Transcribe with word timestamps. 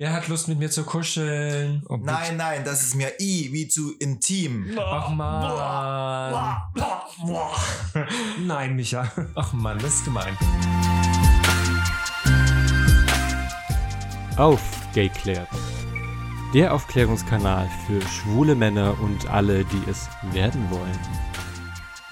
Wer 0.00 0.12
hat 0.12 0.28
Lust 0.28 0.46
mit 0.46 0.60
mir 0.60 0.70
zu 0.70 0.84
kuscheln? 0.84 1.82
Oh, 1.88 1.96
Nein, 1.96 2.36
nein, 2.36 2.62
das 2.64 2.84
ist 2.84 2.94
mir 2.94 3.10
I 3.18 3.48
wie 3.52 3.66
zu 3.66 3.96
intim. 3.98 4.78
Ach 4.78 5.08
man. 5.08 6.54
Nein, 8.46 8.76
Micha. 8.76 9.10
Ach 9.34 9.52
man, 9.52 9.76
das 9.80 9.94
ist 9.94 10.04
gemein. 10.04 10.38
Aufgeklärt. 14.36 15.48
Der 16.54 16.72
Aufklärungskanal 16.74 17.68
für 17.88 18.00
schwule 18.02 18.54
Männer 18.54 18.96
und 19.00 19.28
alle, 19.28 19.64
die 19.64 19.82
es 19.90 20.08
werden 20.30 20.70
wollen. 20.70 20.98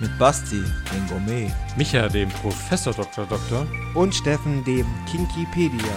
Mit 0.01 0.19
Basti, 0.19 0.61
den 0.93 1.07
Gourmet. 1.07 1.53
Micha, 1.77 2.09
dem 2.09 2.31
Professor 2.31 2.93
Dr. 2.93 3.27
Doktor. 3.27 3.65
Und 3.95 4.13
Steffen, 4.13 4.65
dem 4.65 4.87
Kinkipedia. 5.09 5.95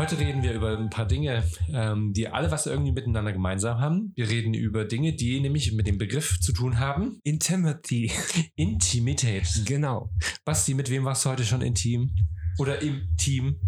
Heute 0.00 0.18
reden 0.18 0.42
wir 0.42 0.54
über 0.54 0.78
ein 0.78 0.88
paar 0.88 1.04
Dinge, 1.04 1.44
ähm, 1.74 2.14
die 2.14 2.26
alle 2.26 2.50
was 2.50 2.64
irgendwie 2.64 2.90
miteinander 2.90 3.34
gemeinsam 3.34 3.80
haben. 3.80 4.14
Wir 4.16 4.30
reden 4.30 4.54
über 4.54 4.86
Dinge, 4.86 5.12
die 5.12 5.38
nämlich 5.40 5.72
mit 5.72 5.86
dem 5.86 5.98
Begriff 5.98 6.40
zu 6.40 6.54
tun 6.54 6.78
haben. 6.78 7.20
Intimity. 7.22 8.10
Intimität. 8.56 9.46
Genau. 9.66 10.10
Basti, 10.46 10.72
mit 10.72 10.88
wem 10.88 11.04
warst 11.04 11.26
du 11.26 11.28
heute 11.28 11.44
schon 11.44 11.60
intim? 11.60 12.14
Oder 12.56 12.80
im 12.80 13.14
Team? 13.18 13.60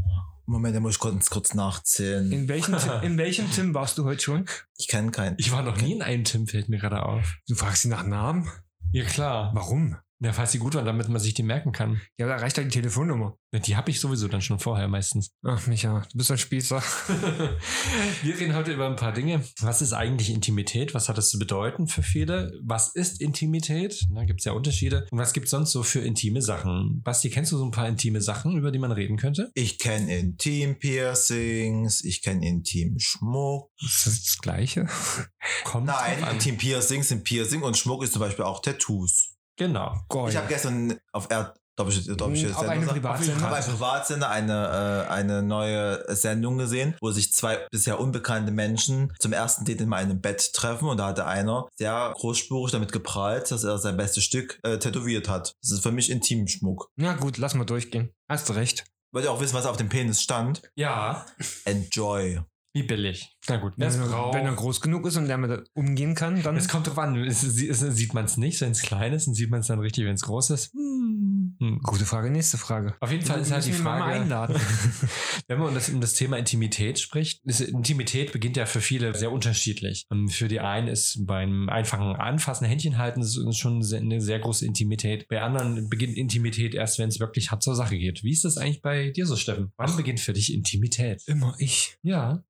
Moment, 0.46 0.74
da 0.74 0.80
muss 0.80 0.94
ich 0.94 1.00
kurz, 1.00 1.28
kurz 1.28 1.52
nachzählen. 1.52 2.32
In 2.32 2.48
welchem, 2.48 2.78
Tim, 2.78 2.92
in 3.02 3.18
welchem 3.18 3.50
Tim 3.50 3.74
warst 3.74 3.98
du 3.98 4.04
heute 4.04 4.22
schon? 4.22 4.46
Ich 4.78 4.88
kenne 4.88 5.10
keinen. 5.10 5.36
Ich 5.38 5.52
war 5.52 5.62
noch 5.62 5.76
nie 5.82 5.92
in 5.92 6.00
einem 6.00 6.24
Tim, 6.24 6.46
fällt 6.46 6.70
mir 6.70 6.78
gerade 6.78 7.04
auf. 7.04 7.36
Du 7.46 7.54
fragst 7.54 7.82
sie 7.82 7.88
nach 7.88 8.06
Namen? 8.06 8.48
Ja, 8.90 9.04
klar. 9.04 9.50
Warum? 9.52 9.98
Ja, 10.24 10.32
falls 10.32 10.52
sie 10.52 10.58
gut 10.58 10.76
waren, 10.76 10.86
damit 10.86 11.08
man 11.08 11.20
sich 11.20 11.34
die 11.34 11.42
merken 11.42 11.72
kann. 11.72 12.00
Ja, 12.16 12.28
da 12.28 12.36
reicht 12.36 12.56
ja 12.56 12.62
die 12.62 12.68
Telefonnummer. 12.68 13.36
Ja, 13.52 13.58
Die 13.58 13.74
habe 13.74 13.90
ich 13.90 13.98
sowieso 13.98 14.28
dann 14.28 14.40
schon 14.40 14.60
vorher 14.60 14.86
meistens. 14.86 15.32
Ach, 15.44 15.66
Micha, 15.66 16.06
du 16.12 16.18
bist 16.18 16.30
ein 16.30 16.38
Spießer. 16.38 16.80
Wir 18.22 18.38
reden 18.38 18.54
heute 18.54 18.72
über 18.72 18.86
ein 18.86 18.94
paar 18.94 19.12
Dinge. 19.12 19.42
Was 19.60 19.82
ist 19.82 19.92
eigentlich 19.92 20.30
Intimität? 20.30 20.94
Was 20.94 21.08
hat 21.08 21.18
das 21.18 21.28
zu 21.28 21.40
bedeuten 21.40 21.88
für 21.88 22.04
viele? 22.04 22.52
Was 22.62 22.94
ist 22.94 23.20
Intimität? 23.20 24.06
Da 24.14 24.24
gibt 24.24 24.40
es 24.40 24.44
ja 24.44 24.52
Unterschiede. 24.52 25.08
Und 25.10 25.18
was 25.18 25.32
gibt 25.32 25.46
es 25.46 25.50
sonst 25.50 25.72
so 25.72 25.82
für 25.82 25.98
intime 25.98 26.40
Sachen? 26.40 27.02
Basti, 27.02 27.28
kennst 27.28 27.50
du 27.50 27.58
so 27.58 27.64
ein 27.64 27.72
paar 27.72 27.88
intime 27.88 28.20
Sachen, 28.20 28.56
über 28.56 28.70
die 28.70 28.78
man 28.78 28.92
reden 28.92 29.16
könnte? 29.16 29.50
Ich 29.54 29.78
kenne 29.78 30.16
Intim-Piercings, 30.16 32.04
ich 32.04 32.22
kenne 32.22 32.46
Intim-Schmuck. 32.46 33.72
Ist 33.84 34.06
das 34.06 34.22
das 34.22 34.38
Gleiche? 34.38 34.86
Kommt 35.64 35.86
Nein. 35.86 36.24
Intim-Piercings 36.30 37.08
sind 37.08 37.24
Piercing 37.24 37.62
und 37.62 37.76
Schmuck 37.76 38.04
ist 38.04 38.12
zum 38.12 38.20
Beispiel 38.20 38.44
auch 38.44 38.62
Tattoos. 38.62 39.31
Genau. 39.56 39.94
Geil. 40.08 40.30
Ich 40.30 40.36
habe 40.36 40.48
gestern 40.48 40.98
auf 41.12 41.30
R 41.30 41.54
Darf 41.74 41.88
ich, 41.88 42.06
darf 42.06 42.30
ich 42.32 42.42
jetzt 42.42 42.56
Auf 42.56 42.68
einem 42.68 42.84
sagen? 42.84 43.00
Privatsender? 43.00 43.40
Habe 43.40 43.56
bei 43.56 43.62
Privatsender 43.62 44.28
eine, 44.28 45.06
äh, 45.08 45.10
eine 45.10 45.42
neue 45.42 46.04
Sendung 46.14 46.58
gesehen, 46.58 46.94
wo 47.00 47.10
sich 47.12 47.32
zwei 47.32 47.66
bisher 47.70 47.98
unbekannte 47.98 48.52
Menschen 48.52 49.10
zum 49.18 49.32
ersten 49.32 49.64
Date 49.64 49.80
in 49.80 49.88
meinem 49.88 50.20
Bett 50.20 50.52
treffen 50.52 50.88
und 50.88 50.98
da 50.98 51.06
hatte 51.06 51.24
einer 51.24 51.68
sehr 51.76 52.12
großspurig 52.14 52.72
damit 52.72 52.92
geprahlt, 52.92 53.50
dass 53.50 53.64
er 53.64 53.78
sein 53.78 53.96
bestes 53.96 54.22
Stück 54.22 54.60
äh, 54.64 54.78
tätowiert 54.78 55.30
hat. 55.30 55.54
Das 55.62 55.70
ist 55.70 55.82
für 55.82 55.92
mich 55.92 56.10
Intimschmuck. 56.10 56.90
Na 56.96 57.14
gut, 57.14 57.38
lass 57.38 57.54
mal 57.54 57.64
durchgehen. 57.64 58.12
Hast 58.28 58.50
du 58.50 58.52
recht. 58.52 58.84
Wollt 59.12 59.24
ihr 59.24 59.30
auch 59.30 59.40
wissen, 59.40 59.54
was 59.54 59.66
auf 59.66 59.78
dem 59.78 59.88
Penis 59.88 60.22
stand? 60.22 60.62
Ja. 60.74 61.24
Enjoy. 61.64 62.40
Wie 62.74 62.84
billig. 62.84 63.36
Na 63.48 63.58
gut, 63.58 63.74
Wenn 63.76 63.88
er, 63.88 64.32
wenn 64.32 64.46
er 64.46 64.54
groß 64.54 64.80
genug 64.80 65.06
ist 65.06 65.16
und 65.16 65.28
damit 65.28 65.68
umgehen 65.74 66.14
kann, 66.14 66.42
dann. 66.42 66.56
Es 66.56 66.68
kommt 66.68 66.86
drauf 66.86 66.98
an. 66.98 67.16
Es, 67.16 67.42
es, 67.42 67.60
es, 67.60 67.80
sieht 67.80 68.14
man 68.14 68.24
es 68.24 68.38
nicht, 68.38 68.60
wenn 68.62 68.72
es 68.72 68.80
klein 68.80 69.12
ist, 69.12 69.26
und 69.26 69.34
sieht 69.34 69.50
man 69.50 69.60
es 69.60 69.66
dann 69.66 69.80
richtig, 69.80 70.06
wenn 70.06 70.14
es 70.14 70.22
groß 70.22 70.50
ist. 70.50 70.72
Hm. 70.72 71.56
Hm. 71.58 71.80
Gute 71.82 72.06
Frage, 72.06 72.30
nächste 72.30 72.56
Frage. 72.56 72.94
Auf 73.00 73.12
jeden 73.12 73.24
Fall 73.24 73.40
ist 73.40 73.52
halt 73.52 73.66
die 73.66 73.72
Frage, 73.72 74.04
einladen. 74.04 74.56
wenn 75.48 75.58
man 75.58 75.68
um 75.68 75.74
das, 75.74 75.90
um 75.90 76.00
das 76.00 76.14
Thema 76.14 76.38
Intimität 76.38 76.98
spricht, 76.98 77.44
ist, 77.44 77.60
Intimität 77.60 78.32
beginnt 78.32 78.56
ja 78.56 78.64
für 78.64 78.80
viele 78.80 79.14
sehr 79.14 79.30
unterschiedlich. 79.30 80.06
Und 80.08 80.30
für 80.30 80.48
die 80.48 80.60
einen 80.60 80.88
ist 80.88 81.26
beim 81.26 81.68
einfachen 81.68 82.16
Anfassen, 82.16 82.66
Händchen 82.66 82.96
halten, 82.98 83.20
ist 83.20 83.36
ist 83.36 83.58
schon 83.58 83.82
eine 83.82 84.20
sehr 84.20 84.38
große 84.38 84.64
Intimität. 84.64 85.28
Bei 85.28 85.42
anderen 85.42 85.88
beginnt 85.88 86.16
Intimität 86.16 86.74
erst, 86.74 86.98
wenn 86.98 87.08
es 87.08 87.20
wirklich 87.20 87.50
hart 87.50 87.62
zur 87.62 87.74
Sache 87.74 87.98
geht. 87.98 88.24
Wie 88.24 88.32
ist 88.32 88.44
das 88.44 88.56
eigentlich 88.56 88.82
bei 88.82 89.10
dir 89.10 89.26
so, 89.26 89.36
Steffen? 89.36 89.72
Wann 89.76 89.96
beginnt 89.96 90.20
für 90.20 90.32
dich 90.32 90.54
Intimität? 90.54 91.22
Immer 91.26 91.54
ich. 91.58 91.96
Ja. 92.02 92.42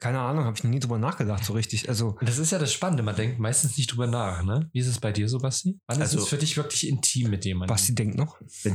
Keine 0.00 0.20
Ahnung, 0.20 0.44
habe 0.44 0.56
ich 0.56 0.64
noch 0.64 0.70
nie 0.70 0.80
drüber 0.80 0.98
nachgedacht, 0.98 1.44
so 1.44 1.52
richtig. 1.52 1.88
Also, 1.88 2.16
das 2.20 2.38
ist 2.38 2.52
ja 2.52 2.58
das 2.58 2.72
Spannende. 2.72 3.02
Man 3.02 3.16
denkt 3.16 3.38
meistens 3.38 3.76
nicht 3.76 3.92
drüber 3.92 4.06
nach, 4.06 4.42
ne? 4.44 4.68
Wie 4.72 4.80
ist 4.80 4.86
es 4.88 4.98
bei 5.00 5.12
dir 5.12 5.28
so, 5.28 5.38
Basti? 5.38 5.78
Wann 5.86 6.00
Also- 6.00 6.18
ist 6.18 6.22
es 6.24 6.28
für 6.28 6.36
dich 6.38 6.56
wirklich 6.56 6.88
intim 6.88 7.30
mit 7.30 7.44
jemandem? 7.44 7.74
Basti 7.74 7.94
denkt 7.94 8.16
noch. 8.16 8.38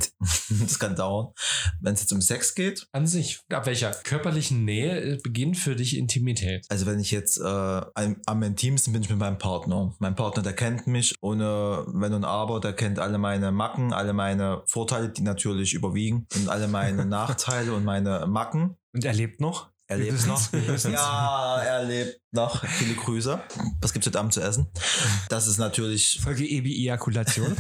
Das 0.50 0.80
kann 0.80 0.96
dauern. 0.96 1.34
Wenn 1.82 1.94
es 1.94 2.02
jetzt 2.02 2.14
um 2.14 2.22
Sex 2.22 2.56
geht, 2.56 2.88
An 2.92 3.08
sich, 3.08 3.42
ab 3.50 3.66
welcher 3.66 3.92
körperlichen 3.92 4.66
Nähe 4.66 5.02
äh, 5.14 5.18
beginnt 5.24 5.58
für 5.58 5.76
dich 5.76 5.98
Intimität? 5.98 6.66
also 6.70 6.86
wenn 6.86 7.00
ich 7.00 7.12
jetzt 7.12 7.38
äh, 7.40 7.44
am, 7.44 8.18
am 8.26 8.44
intimsten 8.44 8.94
bin 8.94 9.02
ich 9.02 9.10
mit 9.10 9.20
meinem 9.20 9.38
Partner. 9.38 9.94
Mein 10.00 10.16
Partner, 10.16 10.44
der 10.44 10.54
kennt 10.54 10.88
mich 10.88 11.16
ohne 11.22 11.86
Wenn 11.88 12.14
und 12.14 12.26
Aber, 12.26 12.60
der 12.60 12.74
kennt 12.74 13.00
alle 13.00 13.18
meine 13.18 13.52
Macken, 13.52 13.94
alle 13.94 14.14
meine 14.14 14.64
Vorteile, 14.68 15.10
die 15.10 15.22
natürlich 15.22 15.74
überwiegen 15.74 16.26
und 16.36 16.50
alle 16.50 16.68
meine 16.68 17.06
Nachteile 17.06 17.74
und 17.74 17.84
meine 17.84 18.26
Macken. 18.28 18.76
Und 18.94 19.06
er 19.06 19.14
lebt 19.14 19.42
noch. 19.42 19.70
Er 19.88 19.98
lebt 19.98 20.26
noch. 20.28 20.42
Ja, 20.90 21.58
er 21.62 21.84
lebt 21.84 22.20
noch. 22.32 22.66
Viele 22.66 22.96
Grüße. 22.96 23.40
Was 23.82 23.92
gibt's 23.94 24.08
heute 24.08 24.18
Abend 24.20 24.34
zu 24.34 24.42
essen? 24.42 24.68
Das 25.30 25.46
ist 25.46 25.58
natürlich, 25.58 26.20
Folge 26.24 26.46
Ebi-Ejakulation. 26.46 27.56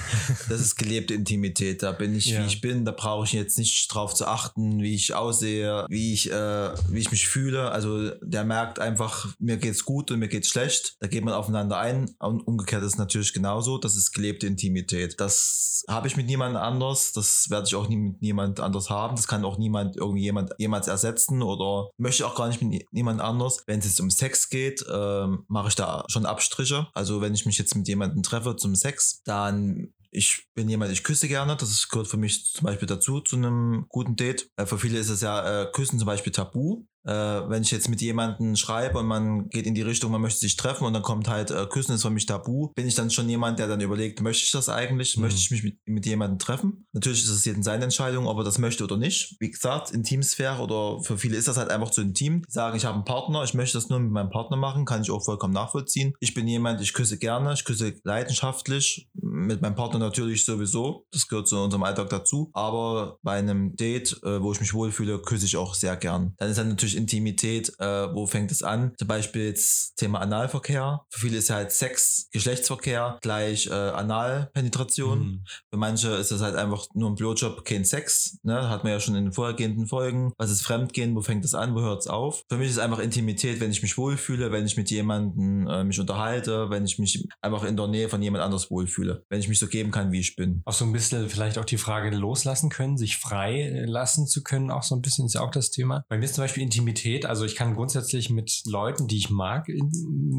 das 0.49 0.61
ist 0.61 0.77
gelebte 0.77 1.13
Intimität. 1.13 1.83
Da 1.83 1.91
bin 1.91 2.15
ich, 2.15 2.27
Ja. 2.27 2.41
wie 2.41 2.47
ich 2.47 2.61
bin. 2.61 2.85
Da 2.85 2.91
brauche 2.91 3.25
ich 3.25 3.33
jetzt 3.33 3.57
nicht 3.57 3.87
drauf 3.93 4.13
zu 4.15 4.25
achten, 4.25 4.81
wie 4.81 4.95
ich 4.95 5.13
aussehe, 5.13 5.85
wie 5.89 6.13
ich, 6.13 6.31
äh, 6.31 6.73
wie 6.89 6.99
ich 6.99 7.11
mich 7.11 7.27
fühle. 7.27 7.71
Also 7.71 8.09
der 8.21 8.45
merkt 8.45 8.79
einfach, 8.79 9.27
mir 9.37 9.57
geht's 9.57 9.83
gut 9.83 10.09
und 10.09 10.19
mir 10.19 10.29
geht's 10.29 10.47
schlecht. 10.49 10.95
Da 11.01 11.07
geht 11.07 11.23
man 11.25 11.33
aufeinander 11.33 11.77
ein. 11.77 12.15
Und 12.19 12.41
umgekehrt 12.47 12.83
ist 12.83 12.93
es 12.93 12.97
natürlich 12.97 13.33
genauso. 13.33 13.77
Das 13.77 13.95
ist 13.95 14.13
gelebte 14.13 14.47
Intimität. 14.47 15.19
Das 15.19 15.83
habe 15.89 16.07
ich 16.07 16.15
mit 16.15 16.25
niemandem 16.25 16.61
anders. 16.61 17.11
Das 17.11 17.49
werde 17.49 17.67
ich 17.67 17.75
auch 17.75 17.89
nie 17.89 17.97
mit 17.97 18.21
niemand 18.21 18.59
anders 18.61 18.89
haben. 18.89 19.17
Das 19.17 19.27
kann 19.27 19.43
auch 19.45 19.57
niemand 19.57 19.97
irgendwie 19.97 20.23
jemand 20.23 20.51
jemals 20.57 20.87
ersetzen 20.87 21.41
oder 21.43 21.89
möchte 21.97 22.12
auch 22.21 22.35
gar 22.35 22.47
nicht 22.47 22.61
mit 22.61 22.85
niemand 22.91 23.21
anders. 23.21 23.63
Wenn 23.65 23.79
es 23.79 23.85
jetzt 23.85 24.01
um 24.01 24.11
Sex 24.11 24.49
geht, 24.49 24.85
ähm, 24.93 25.45
mache 25.47 25.69
ich 25.69 25.75
da 25.75 26.03
schon 26.09 26.27
Abstriche. 26.27 26.87
Also 26.93 27.21
wenn 27.21 27.33
ich 27.33 27.47
mich 27.47 27.57
jetzt 27.57 27.75
mit 27.75 27.87
jemandem 27.87 28.21
treffe 28.21 28.55
zum 28.55 28.75
Sex, 28.75 29.23
dann 29.23 29.93
ich 30.13 30.47
bin 30.53 30.69
jemand, 30.69 30.91
ich 30.91 31.03
küsse 31.03 31.27
gerne. 31.27 31.57
Das 31.57 31.89
gehört 31.89 32.07
für 32.07 32.17
mich 32.17 32.45
zum 32.45 32.65
Beispiel 32.65 32.87
dazu, 32.87 33.19
zu 33.19 33.35
einem 33.35 33.85
guten 33.89 34.15
Date. 34.15 34.49
Äh, 34.57 34.65
für 34.65 34.77
viele 34.77 34.99
ist 34.99 35.09
es 35.09 35.21
ja 35.21 35.63
äh, 35.63 35.71
Küssen 35.71 35.97
zum 35.97 36.05
Beispiel 36.05 36.31
tabu. 36.31 36.85
Äh, 37.05 37.11
wenn 37.11 37.63
ich 37.63 37.71
jetzt 37.71 37.89
mit 37.89 38.01
jemandem 38.01 38.55
schreibe 38.55 38.99
und 38.99 39.07
man 39.07 39.49
geht 39.49 39.65
in 39.65 39.75
die 39.75 39.81
Richtung, 39.81 40.11
man 40.11 40.21
möchte 40.21 40.39
sich 40.39 40.55
treffen 40.55 40.85
und 40.85 40.93
dann 40.93 41.01
kommt 41.01 41.27
halt 41.27 41.51
äh, 41.51 41.65
Küssen 41.65 41.93
ist 41.93 42.03
für 42.03 42.09
mich 42.09 42.25
tabu, 42.25 42.69
bin 42.75 42.87
ich 42.87 42.95
dann 42.95 43.09
schon 43.09 43.27
jemand, 43.29 43.59
der 43.59 43.67
dann 43.67 43.81
überlegt, 43.81 44.21
möchte 44.21 44.43
ich 44.43 44.51
das 44.51 44.69
eigentlich? 44.69 45.17
Mhm. 45.17 45.23
Möchte 45.23 45.39
ich 45.39 45.51
mich 45.51 45.63
mit, 45.63 45.77
mit 45.85 46.05
jemandem 46.05 46.39
treffen? 46.39 46.85
Natürlich 46.93 47.23
ist 47.23 47.29
es 47.29 47.45
jedem 47.45 47.63
seine 47.63 47.83
Entscheidung, 47.83 48.27
ob 48.27 48.37
er 48.37 48.43
das 48.43 48.57
möchte 48.57 48.83
oder 48.83 48.97
nicht. 48.97 49.35
Wie 49.39 49.51
gesagt, 49.51 49.91
Intimsphäre 49.91 50.61
oder 50.61 51.01
für 51.01 51.17
viele 51.17 51.37
ist 51.37 51.47
das 51.47 51.57
halt 51.57 51.69
einfach 51.69 51.89
zu 51.89 52.01
intim. 52.01 52.43
Die 52.47 52.51
sagen, 52.51 52.77
ich 52.77 52.85
habe 52.85 52.95
einen 52.95 53.05
Partner, 53.05 53.43
ich 53.43 53.53
möchte 53.53 53.77
das 53.77 53.89
nur 53.89 53.99
mit 53.99 54.11
meinem 54.11 54.29
Partner 54.29 54.57
machen, 54.57 54.85
kann 54.85 55.01
ich 55.01 55.11
auch 55.11 55.23
vollkommen 55.23 55.53
nachvollziehen. 55.53 56.13
Ich 56.19 56.33
bin 56.33 56.47
jemand, 56.47 56.81
ich 56.81 56.93
küsse 56.93 57.17
gerne, 57.17 57.53
ich 57.53 57.65
küsse 57.65 57.93
leidenschaftlich, 58.03 59.09
mit 59.13 59.61
meinem 59.61 59.75
Partner 59.75 59.99
natürlich 59.99 60.45
sowieso. 60.45 61.05
Das 61.11 61.27
gehört 61.27 61.47
zu 61.47 61.57
unserem 61.57 61.83
Alltag 61.83 62.09
dazu. 62.09 62.49
Aber 62.53 63.17
bei 63.23 63.33
einem 63.33 63.75
Date, 63.75 64.19
äh, 64.23 64.41
wo 64.41 64.51
ich 64.51 64.59
mich 64.59 64.73
wohlfühle, 64.73 65.19
küsse 65.19 65.45
ich 65.45 65.57
auch 65.57 65.75
sehr 65.75 65.95
gern. 65.97 66.33
Dann 66.37 66.49
ist 66.49 66.57
dann 66.57 66.69
natürlich 66.69 66.92
Intimität, 66.93 67.73
äh, 67.79 68.13
wo 68.13 68.25
fängt 68.25 68.51
es 68.51 68.63
an? 68.63 68.93
Zum 68.97 69.07
Beispiel 69.07 69.47
jetzt 69.47 69.95
Thema 69.97 70.21
Analverkehr. 70.21 71.05
Für 71.09 71.19
viele 71.19 71.37
ist 71.37 71.49
ja 71.49 71.55
halt 71.55 71.71
Sex, 71.71 72.29
Geschlechtsverkehr 72.31 73.17
gleich 73.21 73.67
äh, 73.67 73.73
Analpenetration. 73.73 75.19
Mhm. 75.19 75.43
Für 75.69 75.77
manche 75.77 76.09
ist 76.09 76.31
das 76.31 76.41
halt 76.41 76.55
einfach 76.55 76.87
nur 76.93 77.09
ein 77.09 77.15
Blowjob, 77.15 77.65
kein 77.65 77.85
Sex. 77.85 78.39
Ne? 78.43 78.69
Hat 78.69 78.83
man 78.83 78.93
ja 78.93 78.99
schon 78.99 79.15
in 79.15 79.25
den 79.25 79.33
vorhergehenden 79.33 79.87
Folgen. 79.87 80.33
Was 80.37 80.51
ist 80.51 80.61
Fremdgehen? 80.61 81.15
Wo 81.15 81.21
fängt 81.21 81.45
es 81.45 81.53
an? 81.53 81.75
Wo 81.75 81.81
hört 81.81 82.01
es 82.01 82.07
auf? 82.07 82.43
Für 82.49 82.57
mich 82.57 82.69
ist 82.69 82.79
einfach 82.79 82.99
Intimität, 82.99 83.59
wenn 83.59 83.71
ich 83.71 83.81
mich 83.81 83.97
wohlfühle, 83.97 84.51
wenn 84.51 84.65
ich 84.65 84.77
mit 84.77 84.89
jemandem 84.89 85.67
äh, 85.67 85.83
mich 85.83 85.99
unterhalte, 85.99 86.69
wenn 86.69 86.85
ich 86.85 86.99
mich 86.99 87.27
einfach 87.41 87.63
in 87.63 87.77
der 87.77 87.87
Nähe 87.87 88.09
von 88.09 88.21
jemand 88.21 88.43
anders 88.43 88.69
wohlfühle. 88.71 89.23
Wenn 89.29 89.39
ich 89.39 89.47
mich 89.47 89.59
so 89.59 89.67
geben 89.67 89.91
kann, 89.91 90.11
wie 90.11 90.19
ich 90.19 90.35
bin. 90.35 90.61
Auch 90.65 90.73
so 90.73 90.85
ein 90.85 90.93
bisschen 90.93 91.29
vielleicht 91.29 91.57
auch 91.57 91.65
die 91.65 91.77
Frage 91.77 92.15
loslassen 92.15 92.69
können, 92.69 92.97
sich 92.97 93.17
frei 93.17 93.83
lassen 93.85 94.27
zu 94.27 94.43
können, 94.43 94.71
auch 94.71 94.83
so 94.83 94.95
ein 94.95 95.01
bisschen 95.01 95.25
ist 95.25 95.35
ja 95.35 95.41
auch 95.41 95.51
das 95.51 95.71
Thema. 95.71 96.05
Bei 96.09 96.17
mir 96.17 96.25
ist 96.25 96.35
zum 96.35 96.43
Beispiel 96.43 96.63
Intimität, 96.63 96.82
also 97.25 97.45
ich 97.45 97.55
kann 97.55 97.75
grundsätzlich 97.75 98.29
mit 98.29 98.61
Leuten, 98.65 99.07
die 99.07 99.17
ich 99.17 99.29
mag, 99.29 99.69
in, 99.69 99.91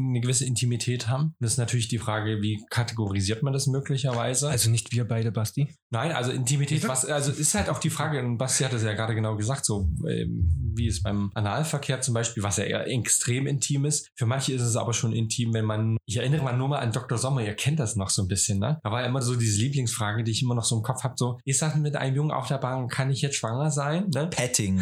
eine 0.09 0.21
gewisse 0.21 0.45
Intimität 0.45 1.07
haben. 1.07 1.23
Und 1.23 1.35
das 1.39 1.53
ist 1.53 1.57
natürlich 1.57 1.87
die 1.87 1.97
Frage, 1.97 2.41
wie 2.41 2.63
kategorisiert 2.69 3.43
man 3.43 3.53
das 3.53 3.67
möglicherweise? 3.67 4.49
Also 4.49 4.69
nicht 4.69 4.91
wir 4.91 5.07
beide, 5.07 5.31
Basti. 5.31 5.75
Nein, 5.89 6.11
also 6.11 6.31
Intimität, 6.31 6.87
was, 6.87 7.05
also 7.05 7.31
ist 7.31 7.53
halt 7.55 7.69
auch 7.69 7.79
die 7.79 7.89
Frage, 7.89 8.19
und 8.19 8.37
Basti 8.37 8.63
hat 8.63 8.73
es 8.73 8.83
ja 8.83 8.93
gerade 8.93 9.15
genau 9.15 9.35
gesagt, 9.35 9.65
so 9.65 9.89
ähm, 10.07 10.73
wie 10.75 10.87
es 10.87 11.01
beim 11.01 11.31
Analverkehr 11.33 12.01
zum 12.01 12.13
Beispiel, 12.13 12.43
was 12.43 12.57
ja 12.57 12.65
eher 12.65 12.87
extrem 12.87 13.47
intim 13.47 13.85
ist. 13.85 14.09
Für 14.15 14.25
manche 14.25 14.53
ist 14.53 14.61
es 14.61 14.75
aber 14.75 14.93
schon 14.93 15.13
intim, 15.13 15.53
wenn 15.53 15.65
man, 15.65 15.97
ich 16.05 16.17
erinnere 16.17 16.43
mal 16.43 16.57
nur 16.57 16.67
mal 16.67 16.79
an 16.79 16.91
Dr. 16.91 17.17
Sommer, 17.17 17.41
ihr 17.43 17.53
kennt 17.53 17.79
das 17.79 17.95
noch 17.95 18.09
so 18.09 18.21
ein 18.21 18.27
bisschen, 18.27 18.59
ne? 18.59 18.79
Da 18.83 18.91
war 18.91 19.05
immer 19.05 19.21
so 19.21 19.35
diese 19.35 19.59
Lieblingsfrage, 19.59 20.23
die 20.23 20.31
ich 20.31 20.43
immer 20.43 20.55
noch 20.55 20.65
so 20.65 20.75
im 20.75 20.83
Kopf 20.83 21.03
habe, 21.03 21.15
so, 21.17 21.39
ist 21.45 21.61
das 21.61 21.75
mit 21.75 21.95
einem 21.95 22.15
Jungen 22.15 22.31
auf 22.31 22.47
der 22.47 22.57
Bank, 22.57 22.91
kann 22.91 23.09
ich 23.09 23.21
jetzt 23.21 23.37
schwanger 23.37 23.71
sein? 23.71 24.09
Ne? 24.13 24.27
Petting. 24.27 24.81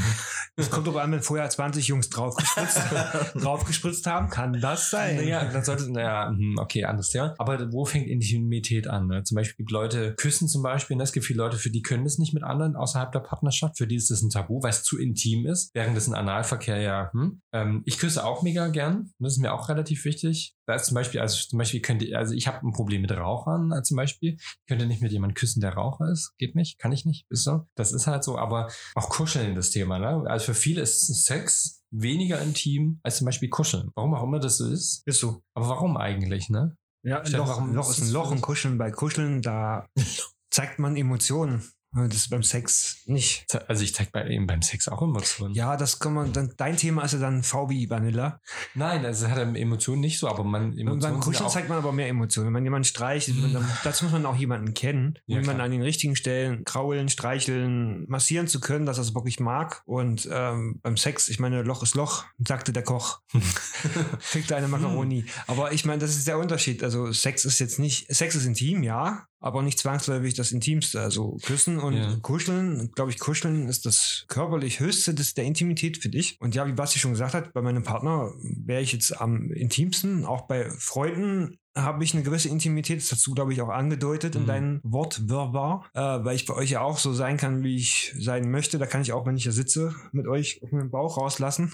Es 0.55 0.69
kommt 0.69 0.87
aber 0.87 1.01
an, 1.01 1.11
wenn 1.11 1.21
vorher 1.21 1.45
20 1.53 1.87
Jungs 1.87 2.09
draufgespritzt, 2.09 2.81
draufgespritzt 3.35 4.05
haben, 4.07 4.29
kann 4.29 4.53
das 4.59 4.89
sein. 4.89 5.15
Naja, 5.15 5.45
dann 5.45 5.63
sollte, 5.63 5.91
naja, 5.91 6.29
hm, 6.29 6.57
okay, 6.59 6.85
anderes 6.85 7.09
Thema. 7.09 7.33
Aber 7.37 7.71
wo 7.71 7.85
fängt 7.85 8.07
Intimität 8.07 8.87
an? 8.87 9.07
Ne? 9.07 9.23
Zum 9.23 9.35
Beispiel 9.35 9.57
gibt 9.57 9.71
Leute, 9.71 10.15
küssen 10.15 10.47
zum 10.47 10.63
Beispiel, 10.63 10.97
ne? 10.97 11.03
es 11.03 11.13
gibt 11.13 11.25
viele 11.25 11.37
Leute, 11.37 11.57
für 11.57 11.69
die 11.69 11.81
können 11.81 12.03
das 12.03 12.17
nicht 12.17 12.33
mit 12.33 12.43
anderen 12.43 12.75
außerhalb 12.75 13.11
der 13.11 13.19
Partnerschaft, 13.19 13.77
für 13.77 13.87
die 13.87 13.95
ist 13.95 14.11
das 14.11 14.21
ein 14.21 14.29
Tabu, 14.29 14.61
weil 14.61 14.71
es 14.71 14.83
zu 14.83 14.97
intim 14.97 15.45
ist, 15.45 15.71
während 15.73 15.97
es 15.97 16.07
ein 16.07 16.15
Analverkehr 16.15 16.79
ja, 16.79 17.11
hm? 17.13 17.41
ähm, 17.53 17.83
ich 17.85 17.99
küsse 17.99 18.25
auch 18.25 18.43
mega 18.43 18.67
gern, 18.67 19.11
das 19.19 19.33
ist 19.33 19.39
mir 19.39 19.53
auch 19.53 19.69
relativ 19.69 20.05
wichtig. 20.05 20.55
Da 20.65 20.75
ist 20.75 20.85
zum 20.85 20.95
Beispiel, 20.95 21.19
also 21.19 21.37
zum 21.47 21.59
Beispiel 21.59 21.81
könnte, 21.81 22.17
also 22.17 22.33
ich 22.33 22.47
habe 22.47 22.65
ein 22.65 22.71
Problem 22.71 23.01
mit 23.01 23.11
Rauchern 23.11 23.71
äh, 23.71 23.83
zum 23.83 23.97
Beispiel. 23.97 24.37
Ich 24.37 24.65
könnte 24.67 24.85
nicht 24.85 25.01
mit 25.01 25.11
jemandem 25.11 25.35
küssen, 25.35 25.61
der 25.61 25.73
Raucher 25.73 26.09
ist. 26.09 26.33
Geht 26.37 26.55
nicht, 26.55 26.79
kann 26.79 26.91
ich 26.91 27.05
nicht, 27.05 27.25
ist 27.29 27.43
so. 27.43 27.67
Das 27.75 27.91
ist 27.91 28.07
halt 28.07 28.23
so, 28.23 28.37
aber 28.37 28.69
auch 28.95 29.09
Kuscheln 29.09 29.55
das 29.55 29.71
Thema, 29.71 29.99
ne? 29.99 30.23
Also 30.27 30.45
für 30.45 30.53
viele 30.53 30.81
ist 30.81 31.07
Sex 31.25 31.83
weniger 31.91 32.41
intim 32.41 32.99
als 33.03 33.17
zum 33.17 33.25
Beispiel 33.25 33.49
Kuscheln. 33.49 33.91
Warum 33.95 34.13
auch 34.13 34.23
immer 34.23 34.39
das 34.39 34.57
so 34.57 34.69
ist. 34.69 35.03
Ist 35.05 35.19
so. 35.19 35.43
Aber 35.53 35.67
warum 35.69 35.97
eigentlich, 35.97 36.49
ne? 36.49 36.77
Ja, 37.05 37.21
ein 37.21 37.31
Loch, 37.33 37.61
Loch 37.67 37.89
ist 37.89 38.01
ein 38.01 38.11
Loch 38.11 38.31
und? 38.31 38.41
Kuscheln 38.41 38.77
bei 38.77 38.89
Kuscheln, 38.91 39.41
da 39.41 39.85
zeigt 40.49 40.79
man 40.79 40.95
Emotionen. 40.95 41.63
Das 41.95 42.15
ist 42.15 42.29
beim 42.29 42.41
Sex 42.41 43.03
nicht. 43.05 43.45
Also 43.67 43.83
ich 43.83 43.93
zeig 43.93 44.11
bei 44.11 44.27
eben 44.27 44.47
beim 44.47 44.61
Sex 44.63 44.87
auch 44.87 45.01
Emotionen. 45.01 45.53
Ja, 45.53 45.77
das 45.77 45.99
kann 45.99 46.13
man, 46.15 46.33
dann, 46.33 46.51
dein 46.57 46.75
Thema 46.75 47.03
ist 47.03 47.13
ja 47.13 47.19
dann 47.19 47.43
V 47.43 47.69
wie 47.69 47.89
Vanilla. 47.89 48.39
Nein, 48.73 49.05
also 49.05 49.27
hat 49.27 49.37
er 49.37 49.55
Emotionen 49.55 50.01
nicht 50.01 50.17
so, 50.17 50.27
aber 50.27 50.43
man 50.43 50.71
Und 50.71 50.79
Emotionen 50.79 50.99
beim 50.99 51.11
sind 51.13 51.21
Kuscheln 51.21 51.49
zeigt 51.49 51.69
man 51.69 51.77
aber 51.77 51.91
mehr 51.91 52.07
Emotionen. 52.07 52.47
Wenn 52.47 52.53
man 52.53 52.63
jemanden 52.63 52.85
streichelt, 52.85 53.37
dann, 53.53 53.69
dazu 53.83 54.05
muss 54.05 54.13
man 54.13 54.25
auch 54.25 54.35
jemanden 54.35 54.73
kennen, 54.73 55.19
Ja, 55.27 55.37
um 55.37 55.45
man 55.45 55.55
klar. 55.55 55.65
an 55.65 55.71
den 55.71 55.83
richtigen 55.83 56.15
Stellen 56.15 56.63
kraulen, 56.65 57.09
streicheln, 57.09 58.05
massieren 58.07 58.47
zu 58.47 58.59
können, 58.59 58.85
dass 58.87 58.97
er 58.97 59.03
es 59.03 59.13
wirklich 59.13 59.39
mag. 59.39 59.83
Und 59.85 60.27
ähm, 60.31 60.79
beim 60.81 60.97
Sex, 60.97 61.29
ich 61.29 61.39
meine, 61.39 61.61
Loch 61.61 61.83
ist 61.83 61.93
Loch, 61.93 62.25
sagte 62.45 62.73
der 62.73 62.83
Koch. 62.83 63.19
Kriegt 64.31 64.51
eine 64.51 64.67
Macaroni. 64.67 65.25
Aber 65.47 65.71
ich 65.73 65.85
meine, 65.85 65.99
das 65.99 66.15
ist 66.15 66.27
der 66.27 66.39
Unterschied. 66.39 66.83
Also 66.83 67.11
Sex 67.11 67.45
ist 67.45 67.59
jetzt 67.59 67.77
nicht, 67.77 68.13
Sex 68.13 68.35
ist 68.35 68.45
intim, 68.45 68.81
ja, 68.83 69.25
aber 69.43 69.61
nicht 69.61 69.77
zwangsläufig 69.77 70.33
das 70.33 70.51
Intimste. 70.53 71.01
Also 71.01 71.37
küssen 71.43 71.77
und 71.79 71.95
Ja. 71.97 72.15
kuscheln, 72.21 72.91
glaube 72.95 73.11
ich, 73.11 73.19
kuscheln 73.19 73.67
ist 73.67 73.85
das 73.85 74.25
körperlich 74.29 74.79
Höchste 74.79 75.13
des, 75.13 75.33
der 75.33 75.43
Intimität 75.43 75.97
für 75.97 76.09
dich. 76.09 76.37
Und 76.39 76.55
ja, 76.55 76.65
wie 76.65 76.71
Basti 76.71 76.97
schon 76.97 77.11
gesagt 77.11 77.33
hat, 77.33 77.53
bei 77.53 77.61
meinem 77.61 77.83
Partner 77.83 78.31
wäre 78.41 78.81
ich 78.81 78.93
jetzt 78.93 79.19
am 79.19 79.51
intimsten. 79.51 80.25
Auch 80.25 80.47
bei 80.47 80.69
Freunden 80.71 81.57
habe 81.75 82.03
ich 82.03 82.13
eine 82.13 82.23
gewisse 82.23 82.49
Intimität, 82.49 83.01
das 83.01 83.11
hast 83.11 83.25
du, 83.27 83.33
glaube 83.33 83.51
ich, 83.51 83.61
auch 83.61 83.69
angedeutet 83.69 84.35
in 84.35 84.43
Mhm. 84.43 84.47
deinem 84.47 84.79
Wortwirrbar, 84.83 85.85
äh, 85.93 85.99
weil 85.99 86.35
ich 86.35 86.45
bei 86.45 86.53
euch 86.53 86.69
ja 86.69 86.81
auch 86.81 86.97
so 86.99 87.13
sein 87.13 87.35
kann, 87.37 87.63
wie 87.63 87.75
ich 87.75 88.13
sein 88.17 88.49
möchte. 88.49 88.77
Da 88.77 88.85
kann 88.85 89.01
ich 89.01 89.11
auch, 89.11 89.25
wenn 89.25 89.35
ich 89.35 89.43
hier 89.43 89.51
sitze, 89.51 89.93
mit 90.11 90.27
euch 90.27 90.61
auf 90.63 90.71
meinen 90.71 90.89
Bauch 90.91 91.17
rauslassen. 91.17 91.73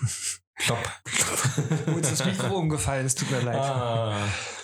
plopp. 0.57 0.79
Wo 1.85 1.97
ist 1.99 2.11
das 2.19 2.25
Mikro 2.25 2.57
umgefallen? 2.57 3.05
Es 3.05 3.15
tut 3.15 3.29
mir 3.31 3.41
leid. 3.41 3.57
ah, 3.57 4.17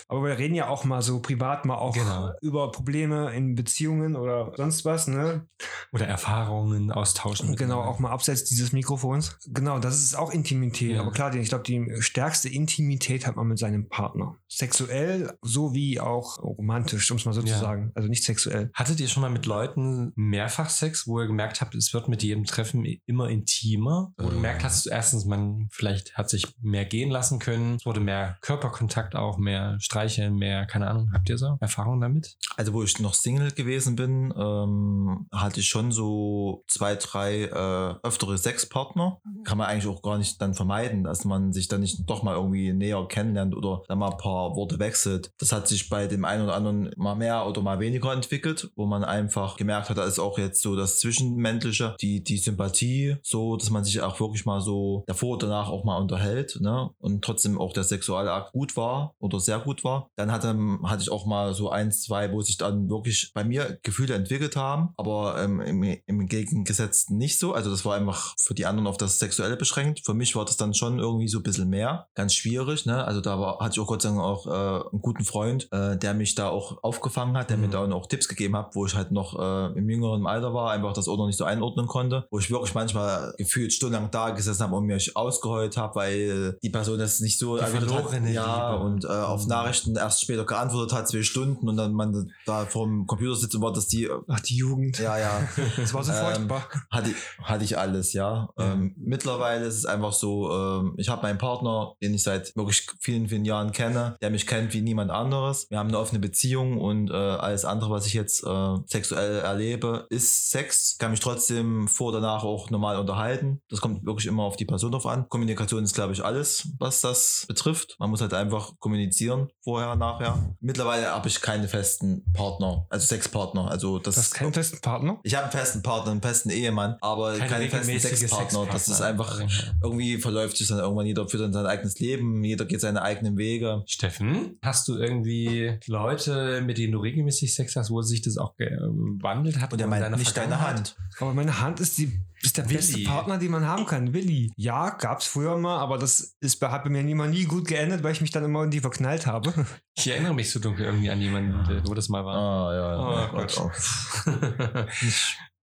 Aber 0.08 0.22
wir 0.24 0.38
reden 0.38 0.54
ja 0.54 0.68
auch 0.68 0.84
mal 0.84 1.02
so 1.02 1.20
privat 1.20 1.64
mal 1.64 1.76
auch 1.76 1.94
Genau. 1.94 2.30
über 2.40 2.70
Probleme 2.70 3.32
in 3.34 3.54
Beziehungen 3.54 4.14
oder 4.16 4.52
sonst 4.56 4.84
was, 4.84 5.06
ne? 5.08 5.46
oder 5.92 6.06
Erfahrungen 6.06 6.90
austauschen. 6.92 7.56
Genau, 7.56 7.80
auch 7.80 7.98
mal 7.98 8.10
abseits 8.10 8.44
dieses 8.44 8.72
Mikrofons. 8.72 9.38
Genau, 9.46 9.78
das 9.78 9.96
ist 10.02 10.14
auch 10.16 10.30
Intimität. 10.30 10.92
Ja. 10.96 11.00
Aber 11.02 11.10
klar, 11.12 11.34
ich 11.34 11.48
glaube, 11.48 11.64
die 11.64 11.90
stärkste 12.00 12.48
Intimität 12.48 13.26
hat 13.26 13.36
man 13.36 13.46
mit 13.48 13.58
seinem 13.58 13.88
Partner. 13.88 14.36
Sexuell 14.48 15.32
sowie 15.42 16.00
auch 16.00 16.38
romantisch, 16.42 17.10
um 17.10 17.16
es 17.16 17.24
mal 17.24 17.32
so 17.32 17.40
Ja. 17.40 17.54
zu 17.54 17.60
sagen. 17.60 17.92
Also 17.94 18.08
nicht 18.08 18.24
sexuell. 18.24 18.70
Hattet 18.74 19.00
ihr 19.00 19.08
schon 19.08 19.20
mal 19.22 19.30
mit 19.30 19.46
Leuten 19.46 20.12
mehrfach 20.16 20.68
Sex, 20.70 21.06
wo 21.06 21.20
ihr 21.20 21.26
gemerkt 21.26 21.60
habt, 21.60 21.74
es 21.74 21.94
wird 21.94 22.08
mit 22.08 22.22
jedem 22.22 22.44
Treffen 22.44 22.84
immer 23.06 23.28
intimer? 23.28 24.12
Wo 24.18 24.24
du 24.24 24.30
Äh. 24.32 24.34
gemerkt 24.36 24.64
hast, 24.64 24.86
erstens, 24.86 25.24
man 25.24 25.68
vielleicht 25.70 26.16
hat 26.16 26.28
sich 26.30 26.46
mehr 26.60 26.84
gehen 26.84 27.10
lassen 27.10 27.38
können, 27.38 27.76
es 27.76 27.86
wurde 27.86 28.00
mehr 28.00 28.36
Körperkontakt 28.40 29.14
auch, 29.14 29.38
mehr 29.38 29.76
Streicheln, 29.96 30.36
mehr, 30.36 30.66
keine 30.66 30.88
Ahnung. 30.88 31.10
Habt 31.14 31.30
ihr 31.30 31.38
so 31.38 31.56
Erfahrungen 31.58 32.02
damit? 32.02 32.36
Also 32.56 32.74
wo 32.74 32.82
ich 32.82 33.00
noch 33.00 33.14
Single 33.14 33.50
gewesen 33.52 33.96
bin, 33.96 34.32
ähm, 34.36 35.26
hatte 35.32 35.60
ich 35.60 35.68
schon 35.68 35.90
so 35.90 36.64
zwei, 36.68 36.96
drei 36.96 37.44
äh, 37.44 38.06
öftere 38.06 38.36
Sexpartner. 38.36 39.20
Kann 39.44 39.56
man 39.56 39.68
eigentlich 39.68 39.86
auch 39.86 40.02
gar 40.02 40.18
nicht 40.18 40.42
dann 40.42 40.52
vermeiden, 40.52 41.04
dass 41.04 41.24
man 41.24 41.54
sich 41.54 41.68
dann 41.68 41.80
nicht 41.80 41.98
doch 42.10 42.22
mal 42.22 42.34
irgendwie 42.34 42.74
näher 42.74 43.06
kennenlernt 43.08 43.56
oder 43.56 43.84
dann 43.88 43.98
mal 43.98 44.10
ein 44.10 44.18
paar 44.18 44.54
Worte 44.54 44.78
wechselt. 44.78 45.32
Das 45.38 45.52
hat 45.52 45.66
sich 45.66 45.88
bei 45.88 46.06
dem 46.06 46.26
einen 46.26 46.44
oder 46.44 46.54
anderen 46.54 46.90
mal 46.96 47.14
mehr 47.14 47.46
oder 47.46 47.62
mal 47.62 47.80
weniger 47.80 48.12
entwickelt, 48.12 48.70
wo 48.76 48.84
man 48.84 49.02
einfach 49.02 49.56
gemerkt 49.56 49.88
hat, 49.88 49.96
da 49.96 50.04
ist 50.04 50.18
auch 50.18 50.36
jetzt 50.36 50.60
so 50.60 50.76
das 50.76 50.98
Zwischenmenschliche, 50.98 51.96
die, 52.02 52.22
die 52.22 52.36
Sympathie, 52.36 53.16
so, 53.22 53.56
dass 53.56 53.70
man 53.70 53.82
sich 53.82 53.98
auch 54.02 54.20
wirklich 54.20 54.44
mal 54.44 54.60
so 54.60 55.04
davor 55.06 55.34
und 55.34 55.42
danach 55.42 55.70
auch 55.70 55.84
mal 55.84 55.96
unterhält, 55.96 56.58
ne? 56.60 56.90
Und 56.98 57.24
trotzdem 57.24 57.58
auch 57.58 57.72
der 57.72 57.84
Sexualakt 57.84 58.52
gut 58.52 58.76
war 58.76 59.14
oder 59.20 59.40
sehr 59.40 59.58
gut 59.60 59.84
war. 59.84 59.85
Dann 60.16 60.32
hatte, 60.32 60.56
hatte 60.84 61.02
ich 61.02 61.10
auch 61.10 61.26
mal 61.26 61.54
so 61.54 61.70
eins, 61.70 62.02
zwei, 62.02 62.32
wo 62.32 62.40
sich 62.42 62.56
dann 62.56 62.88
wirklich 62.88 63.30
bei 63.34 63.44
mir 63.44 63.78
Gefühle 63.82 64.14
entwickelt 64.14 64.56
haben, 64.56 64.90
aber 64.96 65.42
ähm, 65.42 65.60
im, 65.60 65.82
im 66.06 66.26
Gegengesetzten 66.26 67.16
nicht 67.16 67.38
so. 67.38 67.52
Also 67.52 67.70
das 67.70 67.84
war 67.84 67.94
einfach 67.96 68.34
für 68.40 68.54
die 68.54 68.66
anderen 68.66 68.86
auf 68.86 68.96
das 68.96 69.18
Sexuelle 69.18 69.56
beschränkt. 69.56 70.00
Für 70.04 70.14
mich 70.14 70.34
war 70.36 70.44
das 70.44 70.56
dann 70.56 70.74
schon 70.74 70.98
irgendwie 70.98 71.28
so 71.28 71.38
ein 71.38 71.42
bisschen 71.42 71.68
mehr. 71.68 72.06
Ganz 72.14 72.34
schwierig, 72.34 72.86
ne? 72.86 73.04
Also 73.04 73.20
da 73.20 73.38
war, 73.38 73.58
hatte 73.60 73.74
ich 73.74 73.80
auch 73.80 73.86
Gott 73.86 74.02
sei 74.02 74.08
Dank 74.10 74.20
auch 74.20 74.46
äh, 74.46 74.50
einen 74.90 75.02
guten 75.02 75.24
Freund, 75.24 75.68
äh, 75.72 75.96
der 75.96 76.14
mich 76.14 76.34
da 76.34 76.48
auch 76.48 76.82
aufgefangen 76.82 77.36
hat, 77.36 77.50
der 77.50 77.56
mir 77.58 77.66
Mhm. 77.66 77.72
da 77.72 77.92
auch 77.92 78.06
Tipps 78.06 78.28
gegeben 78.28 78.56
hat, 78.56 78.74
wo 78.74 78.86
ich 78.86 78.94
halt 78.94 79.10
noch 79.12 79.38
äh, 79.38 79.78
im 79.78 79.88
jüngeren 79.88 80.26
Alter 80.26 80.54
war, 80.54 80.70
einfach 80.70 80.92
das 80.92 81.08
auch 81.08 81.16
noch 81.16 81.26
nicht 81.26 81.36
so 81.38 81.44
einordnen 81.44 81.86
konnte, 81.86 82.26
wo 82.30 82.38
ich 82.38 82.50
wirklich 82.50 82.74
manchmal 82.74 83.34
gefühlt 83.38 83.72
stundenlang 83.72 84.10
da 84.10 84.30
gesessen 84.30 84.62
habe 84.62 84.76
und 84.76 84.86
mich 84.86 85.16
ausgeheult 85.16 85.76
habe, 85.76 85.94
weil 85.96 86.58
die 86.62 86.70
Person 86.70 86.98
das 86.98 87.20
nicht 87.20 87.38
so 87.38 87.56
Die 87.56 87.62
erwidert 87.62 87.92
hat. 87.92 88.12
Ja, 88.32 88.72
Liebe. 88.72 88.84
und 88.84 89.04
äh, 89.04 89.08
auf 89.08 89.42
Mhm. 89.44 89.48
Nachrichten 89.76 89.96
erst 89.96 90.22
später 90.22 90.44
geantwortet 90.44 90.96
hat, 90.96 91.08
zwei 91.08 91.22
Stunden 91.22 91.68
und 91.68 91.76
dann 91.76 91.92
man 91.92 92.32
da 92.46 92.66
vor 92.66 92.86
dem 92.86 93.06
Computer 93.06 93.36
sitzt 93.36 93.54
und 93.54 93.62
war, 93.62 93.72
dass 93.72 93.86
die, 93.86 94.08
Ach, 94.28 94.40
die 94.40 94.56
Jugend. 94.56 94.98
ja, 94.98 95.18
ja, 95.18 95.48
Das 95.76 95.92
war 95.94 96.02
so 96.02 96.12
Ähm, 96.12 96.18
furchtbar. 96.48 96.68
hatte, 96.90 97.10
hatte 97.42 97.64
ich 97.64 97.76
alles, 97.78 98.12
ja. 98.12 98.26
Ja. 98.26 98.72
Ähm, 98.72 98.94
mittlerweile 98.98 99.66
ist 99.66 99.76
es 99.76 99.86
einfach 99.86 100.12
so, 100.12 100.50
ähm, 100.52 100.94
ich 100.96 101.08
habe 101.08 101.22
meinen 101.22 101.38
Partner, 101.38 101.94
den 102.02 102.14
ich 102.14 102.22
seit 102.22 102.56
wirklich 102.56 102.86
vielen, 103.00 103.28
vielen 103.28 103.44
Jahren 103.44 103.72
kenne, 103.72 104.16
der 104.20 104.30
mich 104.30 104.46
kennt 104.46 104.72
wie 104.72 104.80
niemand 104.80 105.10
anderes. 105.10 105.66
Wir 105.70 105.78
haben 105.78 105.88
eine 105.88 105.98
offene 105.98 106.18
Beziehung 106.18 106.80
und 106.80 107.10
äh, 107.10 107.14
alles 107.14 107.64
andere, 107.64 107.90
was 107.90 108.06
ich 108.06 108.14
jetzt 108.14 108.42
äh, 108.44 108.76
sexuell 108.86 109.40
erlebe, 109.40 110.06
ist 110.10 110.50
Sex. 110.50 110.96
Kann 110.98 111.10
mich 111.12 111.20
trotzdem 111.20 111.86
vor 111.88 112.08
oder 112.08 112.20
danach 112.20 112.42
auch 112.42 112.70
normal 112.70 112.98
unterhalten. 112.98 113.60
Das 113.68 113.80
kommt 113.80 114.04
wirklich 114.04 114.26
immer 114.26 114.42
auf 114.44 114.56
die 114.56 114.64
Person 114.64 114.92
drauf 114.92 115.06
an. 115.06 115.28
Kommunikation 115.28 115.84
ist, 115.84 115.94
glaube 115.94 116.12
ich, 116.12 116.24
alles, 116.24 116.68
was 116.78 117.00
das 117.00 117.44
betrifft. 117.46 117.96
Man 117.98 118.10
muss 118.10 118.20
halt 118.20 118.34
einfach 118.34 118.72
kommunizieren, 118.78 119.48
vorher, 119.66 119.96
nachher. 119.96 120.54
Mittlerweile 120.60 121.08
habe 121.08 121.26
ich 121.26 121.40
keine 121.40 121.66
festen 121.66 122.24
Partner, 122.32 122.86
also 122.88 123.04
Sexpartner. 123.04 123.68
Also 123.68 123.98
das 123.98 124.14
Du 124.14 124.20
hast 124.20 124.34
keinen 124.34 124.52
festen 124.52 124.80
Partner? 124.80 125.18
ich 125.24 125.34
habe 125.34 125.42
einen 125.42 125.52
festen 125.52 125.82
Partner, 125.82 126.12
einen 126.12 126.22
festen 126.22 126.50
Ehemann, 126.50 126.94
aber 127.00 127.32
Keine 127.36 127.50
keinen 127.50 127.70
festen 127.70 127.90
regelmäßige 127.90 128.18
Sexpartner. 128.20 128.66
Das 128.66 128.86
ist 128.86 128.98
Sexpartner. 128.98 129.44
einfach, 129.44 129.74
irgendwie 129.82 130.18
verläuft 130.18 130.56
sich 130.56 130.68
dann 130.68 130.78
irgendwann, 130.78 131.06
jeder 131.06 131.28
führt 131.28 131.42
dann 131.42 131.52
sein 131.52 131.66
eigenes 131.66 131.98
Leben, 131.98 132.44
jeder 132.44 132.64
geht 132.64 132.80
seine 132.80 133.02
eigenen 133.02 133.36
Wege. 133.38 133.82
Steffen, 133.86 134.56
hast 134.62 134.86
du 134.86 134.98
irgendwie 134.98 135.80
Leute, 135.88 136.60
mit 136.60 136.78
denen 136.78 136.92
du 136.92 137.00
regelmäßig 137.00 137.52
Sex 137.52 137.74
hast, 137.74 137.90
wo 137.90 138.02
sich 138.02 138.22
das 138.22 138.38
auch 138.38 138.54
gewandelt 138.56 139.60
hat? 139.60 139.72
Und 139.72 139.80
er 139.80 139.86
in 139.86 139.90
meint 139.90 140.16
nicht 140.16 140.36
deine? 140.36 140.60
Hand. 140.60 140.96
Aber 141.18 141.34
meine 141.34 141.60
Hand 141.60 141.80
ist 141.80 141.98
die 141.98 142.20
ist 142.46 142.56
der 142.56 142.64
Willi. 142.66 142.76
beste 142.76 143.02
Partner, 143.04 143.38
den 143.38 143.50
man 143.50 143.66
haben 143.66 143.84
kann. 143.86 144.12
Willi. 144.14 144.50
Ja, 144.56 144.90
gab's 144.90 145.26
früher 145.26 145.56
mal, 145.58 145.78
aber 145.78 145.98
das 145.98 146.36
ist 146.40 146.56
bei, 146.60 146.68
hat 146.70 146.84
bei 146.84 146.90
mir 146.90 147.02
nie, 147.02 147.14
mal 147.14 147.28
nie 147.28 147.44
gut 147.44 147.66
geendet, 147.68 148.02
weil 148.02 148.12
ich 148.12 148.20
mich 148.20 148.30
dann 148.30 148.44
immer 148.44 148.64
in 148.64 148.70
die 148.70 148.80
verknallt 148.80 149.26
habe. 149.26 149.52
Ich 149.98 150.08
erinnere 150.08 150.34
mich 150.34 150.50
so 150.50 150.60
dunkel 150.60 150.84
irgendwie 150.84 151.08
an 151.08 151.18
jemanden, 151.22 151.82
wo 151.88 151.94
das 151.94 152.10
mal 152.10 152.22
war. 152.22 152.36
Ah, 152.36 152.74
ja, 152.74 152.98
Oh, 152.98 153.28
oh, 153.32 153.36
Gott. 153.38 153.56
Gott. 153.56 154.86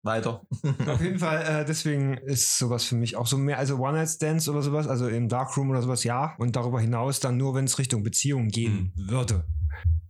Weiter. 0.03 0.41
Auf 0.87 1.01
jeden 1.01 1.19
Fall, 1.19 1.61
äh, 1.61 1.65
deswegen 1.65 2.17
ist 2.17 2.57
sowas 2.57 2.83
für 2.83 2.95
mich 2.95 3.15
auch 3.15 3.27
so 3.27 3.37
mehr, 3.37 3.57
also 3.57 3.77
One-Night-Stands 3.77 4.49
oder 4.49 4.61
sowas, 4.61 4.87
also 4.87 5.07
im 5.07 5.29
Darkroom 5.29 5.69
oder 5.69 5.81
sowas, 5.81 6.03
ja. 6.03 6.33
Und 6.39 6.55
darüber 6.55 6.81
hinaus 6.81 7.19
dann 7.19 7.37
nur, 7.37 7.53
wenn 7.55 7.65
es 7.65 7.77
Richtung 7.79 8.03
Beziehung 8.03 8.49
gehen 8.49 8.91
würde. 8.95 9.45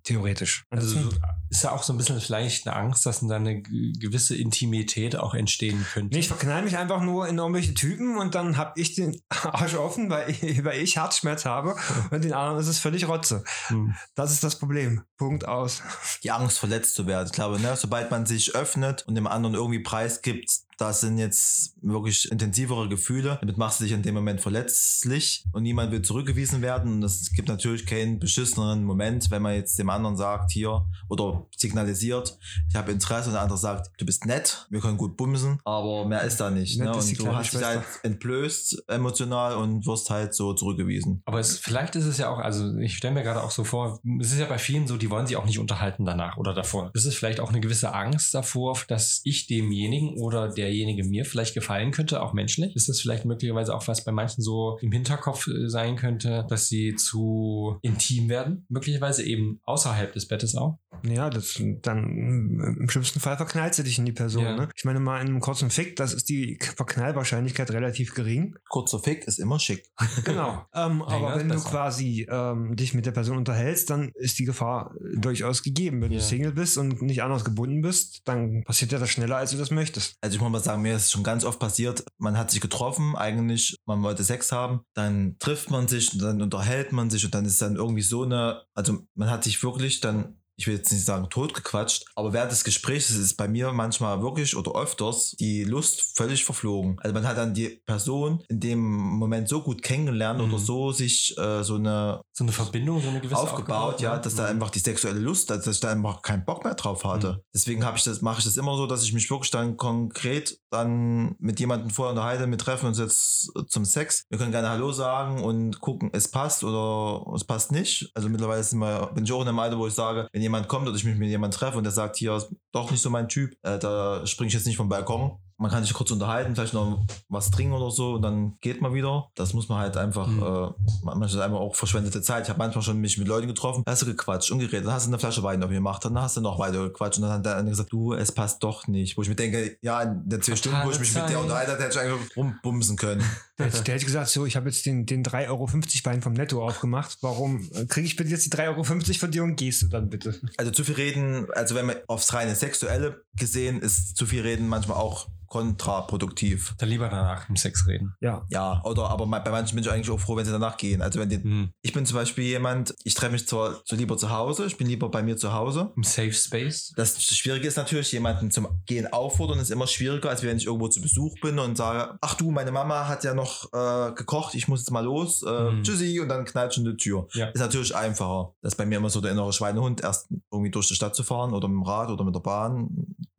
Theoretisch. 0.03 0.65
Also 0.69 0.99
so, 0.99 1.09
ist 1.49 1.63
ja 1.63 1.71
auch 1.71 1.83
so 1.83 1.93
ein 1.93 1.97
bisschen 1.97 2.19
vielleicht 2.19 2.67
eine 2.67 2.75
Angst, 2.75 3.05
dass 3.05 3.21
da 3.21 3.35
eine 3.35 3.61
gewisse 3.61 4.35
Intimität 4.35 5.15
auch 5.15 5.33
entstehen 5.33 5.85
könnte. 5.93 6.13
Nee, 6.13 6.19
ich 6.19 6.27
verknall 6.27 6.63
mich 6.63 6.77
einfach 6.77 7.01
nur 7.01 7.27
in 7.27 7.37
irgendwelche 7.37 7.73
Typen 7.73 8.17
und 8.17 8.35
dann 8.35 8.57
hab 8.57 8.77
ich 8.77 8.95
den 8.95 9.21
Arsch 9.29 9.75
offen, 9.75 10.09
weil 10.09 10.29
ich, 10.29 10.63
weil 10.65 10.81
ich 10.81 10.97
Herzschmerz 10.97 11.45
habe 11.45 11.75
und 12.11 12.23
den 12.23 12.33
anderen 12.33 12.59
ist 12.59 12.67
es 12.67 12.79
völlig 12.79 13.07
Rotze. 13.07 13.43
Hm. 13.67 13.95
Das 14.15 14.31
ist 14.31 14.43
das 14.43 14.59
Problem. 14.59 15.03
Punkt 15.17 15.47
aus. 15.47 15.81
Die 16.23 16.31
Angst, 16.31 16.59
verletzt 16.59 16.95
zu 16.95 17.07
werden. 17.07 17.27
Ich 17.27 17.33
glaube, 17.33 17.59
ne, 17.59 17.77
sobald 17.77 18.11
man 18.11 18.25
sich 18.25 18.55
öffnet 18.55 19.07
und 19.07 19.15
dem 19.15 19.27
anderen 19.27 19.55
irgendwie 19.55 19.79
preisgibt, 19.79 20.63
das 20.77 21.01
sind 21.01 21.17
jetzt 21.17 21.75
wirklich 21.81 22.29
intensivere 22.31 22.89
Gefühle. 22.89 23.37
Damit 23.39 23.57
machst 23.57 23.79
du 23.79 23.83
dich 23.83 23.93
in 23.93 24.01
dem 24.01 24.15
Moment 24.15 24.41
verletzlich 24.41 25.45
und 25.53 25.63
niemand 25.63 25.91
will 25.91 26.01
zurückgewiesen 26.01 26.61
werden. 26.61 26.93
Und 26.93 27.03
es 27.03 27.31
gibt 27.31 27.47
natürlich 27.47 27.85
keinen 27.85 28.19
beschisseneren 28.19 28.83
Moment, 28.83 29.29
wenn 29.31 29.41
man 29.41 29.55
jetzt 29.55 29.77
dem 29.77 29.89
anderen 29.93 30.15
sagt, 30.15 30.51
hier, 30.51 30.85
oder 31.09 31.45
signalisiert, 31.55 32.37
ich 32.69 32.75
habe 32.75 32.91
Interesse 32.91 33.29
und 33.29 33.33
der 33.33 33.41
andere 33.41 33.57
sagt, 33.57 33.91
du 33.97 34.05
bist 34.05 34.25
nett, 34.25 34.67
wir 34.69 34.79
können 34.79 34.97
gut 34.97 35.17
bumsen, 35.17 35.59
aber 35.65 36.05
mehr 36.05 36.21
ist 36.21 36.39
da 36.39 36.49
nicht. 36.49 36.77
Nett 36.77 36.87
Ne? 36.87 36.93
Und 36.93 37.19
du 37.19 37.35
hast 37.35 37.53
dich 37.53 37.59
Schwester. 37.59 37.67
halt 37.67 37.83
entblößt 38.03 38.83
emotional 38.87 39.55
und 39.55 39.85
wirst 39.85 40.09
halt 40.09 40.33
so 40.33 40.53
zurückgewiesen. 40.53 41.21
Aber 41.25 41.39
es, 41.39 41.57
vielleicht 41.57 41.95
ist 41.95 42.05
es 42.05 42.17
ja 42.17 42.29
auch, 42.29 42.39
also 42.39 42.77
ich 42.77 42.97
stelle 42.97 43.13
mir 43.13 43.23
gerade 43.23 43.43
auch 43.43 43.51
so 43.51 43.63
vor, 43.63 43.99
es 44.19 44.31
ist 44.31 44.39
ja 44.39 44.45
bei 44.45 44.57
vielen 44.57 44.87
so, 44.87 44.97
die 44.97 45.09
wollen 45.09 45.27
sich 45.27 45.37
auch 45.37 45.45
nicht 45.45 45.59
unterhalten 45.59 46.05
danach 46.05 46.37
oder 46.37 46.53
davor. 46.53 46.91
Es 46.93 47.05
ist 47.05 47.15
vielleicht 47.15 47.39
auch 47.39 47.49
eine 47.49 47.61
gewisse 47.61 47.93
Angst 47.93 48.33
davor, 48.33 48.77
dass 48.87 49.21
ich 49.23 49.47
demjenigen 49.47 50.19
oder 50.19 50.49
derjenige 50.49 51.03
mir 51.03 51.25
vielleicht 51.25 51.53
gefallen 51.53 51.91
könnte, 51.91 52.21
auch 52.21 52.33
menschlich. 52.33 52.75
Ist 52.75 52.89
das 52.89 52.99
vielleicht 52.99 53.25
möglicherweise 53.25 53.75
auch 53.75 53.87
was 53.87 54.03
bei 54.03 54.11
manchen 54.11 54.41
so 54.41 54.77
im 54.81 54.91
Hinterkopf 54.91 55.47
äh, 55.47 55.69
sein 55.69 55.95
könnte, 55.95 56.45
dass 56.49 56.67
sie 56.67 56.95
zu 56.95 57.77
intim 57.81 58.29
werden? 58.29 58.65
Möglicherweise 58.69 59.23
eben 59.23 59.59
außerhalb 59.85 60.13
des 60.13 60.27
Bettes 60.27 60.55
auch. 60.55 60.79
Ja, 61.03 61.29
das 61.29 61.61
dann 61.81 62.05
mm, 62.05 62.77
im 62.81 62.89
schlimmsten 62.89 63.19
Fall 63.19 63.35
verknallst 63.37 63.79
du 63.79 63.83
dich 63.83 63.99
in 63.99 64.05
die 64.05 64.11
Person. 64.13 64.43
Ja. 64.43 64.55
Ne? 64.55 64.69
Ich 64.75 64.85
meine 64.85 64.99
mal 64.99 65.19
in 65.21 65.27
einem 65.27 65.39
kurzen 65.39 65.69
Fick, 65.69 65.95
das 65.95 66.13
ist 66.13 66.29
die 66.29 66.57
Verknallwahrscheinlichkeit 66.77 67.71
relativ 67.71 68.13
gering. 68.13 68.55
Kurzer 68.69 68.99
Fick 68.99 69.25
ist 69.25 69.39
immer 69.39 69.59
schick. 69.59 69.83
Genau. 70.23 70.65
ähm, 70.73 71.01
aber 71.01 71.37
wenn 71.37 71.49
du 71.49 71.59
quasi 71.59 72.25
ähm, 72.29 72.75
dich 72.75 72.93
mit 72.93 73.05
der 73.05 73.11
Person 73.11 73.37
unterhältst, 73.37 73.89
dann 73.89 74.11
ist 74.15 74.39
die 74.39 74.45
Gefahr 74.45 74.93
äh, 74.95 75.19
durchaus 75.19 75.63
gegeben. 75.63 76.01
Wenn 76.01 76.11
Ja. 76.11 76.19
du 76.19 76.23
Single 76.23 76.53
bist 76.53 76.77
und 76.77 77.01
nicht 77.01 77.23
anders 77.23 77.43
gebunden 77.43 77.81
bist, 77.81 78.21
dann 78.25 78.63
passiert 78.63 78.91
ja 78.91 78.99
das 78.99 79.09
schneller, 79.09 79.37
als 79.37 79.51
du 79.51 79.57
das 79.57 79.71
möchtest. 79.71 80.15
Also 80.21 80.35
ich 80.35 80.41
muss 80.41 80.51
mal 80.51 80.63
sagen, 80.63 80.81
mir 80.81 80.95
ist 80.95 81.11
schon 81.11 81.23
ganz 81.23 81.43
oft 81.43 81.59
passiert, 81.59 82.05
man 82.17 82.37
hat 82.37 82.51
sich 82.51 82.61
getroffen, 82.61 83.15
eigentlich, 83.15 83.75
man 83.85 84.01
wollte 84.03 84.23
Sex 84.23 84.51
haben, 84.51 84.81
dann 84.93 85.35
trifft 85.39 85.69
man 85.71 85.87
sich 85.87 86.13
und 86.13 86.21
dann 86.21 86.41
unterhält 86.41 86.91
man 86.91 87.09
sich 87.09 87.25
und 87.25 87.33
dann 87.33 87.45
ist 87.45 87.61
dann 87.61 87.75
irgendwie 87.75 88.01
so 88.01 88.23
eine, 88.23 88.61
also 88.73 88.99
man 89.15 89.29
hat 89.29 89.43
sich 89.43 89.61
wirklich 89.63 89.72
dann, 89.99 90.37
ich 90.55 90.67
will 90.67 90.75
jetzt 90.75 90.91
nicht 90.91 91.03
sagen 91.05 91.29
totgequatscht, 91.29 92.05
aber 92.15 92.33
während 92.33 92.51
des 92.51 92.63
Gesprächs 92.63 93.09
ist 93.09 93.35
bei 93.37 93.47
mir 93.47 93.71
manchmal 93.73 94.21
wirklich 94.21 94.55
oder 94.55 94.75
öfters 94.79 95.31
die 95.39 95.63
Lust 95.63 96.15
völlig 96.17 96.45
verflogen. 96.45 96.97
Also 97.01 97.13
man 97.13 97.25
hat 97.27 97.37
dann 97.37 97.53
die 97.53 97.81
Person 97.85 98.43
in 98.49 98.59
dem 98.59 98.79
Moment 98.81 99.49
so 99.49 99.61
gut 99.61 99.81
kennengelernt 99.81 100.39
Mhm. 100.39 100.49
oder 100.53 100.59
so 100.59 100.91
sich 100.91 101.35
äh, 101.37 101.63
so 101.63 101.75
eine 101.75 102.21
So 102.33 102.43
eine 102.43 102.51
Verbindung, 102.51 103.01
so 103.01 103.09
eine 103.09 103.19
gewisse 103.19 103.39
aufgebaut, 103.39 104.01
ja, 104.01 104.17
dass 104.17 104.35
da 104.35 104.43
Mhm. 104.43 104.49
einfach 104.49 104.69
die 104.69 104.79
sexuelle 104.79 105.19
Lust, 105.19 105.49
dass 105.49 105.65
ich 105.67 105.79
da 105.79 105.91
einfach 105.91 106.21
keinen 106.21 106.45
Bock 106.45 106.63
mehr 106.63 106.75
drauf 106.75 107.03
hatte. 107.03 107.33
Mhm. 107.33 107.39
Deswegen 107.53 107.85
habe 107.85 107.97
ich 107.97 108.03
das, 108.03 108.21
mache 108.21 108.39
ich 108.39 108.45
das 108.45 108.57
immer 108.57 108.75
so, 108.77 108.87
dass 108.87 109.03
ich 109.03 109.13
mich 109.13 109.29
wirklich 109.29 109.51
dann 109.51 109.77
konkret 109.77 110.57
dann 110.71 111.35
mit 111.39 111.59
jemandem 111.59 111.89
vorher 111.91 112.11
unterhalte, 112.11 112.49
wir 112.49 112.57
treffen 112.57 112.87
uns 112.87 112.97
jetzt 112.99 113.51
zum 113.67 113.85
Sex. 113.85 114.23
Wir 114.29 114.37
können 114.39 114.51
gerne 114.51 114.69
Hallo 114.69 114.91
sagen 114.91 115.43
und 115.43 115.79
gucken, 115.79 116.09
es 116.13 116.27
passt 116.27 116.63
oder 116.63 117.23
es 117.35 117.43
passt 117.43 117.71
nicht. 117.71 118.09
Also 118.15 118.29
mittlerweile 118.29 118.63
wir, 118.63 119.11
bin 119.13 119.23
ich 119.25 119.31
auch 119.31 119.41
in 119.41 119.47
einem 119.47 119.59
Alter, 119.59 119.77
wo 119.77 119.85
ich 119.87 119.93
sage, 119.93 120.27
wenn 120.31 120.41
jemand 120.43 120.67
kommt 120.67 120.87
oder 120.87 120.95
ich 120.95 121.03
mich 121.03 121.17
mit 121.17 121.29
jemandem 121.29 121.57
treffe 121.57 121.77
und 121.77 121.83
der 121.83 121.91
sagt, 121.91 122.17
hier 122.17 122.39
doch 122.71 122.91
nicht 122.91 123.01
so 123.01 123.09
mein 123.09 123.27
Typ, 123.27 123.55
äh, 123.63 123.79
da 123.79 124.25
springe 124.27 124.49
ich 124.49 124.53
jetzt 124.53 124.67
nicht 124.67 124.77
vom 124.77 124.89
Balkon. 124.89 125.39
Man 125.57 125.69
kann 125.71 125.83
sich 125.83 125.93
kurz 125.93 126.11
unterhalten, 126.11 126.55
vielleicht 126.55 126.73
noch 126.73 127.05
was 127.29 127.51
trinken 127.51 127.73
oder 127.73 127.91
so 127.91 128.13
und 128.13 128.21
dann 128.21 128.57
geht 128.61 128.81
man 128.81 128.93
wieder. 128.93 129.29
Das 129.35 129.53
muss 129.53 129.69
man 129.69 129.79
halt 129.79 129.97
einfach, 129.97 130.27
Mhm. 130.27 130.41
äh, 130.43 130.69
manchmal 131.03 131.27
ist 131.29 131.37
einfach 131.37 131.59
auch 131.59 131.75
verschwendete 131.75 132.21
Zeit. 132.21 132.43
Ich 132.43 132.49
habe 132.49 132.59
manchmal 132.59 132.83
schon 132.83 132.97
mich 132.99 133.17
mit 133.17 133.27
Leuten 133.27 133.47
getroffen, 133.47 133.83
hast 133.87 134.01
du 134.01 134.05
gequatscht 134.05 134.51
und 134.51 134.59
geredet, 134.59 134.85
dann 134.85 134.93
hast 134.93 135.05
du 135.05 135.09
eine 135.09 135.19
Flasche 135.19 135.43
Wein 135.43 135.61
auf 135.63 135.69
mir 135.69 135.75
gemacht, 135.75 136.03
dann 136.05 136.19
hast 136.19 136.37
du 136.37 136.41
noch 136.41 136.59
weiter 136.59 136.83
gequatscht 136.83 137.17
und 137.17 137.23
dann 137.23 137.31
hat 137.33 137.45
der 137.45 137.55
andere 137.57 137.71
gesagt, 137.71 137.91
du, 137.91 138.13
es 138.13 138.31
passt 138.31 138.63
doch 138.63 138.87
nicht. 138.87 139.17
Wo 139.17 139.21
ich 139.21 139.29
mir 139.29 139.35
denke, 139.35 139.77
ja, 139.81 140.01
in 140.01 140.27
den 140.27 140.41
zwei 140.41 140.55
Stunden, 140.55 140.79
wo 140.83 140.91
ich 140.91 140.99
mich 140.99 141.13
mit 141.13 141.23
dir 141.23 141.33
Zeit. 141.33 141.37
unterhalten 141.41 141.81
hätte 141.81 141.89
ich 141.89 141.99
eigentlich 141.99 142.37
rumbumsen 142.37 142.97
können. 142.97 143.23
Der, 143.59 143.67
hätte- 143.67 143.83
der 143.83 143.93
hätte 143.95 144.05
gesagt, 144.05 144.29
so, 144.29 144.47
ich 144.47 144.55
habe 144.55 144.67
jetzt 144.69 144.83
den, 144.87 145.05
den 145.05 145.23
3,50 145.23 145.47
Euro 145.49 145.67
Bein 146.03 146.21
vom 146.23 146.33
Netto 146.33 146.67
aufgemacht. 146.67 147.19
Warum 147.21 147.69
äh, 147.75 147.85
kriege 147.85 148.07
ich 148.07 148.15
bitte 148.15 148.31
jetzt 148.31 148.45
die 148.45 148.49
3,50 148.57 148.67
Euro 148.69 148.83
von 149.19 149.31
dir 149.31 149.43
und 149.43 149.55
gehst 149.57 149.83
du 149.83 149.87
dann 149.89 150.09
bitte? 150.09 150.41
Also 150.57 150.71
zu 150.71 150.83
viel 150.83 150.95
reden, 150.95 151.45
also 151.53 151.75
wenn 151.75 151.85
man 151.85 151.97
aufs 152.07 152.33
reine 152.33 152.55
Sexuelle 152.55 153.21
gesehen, 153.35 153.79
ist 153.79 154.17
zu 154.17 154.25
viel 154.25 154.41
reden 154.41 154.67
manchmal 154.67 154.97
auch 154.97 155.27
kontraproduktiv. 155.53 156.75
Dann 156.77 156.89
lieber 156.89 157.09
danach 157.09 157.49
im 157.49 157.55
Sex 157.55 157.87
reden. 157.87 158.13
Ja. 158.21 158.45
Ja, 158.49 158.81
oder 158.83 159.09
aber 159.09 159.25
bei 159.27 159.51
manchen 159.51 159.75
bin 159.75 159.83
ich 159.83 159.91
eigentlich 159.91 160.09
auch 160.09 160.19
froh, 160.19 160.35
wenn 160.35 160.45
sie 160.45 160.51
danach 160.51 160.77
gehen. 160.77 161.01
Also 161.01 161.19
wenn 161.19 161.29
die, 161.29 161.37
Mhm. 161.37 161.73
ich 161.81 161.93
bin 161.93 162.05
zum 162.05 162.15
Beispiel 162.15 162.45
jemand, 162.45 162.95
ich 163.03 163.13
treffe 163.15 163.33
mich 163.33 163.47
zwar 163.47 163.81
so 163.85 163.95
lieber 163.95 164.17
zu 164.17 164.29
Hause, 164.29 164.65
ich 164.65 164.77
bin 164.77 164.87
lieber 164.87 165.09
bei 165.09 165.23
mir 165.23 165.37
zu 165.37 165.53
Hause. 165.53 165.91
Im 165.95 166.03
Safe 166.03 166.33
Space. 166.33 166.93
Das 166.95 167.21
Schwierige 167.23 167.67
ist 167.67 167.77
natürlich, 167.77 168.11
jemanden 168.11 168.51
zum 168.51 168.67
Gehen 168.85 169.11
auffordern, 169.11 169.59
ist 169.59 169.71
immer 169.71 169.87
schwieriger, 169.87 170.29
als 170.29 170.43
wenn 170.43 170.57
ich 170.57 170.65
irgendwo 170.65 170.87
zu 170.87 171.01
Besuch 171.01 171.35
bin 171.41 171.59
und 171.59 171.77
sage, 171.77 172.17
ach 172.21 172.35
du, 172.35 172.51
meine 172.51 172.71
Mama 172.71 173.07
hat 173.07 173.23
ja 173.23 173.33
noch 173.33 173.71
äh, 173.73 174.11
gekocht, 174.13 174.55
ich 174.55 174.67
muss 174.67 174.81
jetzt 174.81 174.91
mal 174.91 175.03
los, 175.03 175.43
äh, 175.43 175.71
Mhm. 175.71 175.83
tschüssi, 175.83 176.19
und 176.19 176.29
dann 176.29 176.45
knallt 176.45 176.73
schon 176.73 176.85
die 176.85 176.95
Tür. 176.97 177.27
Ja. 177.33 177.47
Ist 177.47 177.59
natürlich 177.59 177.95
einfacher. 177.95 178.53
Das 178.61 178.73
ist 178.73 178.77
bei 178.77 178.85
mir 178.85 178.97
immer 178.97 179.09
so 179.09 179.21
der 179.21 179.31
innere 179.31 179.53
Schweinehund, 179.53 180.01
erst 180.01 180.27
irgendwie 180.51 180.71
durch 180.71 180.87
die 180.87 180.95
Stadt 180.95 181.15
zu 181.15 181.23
fahren 181.23 181.53
oder 181.53 181.67
mit 181.67 181.75
dem 181.77 181.83
Rad 181.83 182.09
oder 182.09 182.23
mit 182.23 182.35
der 182.35 182.39
Bahn, 182.41 182.89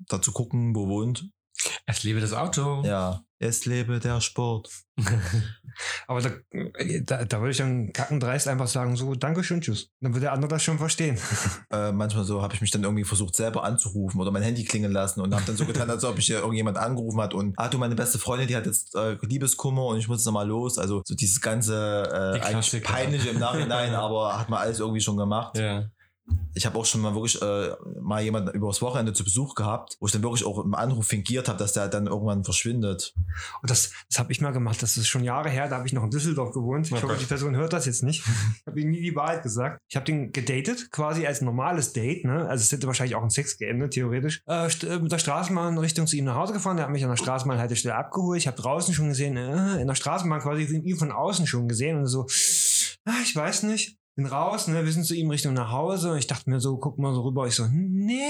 da 0.07 0.21
zu 0.21 0.33
gucken, 0.33 0.75
wo 0.75 0.89
wohnt. 0.89 1.27
Es 1.87 2.03
lebe 2.03 2.21
das 2.21 2.33
Auto. 2.33 2.83
Ja, 2.85 3.23
es 3.39 3.67
lebe 3.67 4.01
der 4.01 4.21
Sport. 4.21 4.71
Aber 6.07 6.23
da, 6.23 6.31
da, 7.03 7.25
da 7.25 7.41
würde 7.41 7.51
ich 7.51 7.59
dann 7.59 7.93
kackendreist 7.93 8.49
einfach 8.49 8.69
sagen, 8.69 8.97
so, 8.97 9.15
Dankeschön, 9.15 9.61
tschüss. 9.61 9.91
Dann 10.01 10.13
würde 10.15 10.23
der 10.23 10.33
andere 10.33 10.49
das 10.49 10.63
schon 10.63 10.79
verstehen. 10.79 11.19
Äh, 11.71 11.93
manchmal 11.93 12.25
so 12.25 12.43
habe 12.43 12.55
ich 12.55 12.61
mich 12.61 12.71
dann 12.71 12.85
irgendwie 12.85 13.05
versucht 13.05 13.35
selber 13.35 13.65
anzurufen 13.65 14.21
oder 14.21 14.31
mein 14.31 14.43
Handy 14.43 14.65
klingeln 14.65 14.93
lassen 14.93 15.21
und 15.21 15.35
habe 15.35 15.45
dann 15.47 15.57
so 15.57 15.65
getan, 15.65 15.91
als 15.91 16.05
ob 16.05 16.19
ich 16.19 16.31
irgendjemand 16.31 16.77
angerufen 16.77 17.21
hat 17.21 17.35
und 17.35 17.59
ah 17.59 17.69
du 17.69 17.79
meine 17.79 17.97
beste 17.97 18.19
Freundin, 18.19 18.47
die 18.47 18.55
hat 18.55 18.67
jetzt 18.67 18.95
äh, 18.95 19.17
Liebeskummer 19.23 19.87
und 19.87 19.99
ich 19.99 20.07
muss 20.07 20.19
jetzt 20.19 20.27
noch 20.27 20.33
mal 20.33 20.47
los. 20.47 20.79
Also 20.79 21.03
so 21.05 21.15
dieses 21.15 21.41
ganze 21.41 22.35
äh, 22.35 22.39
Die 22.39 22.45
eigentlich 22.45 22.83
peinliche 22.83 23.31
im 23.31 23.41
Nachhinein, 23.41 23.95
aber 23.95 24.39
hat 24.39 24.49
man 24.51 24.61
alles 24.61 24.79
irgendwie 24.79 25.01
schon 25.01 25.17
gemacht. 25.17 25.57
Ja. 25.57 25.89
Ich 26.55 26.65
habe 26.67 26.79
auch 26.79 26.87
schon 26.87 27.01
mal 27.01 27.15
wirklich 27.15 27.41
äh, 27.43 27.73
mal 28.01 28.23
jemanden 28.23 28.51
übers 28.55 28.81
Wochenende 28.81 29.13
zu 29.13 29.25
Besuch 29.25 29.55
gehabt, 29.55 29.97
wo 30.01 30.07
ich 30.07 30.13
dann 30.13 30.23
wirklich 30.23 30.47
auch 30.47 30.65
im 30.65 30.75
Anruf 30.75 31.07
fingiert 31.07 31.49
habe, 31.49 31.59
dass 31.59 31.73
der 31.73 31.89
dann 31.89 32.07
irgendwann 32.07 32.45
verschwindet. 32.45 33.15
Und 33.61 33.71
das, 33.71 33.93
das 34.09 34.19
habe 34.19 34.33
ich 34.33 34.41
mal 34.41 34.53
gemacht. 34.53 34.83
Das 34.83 34.97
ist 34.97 35.09
schon 35.09 35.25
Jahre 35.25 35.51
her. 35.51 35.69
Da 35.69 35.77
habe 35.77 35.87
ich 35.87 35.93
noch 35.93 36.05
in 36.05 36.11
Düsseldorf 36.11 36.53
gewohnt. 36.53 36.87
Ich 36.87 36.93
Oh 36.93 37.03
hoffe, 37.03 37.17
die 37.19 37.27
Person 37.27 37.57
hört 37.57 37.73
das 37.73 37.87
jetzt 37.87 38.03
nicht. 38.03 38.23
Ich 38.25 38.67
habe 38.67 38.81
ihm 38.81 38.91
nie 38.91 39.03
die 39.03 39.15
Wahrheit 39.15 39.43
gesagt. 39.43 39.81
Ich 39.89 39.97
habe 39.97 40.07
den 40.07 40.33
gedatet, 40.33 40.91
quasi 40.91 41.27
als 41.27 41.41
normales 41.41 41.93
Date. 41.93 42.25
Ne? 42.25 42.49
Also 42.49 42.63
es 42.63 42.73
hätte 42.73 42.87
wahrscheinlich 42.87 43.17
auch 43.17 43.23
in 43.23 43.31
Sex 43.31 43.59
geendet, 43.59 43.93
theoretisch. 43.93 44.43
Äh, 44.47 44.67
äh, 44.67 44.99
mit 44.99 45.13
der 45.13 45.19
Straßenbahn 45.19 45.77
Richtung 45.79 46.07
zu 46.07 46.17
ihm 46.17 46.25
nach 46.25 46.37
Hause 46.37 46.53
gefahren. 46.53 46.77
Der 46.77 46.87
hat 46.87 46.93
mich 46.93 47.05
an 47.05 47.11
der 47.11 47.17
Straßenbahnhaltestelle 47.17 47.95
abgeholt. 47.95 48.39
Ich 48.39 48.47
habe 48.47 48.57
draußen 48.57 48.95
schon 48.95 49.09
gesehen, 49.09 49.37
äh, 49.37 49.81
in 49.81 49.89
der 49.89 49.95
Straßenbahn 49.95 50.41
quasi 50.41 50.63
ihn 50.63 50.97
von 50.97 51.13
außen 51.13 51.47
schon 51.47 51.69
gesehen. 51.69 51.99
Und 51.99 52.07
so, 52.07 52.27
ah, 53.05 53.21
ich 53.25 53.35
weiß 53.35 53.65
nicht. 53.65 53.99
Bin 54.17 54.27
raus, 54.27 54.69
ne, 54.69 54.85
wir 54.85 54.93
sind 54.93 55.05
zu 55.05 55.15
ihm 55.15 55.31
Richtung 55.31 55.55
nach 55.55 55.73
Hause. 55.73 56.13
Und 56.13 56.19
ich 56.19 56.27
dachte 56.27 56.49
mir 56.49 56.61
so, 56.61 56.77
guck 56.79 56.99
mal 56.99 57.13
so 57.13 57.23
rüber. 57.23 57.47
Ich 57.47 57.55
so, 57.57 57.67
nee. 57.71 58.21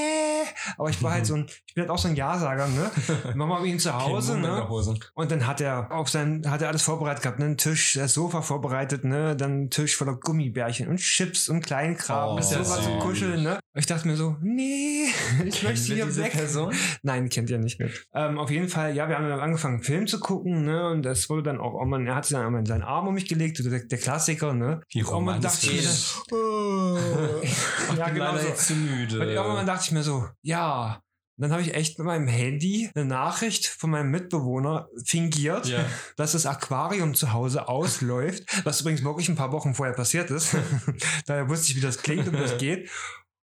Aber 0.78 0.88
ich 0.88 1.02
war 1.02 1.12
halt 1.12 1.26
so 1.26 1.34
ein, 1.34 1.46
ich 1.66 1.74
bin 1.74 1.82
halt 1.82 1.90
auch 1.90 1.98
so 1.98 2.08
ein 2.08 2.16
Ja-Sager, 2.16 2.68
ne? 2.68 2.90
Mach 3.34 3.46
mal 3.46 3.60
bei 3.60 3.66
ihm 3.66 3.78
zu 3.78 3.94
Hause, 3.94 4.38
ne? 4.38 4.66
Und 5.14 5.30
dann 5.30 5.46
hat 5.46 5.60
er 5.60 5.92
auf 5.92 6.08
sein, 6.08 6.42
hat 6.48 6.62
er 6.62 6.68
alles 6.68 6.82
vorbereitet 6.82 7.22
gehabt, 7.22 7.38
ne? 7.38 7.46
Ein 7.46 7.56
Tisch, 7.58 7.94
das 7.94 8.14
Sofa 8.14 8.42
vorbereitet, 8.42 9.04
ne? 9.04 9.36
Dann 9.36 9.64
ein 9.64 9.70
Tisch 9.70 9.96
voller 9.96 10.16
Gummibärchen 10.16 10.88
und 10.88 10.98
Chips 10.98 11.48
und 11.48 11.60
Kleinkram, 11.60 12.30
Oh, 12.30 12.32
und 12.32 12.38
ist 12.38 12.50
sowas 12.50 12.82
zum. 12.82 12.98
Kuscheln, 12.98 13.42
ne? 13.42 13.58
Und 13.74 13.80
ich 13.80 13.86
dachte 13.86 14.06
mir 14.06 14.16
so, 14.16 14.36
nee, 14.40 15.06
ich 15.44 15.62
möchte 15.62 15.94
hier 15.94 16.16
weg. 16.16 16.32
Person? 16.32 16.72
Nein, 17.02 17.28
kennt 17.28 17.50
ihr 17.50 17.58
nicht. 17.58 17.80
Ähm, 18.14 18.38
auf 18.38 18.50
jeden 18.50 18.68
Fall, 18.68 18.94
ja, 18.94 19.08
wir 19.08 19.16
haben 19.16 19.28
dann 19.28 19.40
angefangen, 19.40 19.82
Film 19.82 20.06
zu 20.06 20.20
gucken, 20.20 20.64
ne? 20.64 20.88
Und 20.88 21.02
das 21.02 21.28
wurde 21.28 21.42
dann 21.42 21.60
auch, 21.60 21.74
irgendwann, 21.74 22.06
er 22.06 22.14
hat 22.14 22.24
sich 22.24 22.36
dann 22.36 22.46
einmal 22.46 22.60
in 22.60 22.66
seinen 22.66 22.82
Arm 22.82 23.08
um 23.08 23.14
mich 23.14 23.28
gelegt, 23.28 23.58
der, 23.64 23.80
der 23.80 23.98
Klassiker, 23.98 24.54
ne? 24.54 24.80
Wie 24.90 25.02
Und 25.02 25.44
ich 25.78 26.32
romantisch. 26.32 27.98
ja, 27.98 28.04
bin 28.06 28.14
genau 28.14 28.24
leider 28.26 28.40
so. 28.42 28.48
jetzt 28.48 28.66
zu 28.66 28.74
müde. 28.74 29.20
Und 29.20 29.28
irgendwann 29.28 29.66
dachte 29.66 29.84
ich 29.86 29.92
mir 29.92 30.02
so, 30.02 30.26
ja. 30.42 31.00
Und 31.36 31.42
dann 31.42 31.50
habe 31.52 31.62
ich 31.62 31.74
echt 31.74 31.98
mit 31.98 32.06
meinem 32.06 32.28
Handy 32.28 32.90
eine 32.94 33.06
Nachricht 33.06 33.66
von 33.66 33.90
meinem 33.90 34.10
Mitbewohner 34.12 34.88
fingiert, 35.04 35.66
Ja. 35.66 35.84
dass 36.16 36.30
das 36.32 36.46
Aquarium 36.46 37.14
zu 37.14 37.32
Hause 37.32 37.66
ausläuft, 37.66 38.44
was 38.64 38.80
übrigens 38.82 39.02
wirklich 39.02 39.28
ein 39.28 39.34
paar 39.34 39.50
Wochen 39.50 39.74
vorher 39.74 39.96
passiert 39.96 40.30
ist. 40.30 40.54
Daher 41.26 41.48
wusste 41.48 41.72
ich, 41.72 41.76
wie 41.76 41.80
das 41.80 41.98
klingt 41.98 42.28
und 42.28 42.34
wie 42.34 42.40
das 42.42 42.56
geht. 42.58 42.88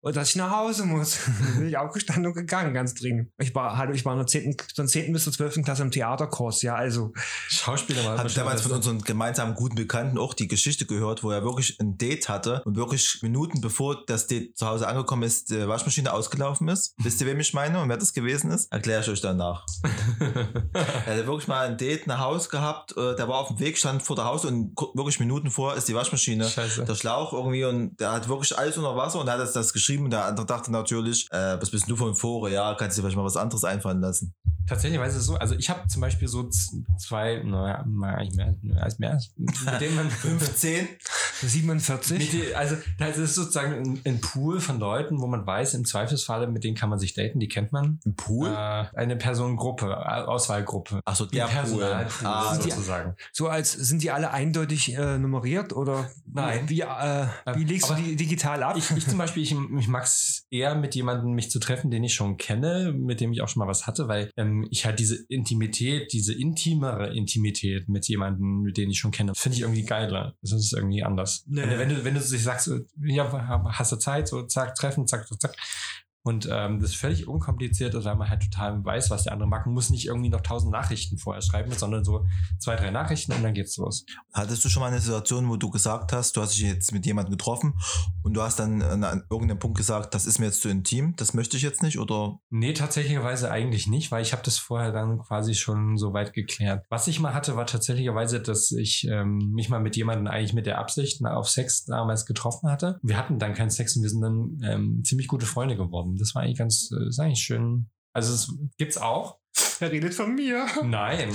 Und 0.04 0.16
dass 0.16 0.30
ich 0.30 0.36
nach 0.36 0.50
Hause 0.50 0.86
muss. 0.86 1.20
Bin 1.58 1.68
ich 1.68 1.78
aufgestanden 1.78 2.26
und 2.26 2.34
gegangen, 2.34 2.74
ganz 2.74 2.96
dringend. 2.96 3.30
Ich 3.38 3.54
war, 3.54 3.78
halt, 3.78 3.96
ich 3.96 4.04
war 4.04 4.14
in 4.14 4.20
der 4.20 4.28
10., 4.28 4.58
von 4.76 4.88
10. 4.88 5.14
bis 5.14 5.26
zur 5.26 5.34
12. 5.34 5.64
Klasse 5.64 5.84
im 5.84 5.92
Theaterkurs, 5.92 6.64
ja, 6.64 6.74
also. 6.74 7.14
Schauspieler. 7.48 8.04
Habe 8.18 8.28
ich 8.28 8.34
damals 8.34 8.64
von 8.64 8.72
unseren 8.72 9.02
gemeinsamen 9.02 9.54
guten 9.54 9.76
Bekannten 9.76 10.18
auch 10.18 10.34
die 10.34 10.48
Geschichte 10.48 10.88
gehört, 10.88 11.24
wo 11.24 11.30
er 11.30 11.44
wirklich 11.44 11.80
ein 11.80 12.00
Date 12.00 12.30
hatte 12.30 12.64
und 12.66 12.76
wirklich 12.78 13.20
Minuten 13.22 13.62
bevor 13.62 14.04
das 14.08 14.26
Date 14.26 14.58
zu 14.58 14.66
Hause 14.66 14.88
angekommen 14.88 15.22
ist, 15.22 15.52
die 15.52 15.68
Waschmaschine 15.68 16.12
ausgelaufen 16.12 16.68
ist. 16.68 16.96
Wisst 17.04 17.22
ihr, 17.22 17.28
wem 17.28 17.40
ich 17.40 17.54
meine 17.54 17.80
und 17.80 17.88
wer 17.90 17.98
das 17.98 18.14
gewesen 18.14 18.50
ist? 18.50 18.72
Erkläre 18.72 19.02
ich 19.02 19.10
euch 19.10 19.22
danach. 19.22 19.66
Er 20.74 21.16
hatte 21.16 21.28
wirklich 21.28 21.48
mal 21.48 21.68
ein 21.68 21.78
Date 21.78 22.08
nach 22.08 22.20
Haus 22.20 22.50
gehabt, 22.50 22.96
äh, 22.96 23.16
der 23.16 23.28
war 23.28 23.40
auf 23.40 23.48
dem 23.48 23.60
Weg, 23.60 23.78
stand 23.78 24.02
vor 24.04 24.16
der 24.16 24.26
Haus 24.26 24.46
und 24.46 24.78
wirklich 24.94 25.20
Minuten 25.20 25.50
vor 25.52 25.76
ist 25.76 25.88
die 25.88 25.96
Waschmaschine, 25.96 26.48
Scheiße. 26.48 26.86
der 26.86 26.96
Schlauch 26.96 27.34
irgendwie 27.34 27.66
und 27.66 28.00
der 28.00 28.12
hat 28.14 28.30
wirklich 28.30 28.58
alles 28.58 28.78
unter 28.78 28.96
Wasser 28.96 29.20
und 29.20 29.28
er 29.28 29.34
hat 29.34 29.40
das, 29.40 29.54
das 29.54 29.74
geschrieben 29.74 29.91
und 30.00 30.12
der 30.12 30.26
andere 30.26 30.46
dachte 30.46 30.72
natürlich, 30.72 31.28
äh, 31.32 31.60
was 31.60 31.70
bist 31.72 31.90
du 31.90 31.96
von 31.96 32.16
Fore? 32.16 32.52
Ja, 32.52 32.76
kannst 32.76 32.98
du 32.98 33.02
dir 33.02 33.06
vielleicht 33.06 33.18
mal 33.18 33.26
was 33.26 33.38
anderes 33.38 33.64
einfallen 33.64 34.00
lassen. 34.02 34.34
Tatsächlich 34.72 35.02
ist 35.02 35.16
es 35.16 35.26
so, 35.26 35.36
also 35.36 35.54
ich 35.56 35.70
habe 35.70 35.86
zum 35.90 36.00
Beispiel 36.00 36.30
so 36.30 36.48
zwei, 36.98 37.44
naja, 37.44 37.84
na, 37.86 38.16
eigentlich 38.16 38.36
mehr, 38.38 38.56
mehr 38.62 38.82
als 38.84 39.00
mehr, 39.00 39.20
mit 39.38 39.82
denen 39.82 39.96
man 39.98 40.10
15? 40.10 40.88
47. 41.42 42.20
Mit 42.20 42.32
die, 42.32 42.56
also 42.56 42.76
da 42.98 43.08
ist 43.08 43.36
sozusagen 43.36 43.74
ein, 43.74 44.02
ein 44.06 44.22
Pool 44.22 44.60
von 44.62 44.80
Leuten, 44.80 45.20
wo 45.20 45.28
man 45.28 45.46
weiß, 45.46 45.74
im 45.74 45.84
Zweifelsfalle, 45.86 46.48
mit 46.48 46.64
denen 46.64 46.76
kann 46.76 46.90
man 46.90 47.00
sich 47.00 47.14
daten, 47.14 47.40
die 47.40 47.48
kennt 47.48 47.72
man. 47.72 48.00
Im 48.06 48.16
Pool? 48.16 48.48
Äh, 48.50 48.86
eine 48.96 49.16
Personengruppe, 49.18 49.88
äh, 49.88 50.22
Auswahlgruppe. 50.22 51.02
Ach 51.04 51.16
so, 51.16 51.26
Die 51.26 51.36
der 51.36 51.46
Pool. 51.46 51.52
Personalpool 51.80 52.28
Ah, 52.28 52.58
die- 52.58 52.70
sozusagen. 52.70 53.16
So 53.34 53.48
als 53.50 53.74
sind 53.74 54.04
die 54.04 54.12
alle 54.12 54.32
eindeutig 54.32 54.94
äh, 54.96 55.18
nummeriert 55.18 55.74
oder 55.74 56.10
Nein. 56.32 56.70
wie, 56.70 56.82
äh, 56.82 57.26
wie 57.56 57.64
legst 57.64 57.90
du 57.90 57.94
Aber 57.94 58.02
die 58.02 58.16
digital 58.16 58.64
ab? 58.64 58.76
Ich, 58.78 58.90
ich 58.92 59.08
zum 59.08 59.18
Beispiel, 59.18 59.44
ich, 59.44 59.52
ich 59.80 59.88
mag 59.88 60.04
es 60.04 60.46
eher 60.50 60.76
mit 60.76 60.96
jemandem 60.96 61.32
mich 61.34 61.50
zu 61.52 61.60
treffen, 61.60 61.92
den 61.92 62.04
ich 62.04 62.14
schon 62.14 62.38
kenne, 62.38 62.94
mit 62.94 63.20
dem 63.20 63.34
ich 63.34 63.42
auch 63.42 63.48
schon 63.50 63.60
mal 63.62 63.68
was 63.68 63.88
hatte, 63.88 64.08
weil 64.08 64.30
ähm, 64.38 64.61
ich 64.70 64.86
halt 64.86 65.00
diese 65.00 65.24
Intimität, 65.28 66.14
diese 66.14 66.34
intimere 66.34 67.16
Intimität 67.16 67.90
mit 67.90 68.08
jemandem, 68.08 68.62
mit 68.62 68.78
dem 68.78 68.90
ich 68.90 69.00
schon 69.00 69.12
kenne, 69.12 69.34
finde 69.36 69.56
ich 69.56 69.62
irgendwie 69.62 69.84
geiler. 69.84 70.36
Das 70.42 70.52
ist 70.54 70.74
irgendwie 70.74 71.04
anders. 71.04 71.44
Nee. 71.48 71.62
Wenn, 71.62 71.80
wenn 71.80 71.90
du, 71.90 72.04
wenn 72.04 72.14
du 72.14 72.22
sich 72.22 72.44
sagst, 72.44 72.72
ja, 73.02 73.68
hast 73.78 73.92
du 73.92 73.96
Zeit, 73.98 74.28
so 74.28 74.44
zack, 74.44 74.76
treffen, 74.76 75.08
zack, 75.08 75.28
zack, 75.28 75.42
zack. 75.42 75.56
Und 76.24 76.48
ähm, 76.52 76.80
das 76.80 76.92
ist 76.92 76.96
völlig 76.98 77.28
unkompliziert, 77.28 77.94
weil 77.94 78.16
man 78.16 78.30
halt 78.30 78.44
total 78.44 78.84
weiß, 78.84 79.10
was 79.10 79.24
der 79.24 79.34
andere 79.34 79.50
mag. 79.50 79.66
Man 79.66 79.74
muss 79.74 79.90
nicht 79.90 80.06
irgendwie 80.06 80.30
noch 80.30 80.42
tausend 80.42 80.72
Nachrichten 80.72 81.18
vorher 81.18 81.42
schreiben, 81.42 81.72
sondern 81.72 82.04
so 82.04 82.26
zwei, 82.60 82.76
drei 82.76 82.92
Nachrichten 82.92 83.34
und 83.34 83.44
dann 83.44 83.54
geht's 83.54 83.78
los. 83.78 84.06
Hattest 84.34 84.64
du 84.64 84.70
schon 84.70 84.82
mal 84.82 84.88
eine 84.88 85.00
Situation, 85.00 85.50
wo 85.50 85.56
du 85.56 85.70
gesagt 85.72 86.14
hast, 86.14 86.38
du 86.38 86.42
hast 86.42 86.56
dich 86.56 86.64
jetzt 86.64 86.92
mit 86.92 87.06
jemandem 87.06 87.32
getroffen 87.32 87.74
und 88.24 88.36
du 88.36 88.42
hast 88.42 88.60
dann 88.60 88.82
an, 88.84 89.04
an 89.04 89.24
irgendeinem 89.32 89.60
Punkt 89.60 89.78
gesagt, 89.78 90.14
das 90.14 90.26
ist 90.26 90.40
mir 90.40 90.46
jetzt 90.46 90.62
zu 90.62 90.70
intim, 90.70 91.16
das 91.16 91.34
möchte 91.34 91.58
ich 91.58 91.64
jetzt 91.64 91.82
nicht 91.82 91.98
oder 91.98 92.40
Nee, 92.50 92.74
tatsächlicherweise 92.74 93.50
eigentlich 93.50 93.88
nicht, 93.88 94.12
weil 94.12 94.22
ich 94.22 94.34
habe 94.34 94.44
das 94.44 94.58
vorher 94.58 94.92
dann 94.92 95.20
quasi 95.20 95.56
schon 95.56 95.98
so 95.98 96.14
weit 96.14 96.34
geklärt. 96.34 96.86
Was 96.90 97.08
ich 97.08 97.20
mal 97.20 97.34
hatte, 97.34 97.56
war 97.56 97.66
tatsächlicherweise, 97.66 98.42
dass 98.42 98.72
ich 98.72 99.08
ähm, 99.10 99.52
mich 99.54 99.70
mal 99.70 99.80
mit 99.80 99.96
jemandem 99.96 100.28
eigentlich 100.28 100.54
mit 100.54 100.66
der 100.66 100.78
Absicht 100.78 101.24
auf 101.26 101.50
Sex 101.50 101.86
damals 101.86 102.26
getroffen 102.26 102.70
hatte. 102.70 103.00
Wir 103.02 103.18
hatten 103.18 103.40
dann 103.40 103.54
keinen 103.54 103.70
Sex 103.70 103.96
und 103.96 104.04
wir 104.04 104.10
sind 104.10 104.22
dann 104.22 104.62
ähm, 104.64 105.04
ziemlich 105.04 105.28
gute 105.28 105.46
Freunde 105.46 105.76
geworden. 105.76 106.11
Das 106.18 106.36
war 106.36 106.44
eigentlich 106.44 106.58
ganz, 106.58 106.92
äh, 106.92 107.08
ist 107.08 107.20
eigentlich 107.20 107.40
schön. 107.40 107.90
Also 108.14 108.34
es 108.34 108.54
gibt's 108.78 108.98
auch. 108.98 109.40
Er 109.82 109.92
redet 109.92 110.14
von 110.14 110.36
mir. 110.36 110.68
Nein, 110.84 111.34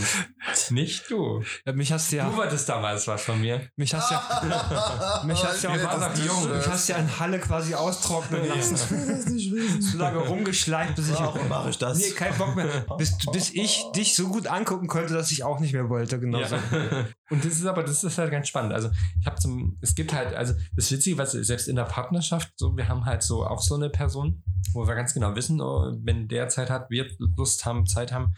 nicht 0.70 1.10
du. 1.10 1.42
Ja, 1.66 1.72
mich 1.72 1.90
hast 1.92 2.12
du 2.12 2.16
Du 2.16 2.22
ja, 2.22 2.36
wolltest 2.36 2.68
damals 2.68 3.08
was 3.08 3.24
von 3.24 3.40
mir. 3.40 3.68
mich 3.74 3.92
hast 3.92 4.08
ja, 4.12 5.22
mich 5.26 5.44
hast 5.44 5.64
ja, 5.64 5.70
waren 5.82 6.00
noch 6.00 6.24
jung. 6.24 6.56
mich 6.56 6.68
hast 6.68 6.88
ja 6.88 6.96
in 6.96 7.18
Halle 7.18 7.40
quasi 7.40 7.74
austrocknen 7.74 8.46
lassen. 8.48 9.80
so 9.80 9.98
lange 9.98 10.18
rumgeschleicht, 10.18 10.94
bis 10.94 11.10
ich 11.10 11.18
warum 11.18 11.48
mache 11.48 11.70
ich 11.70 11.78
das? 11.78 11.98
Nee, 11.98 12.10
kein 12.10 12.38
Bock 12.38 12.54
mehr. 12.54 12.86
Bis, 12.96 13.18
bis 13.32 13.50
ich 13.50 13.82
dich 13.96 14.14
so 14.14 14.28
gut 14.28 14.46
angucken 14.46 14.86
konnte, 14.86 15.12
dass 15.12 15.32
ich 15.32 15.42
auch 15.42 15.58
nicht 15.58 15.72
mehr 15.72 15.88
wollte. 15.88 16.20
Genau 16.20 16.44
so. 16.44 16.54
Ja. 16.54 16.60
Und 17.30 17.44
das 17.44 17.54
ist 17.54 17.66
aber, 17.66 17.82
das 17.82 18.04
ist 18.04 18.18
halt 18.18 18.30
ganz 18.30 18.46
spannend. 18.46 18.72
Also 18.72 18.90
ich 19.20 19.26
habe 19.26 19.36
zum, 19.36 19.76
es 19.80 19.96
gibt 19.96 20.12
halt, 20.12 20.34
also 20.34 20.54
das 20.76 20.92
Witzige, 20.92 21.18
was 21.18 21.32
selbst 21.32 21.66
in 21.66 21.74
der 21.74 21.82
Partnerschaft, 21.84 22.52
so, 22.54 22.76
wir 22.76 22.86
haben 22.88 23.04
halt 23.04 23.24
so 23.24 23.44
auch 23.44 23.60
so 23.60 23.74
eine 23.74 23.90
Person, 23.90 24.44
wo 24.72 24.86
wir 24.86 24.94
ganz 24.94 25.14
genau 25.14 25.34
wissen, 25.34 25.60
oh, 25.60 25.92
wenn 26.04 26.28
der 26.28 26.48
Zeit 26.48 26.70
hat, 26.70 26.88
wir 26.90 27.06
Lust 27.36 27.64
haben, 27.64 27.86
Zeit 27.86 28.12
haben, 28.12 28.34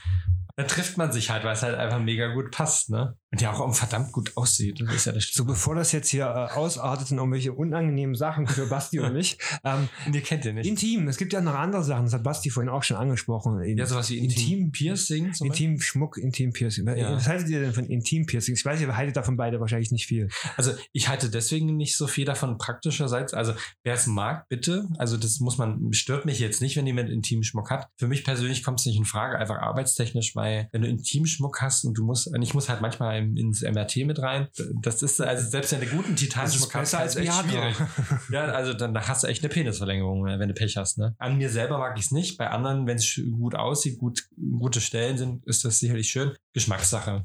dann 0.57 0.67
trifft 0.67 0.99
man 0.99 1.12
sich 1.12 1.31
halt, 1.31 1.45
weil 1.45 1.52
es 1.52 1.62
halt 1.62 1.76
einfach 1.76 2.00
mega 2.00 2.35
gut 2.35 2.50
passt, 2.50 2.90
ne? 2.90 3.17
Und 3.30 3.42
der 3.42 3.52
auch 3.52 3.75
verdammt 3.75 4.12
gut 4.12 4.35
aussieht. 4.37 4.80
Das 4.80 4.94
ist 4.94 5.04
ja 5.04 5.12
das 5.12 5.28
So, 5.30 5.44
bevor 5.44 5.75
das 5.75 5.92
jetzt 5.92 6.08
hier 6.08 6.25
äh, 6.25 6.54
ausartet 6.54 7.11
in 7.11 7.18
irgendwelche 7.18 7.52
unangenehmen 7.52 8.14
Sachen 8.14 8.47
für 8.47 8.66
Basti 8.66 9.00
und 9.00 9.12
mich. 9.12 9.38
Ähm, 9.64 9.88
Ihr 10.12 10.20
kennt 10.20 10.44
den 10.44 10.54
nicht. 10.54 10.68
intim, 10.68 11.08
es 11.08 11.16
gibt 11.16 11.32
ja 11.32 11.40
noch 11.40 11.54
andere 11.54 11.82
Sachen, 11.82 12.04
das 12.04 12.14
hat 12.14 12.23
Basti 12.23 12.49
vorhin 12.49 12.70
auch 12.70 12.82
schon 12.82 12.97
angesprochen. 12.97 13.61
In, 13.62 13.76
ja, 13.76 13.87
sowas 13.87 14.08
wie 14.08 14.18
Intim 14.18 14.70
Piercing 14.70 15.32
zum 15.32 15.49
Beispiel. 15.49 15.66
Intim 15.66 15.80
Schmuck, 15.80 16.16
Intim 16.16 16.52
Piercing. 16.52 16.87
Ja. 16.87 17.12
Was 17.12 17.26
haltet 17.26 17.49
ihr 17.49 17.61
denn 17.61 17.73
von 17.73 17.85
Intim 17.87 18.25
Piercing? 18.25 18.54
Ich 18.54 18.64
weiß, 18.64 18.80
ihr 18.80 18.97
haltet 18.97 19.16
davon 19.16 19.37
beide 19.37 19.58
wahrscheinlich 19.61 19.90
nicht 19.90 20.06
viel. 20.06 20.28
Also 20.56 20.73
ich 20.92 21.08
halte 21.08 21.28
deswegen 21.28 21.76
nicht 21.76 21.97
so 21.97 22.06
viel 22.06 22.25
davon 22.25 22.56
praktischerseits. 22.56 23.35
Also 23.35 23.54
wer 23.82 23.94
es 23.94 24.06
mag, 24.06 24.49
bitte. 24.49 24.87
Also 24.99 25.16
das 25.16 25.40
muss 25.40 25.58
man, 25.58 25.92
stört 25.92 26.25
mich 26.25 26.38
jetzt 26.38 26.61
nicht, 26.61 26.76
wenn 26.76 26.87
jemand 26.87 27.11
Intimschmuck 27.11 27.70
hat. 27.70 27.88
Für 27.97 28.06
mich 28.06 28.25
persönlich 28.25 28.62
kommt 28.62 28.80
es 28.80 28.87
nicht 28.87 28.97
in 28.97 29.06
Frage, 29.06 29.38
einfach 29.38 29.58
arbeitstechnisch, 29.58 30.37
weil 30.37 30.68
wenn 30.73 30.82
du 30.82 30.88
Intimschmuck 30.88 31.61
hast 31.61 31.85
und 31.85 31.94
du 31.94 32.04
musst, 32.04 32.28
und 32.28 32.42
ich 32.42 32.54
muss 32.54 32.68
halt 32.68 32.80
manchmal 32.80 33.18
im, 33.19 33.37
ins 33.37 33.63
MRT 33.63 33.97
mit 34.07 34.19
rein, 34.21 34.49
das 34.83 35.03
ist 35.03 35.21
also 35.21 35.49
selbst 35.51 35.73
wenn 35.73 35.81
du 35.81 35.87
guten 35.89 36.15
besser 36.15 36.99
als 37.00 37.17
ist 37.17 37.21
echt 37.23 37.28
Viagra. 37.50 37.73
schwierig. 37.73 37.76
Ja, 38.33 38.45
also 38.47 38.73
dann 38.75 38.97
hast 39.07 39.23
du 39.25 39.26
echt 39.26 39.43
eine 39.43 39.49
Penisverlängerung, 39.52 40.25
wenn 40.25 40.49
du 40.49 40.54
Pech 40.54 40.76
hast. 40.76 40.99
Ne? 40.99 41.15
An 41.19 41.37
mir 41.39 41.50
selber 41.50 41.78
mag 41.78 41.99
ich 41.99 42.07
es 42.07 42.11
nicht. 42.13 42.39
Bei 42.39 42.49
anderen, 42.50 42.87
wenn 42.87 42.97
es 42.97 43.21
gut 43.33 43.54
aussieht, 43.54 43.99
gut, 43.99 44.28
gute 44.59 44.81
Stellen 44.81 45.19
sind, 45.19 45.45
ist 45.47 45.65
das 45.65 45.78
sicherlich 45.78 46.09
schön. 46.09 46.33
Geschmackssache. 46.54 47.23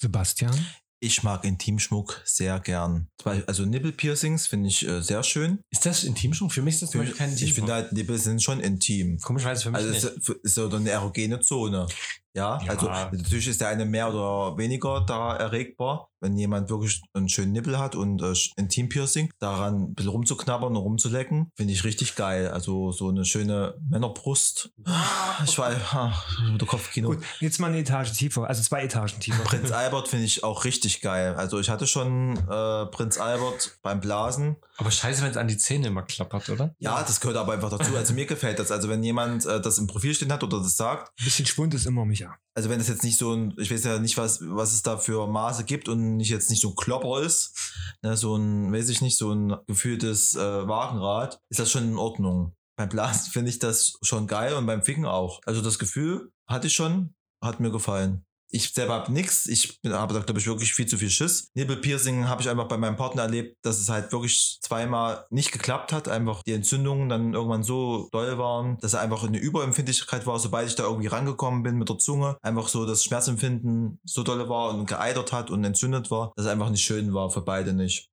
Sebastian? 0.00 0.54
Ich 1.00 1.22
mag 1.22 1.44
Intimschmuck 1.44 2.22
sehr 2.24 2.60
gern. 2.60 3.08
Also 3.46 3.66
Nippelpiercings 3.66 4.46
finde 4.46 4.68
ich 4.68 4.86
äh, 4.88 5.02
sehr 5.02 5.22
schön. 5.22 5.60
Ist 5.70 5.84
das 5.84 6.02
Intimschmuck? 6.04 6.50
Für 6.52 6.62
mich 6.62 6.74
ist 6.74 6.82
das 6.82 6.92
Für 6.92 6.98
kein 7.04 7.08
ich 7.34 7.42
Intimschmuck. 7.42 7.54
finde 7.54 7.72
halt, 7.74 7.92
Nippel 7.92 8.16
sind 8.18 8.42
schon 8.42 8.60
intim. 8.60 9.18
Komischerweise 9.18 9.64
für 9.64 9.70
mich 9.72 9.80
Also 9.80 9.90
nicht. 9.90 10.04
es 10.04 10.28
ist 10.42 10.54
so 10.54 10.70
eine 10.70 10.90
erogene 10.90 11.40
Zone. 11.40 11.86
Ja, 12.36 12.60
Ja. 12.62 12.70
also 12.70 12.88
natürlich 12.88 13.46
ist 13.48 13.60
der 13.60 13.68
eine 13.68 13.84
mehr 13.84 14.08
oder 14.12 14.58
weniger 14.58 15.00
da 15.06 15.36
erregbar. 15.36 16.10
Wenn 16.24 16.38
jemand 16.38 16.70
wirklich 16.70 17.02
einen 17.12 17.28
schönen 17.28 17.52
Nippel 17.52 17.78
hat 17.78 17.94
und 17.94 18.22
äh, 18.22 18.32
ein 18.56 18.70
Teampiercing, 18.70 19.30
daran 19.40 19.74
ein 19.74 19.94
bisschen 19.94 20.10
rumzuknabbern 20.10 20.74
und 20.74 20.82
rumzulecken, 20.82 21.50
finde 21.54 21.74
ich 21.74 21.84
richtig 21.84 22.16
geil. 22.16 22.48
Also 22.48 22.92
so 22.92 23.10
eine 23.10 23.26
schöne 23.26 23.74
Männerbrust. 23.90 24.70
Ich 25.44 25.58
war 25.58 25.70
ah, 25.92 26.14
der 26.58 26.66
Kopfkino. 26.66 27.10
Gut, 27.10 27.22
jetzt 27.40 27.60
mal 27.60 27.66
eine 27.66 27.80
Etage 27.80 28.12
tiefer, 28.12 28.48
also 28.48 28.62
zwei 28.62 28.84
Etagen 28.84 29.20
tiefer. 29.20 29.44
Prinz 29.44 29.70
Albert 29.72 30.08
finde 30.08 30.24
ich 30.24 30.42
auch 30.42 30.64
richtig 30.64 31.02
geil. 31.02 31.34
Also 31.34 31.60
ich 31.60 31.68
hatte 31.68 31.86
schon 31.86 32.38
äh, 32.38 32.86
Prinz 32.86 33.18
Albert 33.18 33.78
beim 33.82 34.00
Blasen. 34.00 34.56
Aber 34.78 34.90
scheiße, 34.90 35.22
wenn 35.22 35.30
es 35.30 35.36
an 35.36 35.48
die 35.48 35.58
Zähne 35.58 35.88
immer 35.88 36.04
klappert, 36.04 36.48
oder? 36.48 36.74
Ja, 36.78 37.02
das 37.02 37.20
gehört 37.20 37.36
aber 37.36 37.52
einfach 37.52 37.68
dazu. 37.68 37.94
Also 37.94 38.14
mir 38.14 38.24
gefällt 38.24 38.58
das. 38.58 38.70
Also 38.70 38.88
wenn 38.88 39.02
jemand 39.02 39.44
äh, 39.44 39.60
das 39.60 39.76
im 39.76 39.86
Profil 39.86 40.14
stehen 40.14 40.32
hat 40.32 40.42
oder 40.42 40.58
das 40.58 40.78
sagt, 40.78 41.12
Ein 41.20 41.24
bisschen 41.24 41.44
Schwund 41.44 41.74
ist 41.74 41.84
immer 41.84 42.06
Micha. 42.06 42.34
Also 42.54 42.70
wenn 42.70 42.80
es 42.80 42.88
jetzt 42.88 43.02
nicht 43.02 43.18
so 43.18 43.32
ein, 43.32 43.54
ich 43.58 43.70
weiß 43.70 43.84
ja 43.84 43.98
nicht, 43.98 44.16
was, 44.16 44.40
was 44.42 44.72
es 44.72 44.82
da 44.82 44.96
für 44.96 45.26
Maße 45.26 45.64
gibt 45.64 45.88
und 45.88 46.16
nicht 46.16 46.30
jetzt 46.30 46.50
nicht 46.50 46.62
so 46.62 46.70
ein 46.70 46.76
Klopper 46.76 47.20
ist, 47.20 47.52
ne, 48.02 48.16
so 48.16 48.36
ein, 48.36 48.72
weiß 48.72 48.88
ich 48.88 49.02
nicht, 49.02 49.18
so 49.18 49.32
ein 49.32 49.56
gefühltes 49.66 50.36
äh, 50.36 50.68
Wagenrad, 50.68 51.40
ist 51.50 51.60
das 51.60 51.70
schon 51.70 51.84
in 51.84 51.98
Ordnung. 51.98 52.54
Beim 52.76 52.88
Blasen 52.88 53.32
finde 53.32 53.50
ich 53.50 53.58
das 53.58 53.98
schon 54.02 54.26
geil 54.26 54.54
und 54.54 54.66
beim 54.66 54.82
Ficken 54.82 55.04
auch. 55.04 55.40
Also 55.46 55.62
das 55.62 55.78
Gefühl 55.78 56.32
hatte 56.48 56.68
ich 56.68 56.74
schon, 56.74 57.14
hat 57.42 57.60
mir 57.60 57.70
gefallen. 57.70 58.24
Ich 58.54 58.72
selber 58.72 58.94
habe 58.94 59.12
nix. 59.12 59.46
Ich 59.46 59.80
habe 59.84 60.14
da, 60.14 60.20
glaube 60.20 60.38
ich, 60.38 60.46
wirklich 60.46 60.74
viel 60.74 60.86
zu 60.86 60.96
viel 60.96 61.10
Schiss. 61.10 61.50
Nippelpiercing 61.54 62.28
habe 62.28 62.40
ich 62.40 62.48
einfach 62.48 62.68
bei 62.68 62.76
meinem 62.76 62.94
Partner 62.94 63.22
erlebt, 63.22 63.56
dass 63.66 63.80
es 63.80 63.88
halt 63.88 64.12
wirklich 64.12 64.60
zweimal 64.62 65.26
nicht 65.30 65.50
geklappt 65.50 65.92
hat. 65.92 66.06
Einfach 66.06 66.44
die 66.44 66.52
Entzündungen 66.52 67.08
dann 67.08 67.34
irgendwann 67.34 67.64
so 67.64 68.08
doll 68.12 68.38
waren, 68.38 68.78
dass 68.78 68.94
er 68.94 69.00
einfach 69.00 69.24
eine 69.24 69.38
Überempfindlichkeit 69.38 70.24
war, 70.28 70.38
sobald 70.38 70.68
ich 70.68 70.76
da 70.76 70.84
irgendwie 70.84 71.08
rangekommen 71.08 71.64
bin 71.64 71.78
mit 71.78 71.88
der 71.88 71.98
Zunge. 71.98 72.36
Einfach 72.42 72.68
so 72.68 72.86
das 72.86 73.02
Schmerzempfinden 73.02 73.98
so 74.04 74.22
doll 74.22 74.48
war 74.48 74.70
und 74.70 74.86
geeitert 74.86 75.32
hat 75.32 75.50
und 75.50 75.64
entzündet 75.64 76.12
war, 76.12 76.32
dass 76.36 76.46
es 76.46 76.52
einfach 76.52 76.70
nicht 76.70 76.84
schön 76.84 77.12
war 77.12 77.30
für 77.30 77.42
beide 77.42 77.72
nicht. 77.72 78.08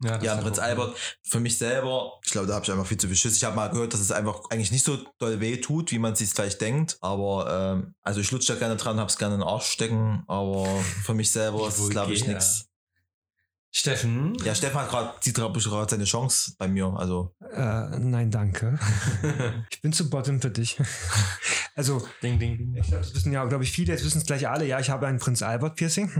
Das 0.00 0.22
Ja, 0.22 0.34
ist 0.34 0.42
Prinz 0.42 0.58
Albert, 0.58 0.96
für 1.22 1.40
mich 1.40 1.58
selber, 1.58 2.18
ich 2.24 2.32
glaube, 2.32 2.46
da 2.46 2.54
habe 2.54 2.64
ich 2.64 2.72
einfach 2.72 2.86
viel 2.86 2.96
zu 2.96 3.06
viel 3.06 3.16
Schiss. 3.16 3.36
Ich 3.36 3.44
habe 3.44 3.54
mal 3.56 3.68
gehört, 3.68 3.92
dass 3.92 4.00
es 4.00 4.10
einfach 4.12 4.40
eigentlich 4.50 4.72
nicht 4.72 4.84
so 4.84 4.98
doll 5.18 5.40
weh 5.40 5.58
tut, 5.58 5.92
wie 5.92 5.98
man 5.98 6.14
sich 6.14 6.30
vielleicht 6.30 6.60
denkt. 6.60 6.96
Aber 7.00 7.74
ähm, 7.76 7.94
also 8.02 8.20
ich 8.20 8.30
lutsche 8.30 8.54
da 8.54 8.58
gerne 8.58 8.76
dran, 8.76 8.98
habe 8.98 9.10
es 9.10 9.18
gerne 9.18 9.34
in 9.34 9.40
den 9.40 9.48
Arsch 9.48 9.66
stecken. 9.66 10.24
Aber 10.26 10.66
für 11.04 11.14
mich 11.14 11.30
selber 11.30 11.68
ist 11.68 11.78
es, 11.78 11.90
glaube 11.90 12.12
ich, 12.12 12.26
nichts. 12.26 12.66
Steffen? 13.72 14.36
Ja, 14.44 14.52
Stefan 14.54 14.82
hat 14.82 14.90
gerade, 14.90 15.14
sieht 15.20 15.36
gerade 15.36 15.88
seine 15.88 16.04
Chance 16.04 16.54
bei 16.58 16.66
mir. 16.66 16.86
Also 16.96 17.36
Äh, 17.52 17.98
nein, 17.98 18.30
danke. 18.30 18.78
Ich 19.70 19.80
bin 19.80 19.92
zu 19.92 20.10
bottom 20.10 20.40
für 20.40 20.50
dich. 20.50 20.76
Also, 21.76 22.04
ding, 22.20 22.38
ding, 22.38 22.58
ding. 22.58 22.74
ich 22.76 22.88
glaub, 22.88 23.00
das 23.00 23.14
wissen 23.14 23.32
ja, 23.32 23.44
glaube 23.44 23.62
ich, 23.62 23.70
viele, 23.70 23.92
jetzt 23.92 24.04
wissen 24.04 24.18
es 24.18 24.26
gleich 24.26 24.48
alle. 24.48 24.66
Ja, 24.66 24.80
ich 24.80 24.90
habe 24.90 25.06
ein 25.06 25.18
Prinz 25.18 25.40
Albert 25.40 25.76
Piercing 25.76 26.10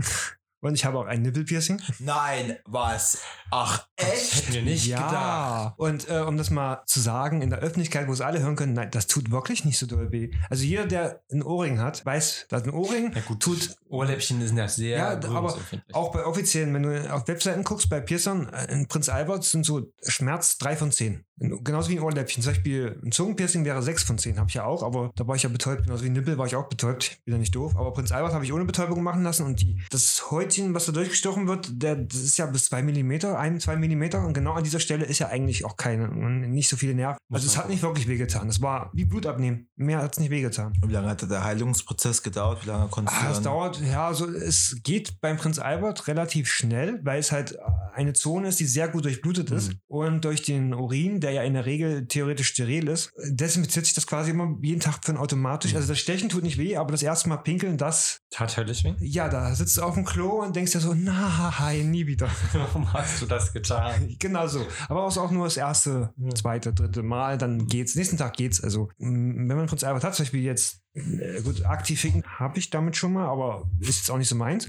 und 0.61 0.75
ich 0.75 0.85
habe 0.85 0.99
auch 0.99 1.05
ein 1.05 1.21
Nippelpiercing. 1.21 1.81
nein, 1.99 2.57
was? 2.65 3.21
Ach 3.49 3.85
echt? 3.97 4.35
Hätten 4.35 4.53
wir 4.53 4.61
nicht 4.61 4.85
gedacht. 4.85 5.11
ja. 5.11 5.73
Und 5.77 6.09
äh, 6.09 6.19
um 6.19 6.37
das 6.37 6.49
mal 6.49 6.83
zu 6.85 6.99
sagen, 7.01 7.41
in 7.41 7.49
der 7.49 7.59
Öffentlichkeit, 7.59 8.07
wo 8.07 8.13
es 8.13 8.21
alle 8.21 8.39
hören 8.39 8.55
können, 8.55 8.73
nein, 8.73 8.89
das 8.91 9.07
tut 9.07 9.31
wirklich 9.31 9.65
nicht 9.65 9.77
so 9.77 9.85
doll 9.85 10.11
weh. 10.11 10.31
Also 10.49 10.63
jeder, 10.63 10.85
der 10.85 11.21
einen 11.31 11.43
Ohrring 11.43 11.79
hat, 11.79 12.05
weiß, 12.05 12.45
dass 12.49 12.63
ein 12.63 12.69
Ohrring 12.69 13.11
Ja, 13.13 13.21
gut, 13.21 13.41
tut 13.41 13.75
Ohrläppchen 13.89 14.45
sind 14.47 14.57
ja 14.57 14.67
sehr 14.67 14.97
Ja, 14.97 15.29
aber 15.29 15.57
auch 15.91 16.11
bei 16.11 16.25
offiziellen, 16.25 16.73
wenn 16.73 16.83
du 16.83 17.13
auf 17.13 17.27
Webseiten 17.27 17.63
guckst, 17.63 17.89
bei 17.89 17.99
Piercern, 17.99 18.47
äh, 18.53 18.71
in 18.71 18.87
Prinz 18.87 19.09
Albert 19.09 19.43
sind 19.43 19.65
so 19.65 19.91
Schmerz 20.07 20.57
drei 20.57 20.77
von 20.77 20.91
zehn. 20.91 21.25
Genauso 21.37 21.89
wie 21.89 21.97
ein 21.97 22.03
Ohrläppchen. 22.03 22.43
Zum 22.43 22.53
Beispiel 22.53 22.99
ein 23.03 23.11
Zungenpiercing 23.11 23.65
wäre 23.65 23.81
sechs 23.81 24.03
von 24.03 24.19
zehn. 24.19 24.37
Habe 24.37 24.47
ich 24.49 24.53
ja 24.53 24.63
auch, 24.63 24.83
aber 24.83 25.11
da 25.15 25.27
war 25.27 25.35
ich 25.35 25.41
ja 25.41 25.49
betäubt. 25.49 25.83
Genauso 25.83 26.03
wie 26.03 26.09
ein 26.09 26.13
Nippel 26.13 26.37
war 26.37 26.45
ich 26.45 26.55
auch 26.55 26.69
betäubt. 26.69 27.17
Bin 27.25 27.33
ja 27.33 27.39
nicht 27.39 27.55
doof. 27.55 27.75
Aber 27.75 27.91
Prinz 27.93 28.11
Albert 28.11 28.33
habe 28.33 28.45
ich 28.45 28.53
ohne 28.53 28.63
Betäubung 28.63 29.01
machen 29.01 29.23
lassen 29.23 29.47
und 29.47 29.59
die, 29.59 29.81
das 29.89 30.29
heute 30.29 30.50
Häutchen, 30.51 30.73
was 30.73 30.85
da 30.85 30.91
durchgestochen 30.91 31.47
wird, 31.47 31.81
der, 31.81 31.95
das 31.95 32.19
ist 32.19 32.37
ja 32.37 32.45
bis 32.45 32.65
zwei 32.65 32.81
Millimeter, 32.81 33.39
ein, 33.39 33.59
zwei 33.61 33.77
Millimeter. 33.77 34.25
Und 34.25 34.33
genau 34.33 34.53
an 34.53 34.63
dieser 34.63 34.81
Stelle 34.81 35.05
ist 35.05 35.19
ja 35.19 35.27
eigentlich 35.29 35.63
auch 35.63 35.77
keine, 35.77 36.09
nicht 36.09 36.67
so 36.67 36.75
viele 36.75 36.93
Nerven. 36.93 37.17
Also 37.31 37.47
es 37.47 37.57
hat 37.57 37.69
nicht 37.69 37.81
wirklich 37.81 38.07
wehgetan. 38.09 38.49
Es 38.49 38.61
war 38.61 38.91
wie 38.93 39.05
Blut 39.05 39.25
abnehmen. 39.25 39.69
Mehr 39.77 39.99
hat 39.99 40.13
es 40.13 40.19
nicht 40.19 40.29
wehgetan. 40.29 40.73
Und 40.81 40.89
wie 40.89 40.93
lange 40.93 41.07
hat 41.07 41.21
der 41.21 41.43
Heilungsprozess 41.43 42.21
gedauert? 42.21 42.63
Wie 42.63 42.67
lange 42.67 42.87
konntest 42.89 43.17
Ah, 43.17 43.27
du 43.27 43.31
es 43.31 43.41
dauert, 43.41 43.81
ja, 43.81 44.07
also 44.07 44.27
es 44.29 44.77
geht 44.83 45.21
beim 45.21 45.37
Prinz 45.37 45.57
Albert 45.57 46.07
relativ 46.07 46.49
schnell, 46.49 46.99
weil 47.03 47.19
es 47.19 47.31
halt 47.31 47.57
eine 47.93 48.11
Zone 48.13 48.49
ist, 48.49 48.59
die 48.59 48.65
sehr 48.65 48.89
gut 48.89 49.05
durchblutet 49.05 49.51
ist. 49.51 49.71
Und 49.87 50.25
durch 50.25 50.41
den 50.41 50.73
Urin, 50.73 51.21
der 51.21 51.31
ja 51.31 51.43
in 51.43 51.53
der 51.53 51.65
Regel 51.65 52.07
theoretisch 52.07 52.49
steril 52.49 52.89
ist, 52.89 53.11
desinfiziert 53.25 53.85
sich 53.85 53.95
das 53.95 54.05
quasi 54.05 54.31
immer 54.31 54.57
jeden 54.61 54.81
Tag 54.81 54.99
von 55.03 55.15
automatisch. 55.15 55.75
Also 55.75 55.87
das 55.87 55.99
Stechen 55.99 56.27
tut 56.27 56.43
nicht 56.43 56.57
weh, 56.57 56.75
aber 56.75 56.91
das 56.91 57.03
erste 57.03 57.29
Mal 57.29 57.37
pinkeln, 57.37 57.77
das, 57.77 58.19
Tat 58.31 58.57
höllisch 58.57 58.83
weh? 58.83 58.93
ja, 58.99 59.29
da 59.29 59.53
sitzt 59.55 59.77
du 59.77 59.81
auf 59.83 59.93
dem 59.95 60.05
Klo 60.05 60.40
und 60.43 60.55
denkst 60.55 60.71
dir 60.71 60.79
so, 60.79 60.93
nein, 60.93 61.91
nie 61.91 62.07
wieder. 62.07 62.29
Warum 62.53 62.91
hast 62.93 63.21
du 63.21 63.25
das 63.25 63.53
getan? 63.53 64.15
genau 64.19 64.47
so. 64.47 64.65
Aber 64.89 65.03
auch, 65.03 65.17
auch 65.17 65.31
nur 65.31 65.45
das 65.45 65.57
erste, 65.57 66.13
zweite, 66.35 66.73
dritte 66.73 67.03
Mal, 67.03 67.37
dann 67.37 67.67
geht's. 67.67 67.95
Nächsten 67.95 68.17
Tag 68.17 68.33
geht's. 68.33 68.61
Also, 68.61 68.89
wenn 68.97 69.47
man 69.47 69.67
Prinz 69.67 69.83
Albert 69.83 70.03
hat, 70.03 70.15
zum 70.15 70.23
Beispiel 70.23 70.41
jetzt, 70.41 70.81
äh, 70.93 71.41
gut, 71.41 71.65
aktiv 71.65 72.01
ficken 72.01 72.23
habe 72.25 72.59
ich 72.59 72.69
damit 72.69 72.97
schon 72.97 73.13
mal, 73.13 73.27
aber 73.27 73.69
ist 73.79 73.97
jetzt 73.97 74.11
auch 74.11 74.17
nicht 74.17 74.27
so 74.27 74.35
meins. 74.35 74.67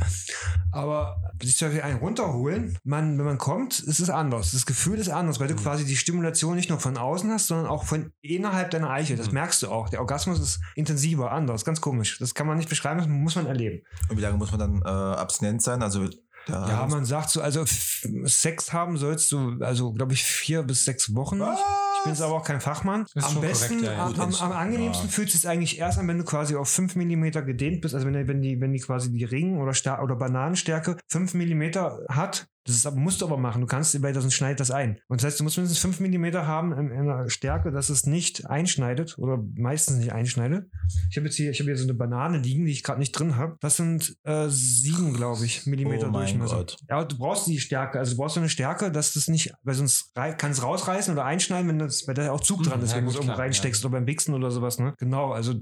Aber 0.71 1.17
sich 1.43 1.57
zum 1.57 1.69
Beispiel 1.69 1.83
einen 1.83 1.99
runterholen, 1.99 2.79
man, 2.85 3.19
wenn 3.19 3.25
man 3.25 3.39
kommt, 3.39 3.81
ist 3.81 3.99
es 3.99 4.09
anders. 4.09 4.53
Das 4.53 4.65
Gefühl 4.65 4.99
ist 4.99 5.09
anders, 5.09 5.41
weil 5.41 5.49
du 5.49 5.57
quasi 5.57 5.85
die 5.85 5.97
Stimulation 5.97 6.55
nicht 6.55 6.71
nur 6.71 6.79
von 6.79 6.97
außen 6.97 7.31
hast, 7.31 7.49
sondern 7.49 7.67
auch 7.67 7.85
von 7.85 8.13
innerhalb 8.21 8.71
deiner 8.71 8.91
Eichel. 8.91 9.17
Das 9.17 9.33
merkst 9.33 9.63
du 9.63 9.71
auch. 9.71 9.89
Der 9.89 10.01
Orgasmus 10.01 10.39
ist 10.39 10.61
intensiver, 10.77 11.33
anders, 11.33 11.65
ganz 11.65 11.81
komisch. 11.81 12.19
Das 12.19 12.35
kann 12.35 12.47
man 12.47 12.57
nicht 12.57 12.69
beschreiben, 12.69 12.99
das 12.99 13.09
muss 13.09 13.35
man 13.35 13.47
erleben. 13.47 13.85
Und 14.09 14.17
wie 14.17 14.23
lange 14.23 14.39
muss 14.39 14.53
man 14.53 14.61
dann 14.61 14.83
äh, 14.83 14.89
abstinent 14.89 15.63
sein? 15.63 15.83
Also 15.83 16.09
Ja, 16.49 16.87
man 16.89 17.05
sagt 17.05 17.31
so, 17.31 17.41
also 17.41 17.65
Sex 17.67 18.73
haben 18.73 18.97
sollst 18.97 19.31
du, 19.33 19.59
also 19.61 19.93
glaube 19.93 20.13
ich, 20.13 20.23
vier 20.23 20.63
bis 20.63 20.85
sechs 20.85 21.15
Wochen. 21.15 21.39
nicht. 21.39 21.65
Ich 22.03 22.05
bin 22.07 22.15
jetzt 22.15 22.23
aber 22.23 22.35
auch 22.35 22.45
kein 22.45 22.61
Fachmann. 22.61 23.07
Am 23.15 23.41
besten, 23.41 23.77
korrekt, 23.81 23.83
ja, 23.85 23.93
ja. 23.93 24.07
am, 24.07 24.21
am, 24.21 24.35
am 24.35 24.53
angenehmsten 24.53 25.09
fühlt 25.09 25.29
es 25.29 25.35
sich 25.43 25.49
eigentlich 25.49 25.79
erst 25.79 25.99
an, 26.01 26.09
wenn 26.09 26.19
du 26.19 26.25
quasi 26.25 26.57
auf 26.57 26.69
5 26.69 26.97
mm 26.97 27.31
gedehnt 27.47 27.81
bist. 27.81 27.95
Also 27.95 28.07
wenn, 28.09 28.15
die- 28.15 28.27
wenn 28.27 28.43
die, 28.43 28.61
wenn 28.61 28.73
die 28.73 28.81
quasi 28.81 29.13
die 29.13 29.25
Ring- 29.25 29.59
oder, 29.61 30.03
oder 30.03 30.17
Bananenstärke 30.17 30.97
5 31.09 31.35
mm 31.35 31.63
hat, 32.09 32.49
das 32.65 32.77
ist 32.77 32.95
musst 32.95 33.21
du 33.21 33.27
aber 33.27 33.37
machen. 33.37 33.61
Du 33.61 33.67
kannst, 33.67 34.01
weil 34.03 34.15
sonst 34.15 34.35
schneidet 34.35 34.61
das 34.61 34.71
ein. 34.71 34.99
Und 35.09 35.21
das 35.21 35.27
heißt, 35.27 35.41
du 35.41 35.45
musst 35.45 35.57
mindestens 35.57 35.81
5 35.81 36.01
mm 36.01 36.27
haben 36.47 36.73
in, 36.73 36.91
in 36.91 37.01
einer 37.01 37.29
Stärke, 37.29 37.71
dass 37.71 37.89
es 37.89 38.07
nicht 38.07 38.49
einschneidet 38.49 39.19
oder 39.19 39.43
meistens 39.57 39.99
nicht 39.99 40.13
einschneidet. 40.13 40.71
Ich 41.11 41.17
habe 41.17 41.27
jetzt 41.27 41.37
hier, 41.37 41.51
ich 41.51 41.59
habe 41.61 41.71
hier 41.71 41.77
so 41.77 41.85
eine 41.85 41.95
Banane 41.95 42.39
liegen, 42.39 42.65
die 42.65 42.73
ich 42.73 42.83
gerade 42.83 43.01
nicht 43.01 43.13
drin 43.13 43.37
habe. 43.37 43.57
Das 43.61 43.77
sind 43.77 44.17
äh, 44.25 44.47
sieben, 44.49 45.15
glaube 45.15 45.45
ich, 45.45 45.67
Millimeter 45.67 46.09
Oh 46.09 46.13
Durchmesser. 46.13 46.57
Gott. 46.57 46.77
Ja, 46.89 46.97
aber 46.99 47.07
du 47.07 47.19
brauchst 47.19 47.47
die 47.47 47.59
Stärke. 47.59 47.99
Also 47.99 48.13
du 48.13 48.19
brauchst 48.19 48.35
so 48.35 48.41
eine 48.41 48.49
Stärke, 48.49 48.91
dass 48.91 49.15
das 49.15 49.29
nicht, 49.29 49.53
weil 49.63 49.75
sonst 49.75 50.15
kann 50.15 50.51
es 50.51 50.63
rausreißen 50.63 51.13
oder 51.13 51.25
einschneiden, 51.25 51.69
wenn 51.69 51.79
das, 51.79 52.07
weil 52.07 52.15
da 52.15 52.25
ja 52.25 52.33
auch 52.33 52.41
Zug 52.41 52.63
dran 52.63 52.79
Mhm, 52.79 52.85
ist, 52.85 52.91
ja, 52.93 52.97
wenn 52.99 53.05
du 53.05 53.11
es 53.11 53.17
irgendwo 53.17 53.35
klar, 53.35 53.45
reinsteckst 53.45 53.85
oder 53.85 53.93
beim 53.93 54.07
Wichsen 54.07 54.35
oder 54.35 54.51
sowas, 54.51 54.79
ne? 54.79 54.95
Genau, 54.99 55.33
also 55.33 55.55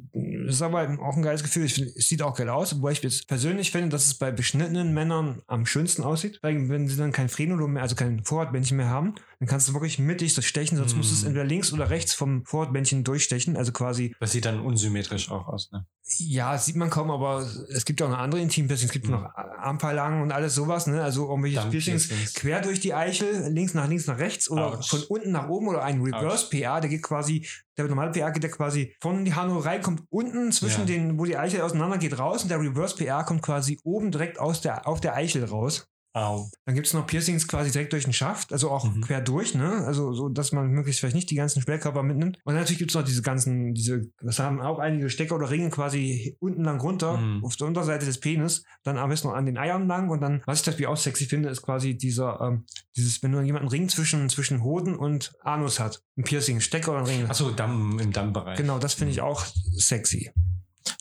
das 0.50 0.56
ist 0.56 0.62
aber 0.62 0.98
auch 1.00 1.16
ein 1.16 1.22
geiles 1.22 1.42
Gefühl. 1.42 1.64
Ich 1.64 1.74
find, 1.74 1.96
es 1.96 2.08
sieht 2.08 2.22
auch 2.22 2.36
geil 2.36 2.48
aus, 2.48 2.74
wobei 2.76 2.92
ich 2.92 3.02
jetzt 3.02 3.28
persönlich 3.28 3.70
finde, 3.70 3.90
dass 3.90 4.06
es 4.06 4.14
bei 4.14 4.30
beschnittenen 4.30 4.92
Männern 4.92 5.42
am 5.46 5.64
schönsten 5.66 6.02
aussieht. 6.02 6.38
Weil 6.42 6.68
wenn 6.68 6.88
sie 6.88 6.96
dann 6.96 7.12
kein 7.12 7.28
Frenulum 7.28 7.74
mehr, 7.74 7.82
also 7.82 7.94
kein 7.94 8.24
Vorhautbändchen 8.24 8.76
mehr 8.76 8.88
haben, 8.88 9.14
dann 9.40 9.48
kannst 9.48 9.66
du 9.68 9.72
wirklich 9.72 9.98
mittig 9.98 10.34
so 10.34 10.42
stechen, 10.42 10.76
sonst 10.76 10.94
musst 10.96 11.10
du 11.10 11.14
es 11.14 11.20
Mhm. 11.22 11.28
entweder 11.28 11.44
links 11.46 11.72
oder 11.72 11.88
rechts 11.90 12.12
vom 12.14 12.44
Vorhautbändchen 12.44 13.04
durchstechen. 13.04 13.56
Also 13.56 13.72
quasi, 13.72 14.14
Das 14.20 14.32
sieht 14.32 14.44
dann 14.44 14.60
unsymmetrisch 14.60 15.30
auch 15.30 15.48
aus, 15.48 15.70
ne? 15.72 15.86
ja, 16.18 16.58
sieht 16.58 16.76
man 16.76 16.90
kaum, 16.90 17.10
aber 17.10 17.48
es 17.70 17.84
gibt 17.84 18.02
auch 18.02 18.08
noch 18.10 18.18
andere 18.18 18.40
Intimpiercings, 18.40 18.90
es 18.90 18.92
gibt 18.92 19.06
Mhm. 19.06 19.12
noch 19.12 19.34
Armpalangen 19.34 20.22
und 20.22 20.32
alles 20.32 20.54
sowas, 20.54 20.86
ne? 20.86 21.02
Also 21.02 21.28
irgendwelche 21.28 21.60
Piercings 21.70 22.08
quer 22.34 22.60
durch 22.60 22.80
die 22.80 22.94
Eichel, 22.94 23.48
links 23.52 23.74
nach 23.74 23.88
links 23.88 24.06
nach 24.06 24.18
rechts 24.18 24.50
oder 24.50 24.78
Ouch. 24.78 24.88
von 24.88 25.02
unten 25.08 25.30
nach 25.32 25.48
oben 25.48 25.68
oder 25.68 25.82
ein 25.84 26.00
Reverse 26.02 26.48
PA, 26.50 26.80
der 26.80 26.90
geht 26.90 27.02
quasi, 27.02 27.46
der 27.78 27.86
normale 27.88 28.10
PA 28.12 28.30
geht 28.30 28.42
der 28.42 28.50
quasi 28.50 28.94
von 29.00 29.24
die 29.24 29.34
Harnröhre 29.34 29.80
kommt 29.80 30.02
unten 30.10 30.52
zwischen 30.52 30.80
Ja. 30.80 30.86
den, 30.86 31.18
wo 31.18 31.24
die 31.24 31.36
Eichel 31.36 31.62
auseinander 31.62 31.96
geht 31.98 32.18
raus 32.18 32.42
und 32.42 32.50
der 32.50 32.60
Reverse 32.60 32.96
PA 32.96 33.22
kommt 33.22 33.42
quasi 33.42 33.78
oben 33.84 34.10
direkt 34.10 34.38
aus 34.38 34.60
der, 34.60 34.86
auf 34.86 35.00
der 35.00 35.14
Eichel 35.14 35.44
raus. 35.44 35.86
Au. 36.12 36.48
Dann 36.66 36.74
gibt 36.74 36.88
es 36.88 36.92
noch 36.94 37.06
Piercings 37.06 37.46
quasi 37.46 37.70
direkt 37.70 37.92
durch 37.92 38.02
den 38.04 38.12
Schaft, 38.12 38.52
also 38.52 38.70
auch 38.70 38.84
Mhm. 38.84 39.02
quer 39.02 39.20
durch, 39.20 39.54
ne? 39.54 39.84
Also 39.86 40.12
so, 40.12 40.28
dass 40.28 40.50
man 40.50 40.66
möglichst 40.68 40.98
vielleicht 41.00 41.14
nicht 41.14 41.30
die 41.30 41.36
ganzen 41.36 41.62
Schwerkörper 41.62 42.02
mitnimmt. 42.02 42.38
Und 42.44 42.54
natürlich 42.54 42.78
gibt 42.78 42.90
es 42.90 42.96
noch 42.96 43.04
diese 43.04 43.22
ganzen, 43.22 43.74
diese, 43.74 44.02
das 44.20 44.40
haben 44.40 44.60
auch 44.60 44.80
einige 44.80 45.08
Stecker 45.08 45.36
oder 45.36 45.50
Ringe 45.50 45.70
quasi 45.70 46.36
unten 46.40 46.64
lang 46.64 46.80
runter, 46.80 47.16
Mhm. 47.16 47.44
auf 47.44 47.54
der 47.56 47.68
Unterseite 47.68 48.06
des 48.06 48.18
Penis, 48.18 48.64
dann 48.82 48.98
am 48.98 49.08
besten 49.08 49.28
noch 49.28 49.34
an 49.34 49.46
den 49.46 49.56
Eiern 49.56 49.86
lang 49.86 50.08
und 50.10 50.20
dann, 50.20 50.42
was 50.46 50.58
ich 50.58 50.64
das 50.64 50.78
wie 50.78 50.86
auch 50.88 50.96
sexy 50.96 51.26
finde, 51.26 51.48
ist 51.48 51.62
quasi 51.62 51.96
dieser, 51.96 52.40
ähm, 52.40 52.64
dieses, 52.96 53.22
wenn 53.22 53.30
nur 53.30 53.42
jemand 53.42 53.62
einen 53.62 53.70
Ring 53.70 53.88
zwischen, 53.88 54.28
zwischen 54.30 54.64
Hoden 54.64 54.96
und 54.96 55.32
Anus 55.42 55.78
hat. 55.78 56.02
Ein 56.18 56.24
Piercing, 56.24 56.60
Stecker 56.60 56.90
oder 56.90 57.00
ein 57.02 57.06
Ring. 57.06 57.26
Achso, 57.30 57.50
Damm, 57.50 57.98
im 58.00 58.10
Dammbereich. 58.12 58.56
Genau, 58.56 58.78
das 58.80 58.94
finde 58.94 59.12
ich 59.12 59.20
auch 59.20 59.44
sexy. 59.76 60.32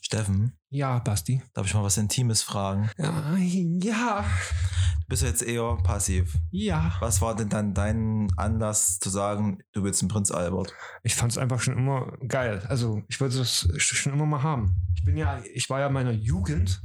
Steffen, 0.02 0.54
Ja, 0.70 1.00
Basti. 1.00 1.42
darf 1.54 1.66
ich 1.66 1.74
mal 1.74 1.84
was 1.84 1.98
Intimes 1.98 2.42
fragen? 2.42 2.90
Ja, 2.98 3.36
ja, 3.38 4.26
Du 4.26 4.79
bist 5.10 5.24
ja 5.24 5.30
jetzt 5.30 5.44
eher 5.44 5.78
passiv. 5.84 6.38
ja. 6.52 6.94
Was 7.00 7.22
war 7.22 7.36
denn 7.36 7.50
dann 7.50 7.74
dein 7.74 8.32
Anlass 8.38 9.00
zu 9.00 9.10
sagen, 9.10 9.60
du 9.74 9.84
willst 9.84 10.02
einen 10.02 10.10
Prinz 10.10 10.32
Albert? 10.32 10.74
Ich 11.04 11.16
fand 11.16 11.32
es 11.32 11.38
einfach 11.38 11.60
schon 11.60 11.78
immer 11.78 12.14
geil. 12.28 12.64
Also 12.70 13.02
ich 13.08 13.20
wollte 13.20 13.38
das 13.38 13.68
schon 13.78 14.14
immer 14.14 14.26
mal 14.26 14.44
haben. 14.44 14.76
Ich 14.96 15.04
bin 15.04 15.18
ja, 15.18 15.42
ich 15.54 15.70
war 15.70 15.80
ja 15.80 15.88
in 15.88 15.94
meiner 15.94 16.12
Jugend, 16.12 16.82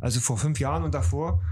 also 0.00 0.20
vor 0.20 0.36
fünf 0.38 0.60
Jahren 0.60 0.84
und 0.84 0.94
davor, 0.94 1.42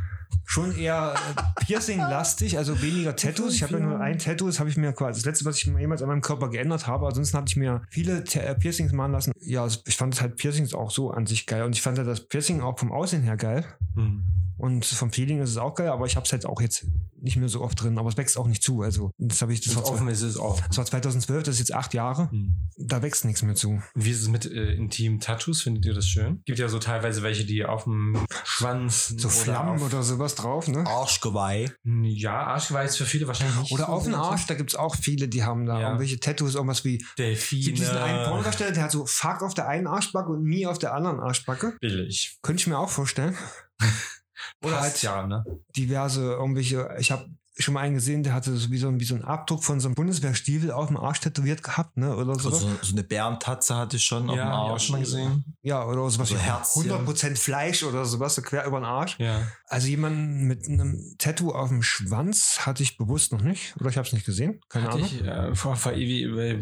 schon 0.44 0.76
eher 0.76 1.14
äh, 1.14 1.64
Piercing-lastig, 1.64 2.58
also 2.58 2.80
weniger 2.82 3.16
Tattoos. 3.16 3.54
Ich 3.54 3.62
habe 3.62 3.74
ja 3.74 3.80
nur 3.80 4.00
ein 4.00 4.18
Tattoo, 4.18 4.46
das 4.46 4.60
habe 4.60 4.68
ich 4.68 4.76
mir 4.76 4.92
quasi, 4.92 5.20
das 5.20 5.24
letzte, 5.24 5.44
was 5.44 5.58
ich 5.58 5.64
jemals 5.64 6.02
an 6.02 6.08
meinem 6.08 6.20
Körper 6.20 6.50
geändert 6.50 6.86
habe. 6.86 7.06
Ansonsten 7.06 7.36
hatte 7.36 7.48
ich 7.48 7.56
mir 7.56 7.82
viele 7.90 8.22
äh, 8.34 8.54
Piercings 8.54 8.92
machen 8.92 9.12
lassen. 9.12 9.32
Ja, 9.40 9.66
ich 9.66 9.96
fand 9.96 10.20
halt 10.20 10.36
Piercings 10.36 10.74
auch 10.74 10.90
so 10.90 11.10
an 11.10 11.26
sich 11.26 11.46
geil. 11.46 11.62
Und 11.62 11.74
ich 11.74 11.82
fand 11.82 11.98
ja 11.98 12.04
das 12.04 12.26
Piercing 12.28 12.60
auch 12.60 12.78
vom 12.78 12.92
Aussehen 12.92 13.22
her 13.22 13.36
geil. 13.36 13.64
Hm. 13.94 14.24
Und 14.58 14.84
vom 14.86 15.10
Feeling 15.12 15.40
ist 15.42 15.50
es 15.50 15.56
auch 15.58 15.74
geil, 15.74 15.88
aber 15.90 16.06
ich 16.06 16.16
habe 16.16 16.24
es 16.24 16.32
halt 16.32 16.46
auch 16.46 16.60
jetzt 16.60 16.86
nicht 17.20 17.36
mehr 17.36 17.48
so 17.48 17.60
oft 17.62 17.80
drin. 17.82 17.98
Aber 17.98 18.08
es 18.08 18.16
wächst 18.16 18.38
auch 18.38 18.46
nicht 18.46 18.62
zu. 18.62 18.82
Also 18.82 19.10
das 19.18 19.42
habe 19.42 19.52
ich, 19.52 19.60
das 19.60 19.74
Das 19.74 19.84
war, 19.84 19.92
offen 19.92 20.08
ist 20.08 20.22
es 20.22 20.36
auch. 20.38 20.60
das 20.60 20.78
war 20.78 20.84
2012, 20.86 21.42
das 21.42 21.54
ist 21.56 21.58
jetzt 21.60 21.74
acht 21.74 21.92
Jahre. 21.94 22.30
Hm. 22.30 22.56
Da 22.78 23.02
wächst 23.02 23.24
nichts 23.24 23.42
mehr 23.42 23.54
zu. 23.54 23.82
Wie 23.94 24.10
ist 24.10 24.22
es 24.22 24.28
mit 24.28 24.46
äh, 24.46 24.74
intimen 24.74 25.20
Tattoos? 25.20 25.62
Findet 25.62 25.84
ihr 25.86 25.94
das 25.94 26.06
schön? 26.08 26.42
Gibt 26.44 26.58
ja 26.58 26.68
so 26.68 26.78
teilweise 26.78 27.22
welche, 27.22 27.44
die 27.44 27.64
auf 27.64 27.84
dem 27.84 28.18
Schwanz 28.44 29.08
So 29.16 29.28
Flammen 29.28 29.76
auf, 29.80 29.82
oder 29.82 30.02
sowas 30.02 30.34
drauf, 30.34 30.68
ne? 30.68 30.86
Arschgeweih. 30.86 31.70
Ja, 31.84 32.44
Arschgeweih 32.44 32.84
ist 32.84 32.96
für 32.96 33.04
viele 33.06 33.26
wahrscheinlich 33.26 33.58
nicht. 33.58 33.72
Oder 33.72 33.86
so 33.86 33.92
auf 33.92 34.04
den 34.04 34.12
wichtig. 34.12 34.26
Arsch, 34.26 34.46
da 34.46 34.54
gibt 34.54 34.70
es 34.70 34.76
auch 34.76 34.94
viele, 34.96 35.28
die 35.28 35.42
haben 35.44 35.66
da 35.66 35.80
Ja. 35.80 35.86
irgendwelche 35.88 36.18
Tattoos, 36.20 36.54
irgendwas 36.54 36.84
wie. 36.84 37.04
Delfine. 37.18 37.60
Es 37.60 37.66
gibt 37.66 37.78
diesen 37.78 37.96
einen 37.96 38.28
Pornodarsteller, 38.28 38.72
der 38.72 38.84
hat 38.84 38.90
so 38.92 39.04
Fuck 39.06 39.42
auf 39.42 39.54
der 39.54 39.68
einen 39.68 39.86
Arschbacke 39.86 40.30
und 40.30 40.42
Me 40.44 40.68
auf 40.68 40.78
der 40.78 40.94
anderen 40.94 41.20
Arschbacke. 41.20 41.76
Billig. 41.80 42.38
Könnte 42.42 42.60
ich 42.60 42.66
mir 42.66 42.78
auch 42.78 42.90
vorstellen. 42.90 43.36
Oder 44.62 44.80
halt 44.80 45.00
ja, 45.02 45.26
ne? 45.26 45.44
diverse 45.76 46.22
irgendwelche, 46.22 46.88
ich 46.98 47.10
habe 47.12 47.26
schon 47.58 47.72
mal 47.72 47.80
einen 47.80 47.94
gesehen, 47.94 48.22
der 48.22 48.34
hatte 48.34 48.54
so 48.54 48.70
wie 48.70 48.76
so, 48.76 48.86
ein, 48.88 49.00
wie 49.00 49.04
so 49.06 49.14
einen 49.14 49.24
Abdruck 49.24 49.64
von 49.64 49.80
so 49.80 49.88
einem 49.88 49.94
Bundeswehrstiefel 49.94 50.70
auf 50.70 50.88
dem 50.88 50.98
Arsch 50.98 51.20
tätowiert 51.20 51.62
gehabt, 51.62 51.96
ne? 51.96 52.14
Oder 52.14 52.34
so. 52.38 52.50
Also, 52.50 52.68
so 52.82 52.92
eine 52.92 53.02
Bärentatze 53.02 53.74
hatte 53.74 53.96
ich 53.96 54.04
schon 54.04 54.28
auf 54.28 54.36
Ja, 54.36 54.44
dem 54.44 54.48
ich 54.50 54.54
auch 54.58 54.70
Arsch. 54.72 54.90
mal 54.90 55.00
gesehen. 55.00 55.56
ja, 55.62 55.82
oder 55.86 56.10
sowas 56.10 56.28
So 56.28 56.34
wie 56.34 56.38
Herzchen. 56.38 56.82
100% 56.90 57.38
Fleisch 57.38 57.82
oder 57.82 58.04
sowas, 58.04 58.34
so 58.34 58.42
quer 58.42 58.66
über 58.66 58.78
den 58.78 58.84
Arsch. 58.84 59.18
Ja. 59.18 59.40
Also 59.68 59.88
jemanden 59.88 60.46
mit 60.46 60.68
einem 60.68 61.14
Tattoo 61.16 61.50
auf 61.52 61.70
dem 61.70 61.82
Schwanz 61.82 62.58
hatte 62.66 62.82
ich 62.82 62.98
bewusst 62.98 63.32
noch 63.32 63.40
nicht. 63.40 63.74
Oder 63.80 63.88
ich 63.88 63.96
habe 63.96 64.06
es 64.06 64.12
nicht 64.12 64.26
gesehen. 64.26 64.60
Keine 64.68 64.88
Hatte 64.88 64.96
Ahnung. 64.96 65.08
ich, 65.10 65.24
äh, 65.24 65.54
vor, 65.54 65.76
vor 65.76 65.92
ewig, 65.94 66.24
äh, 66.36 66.60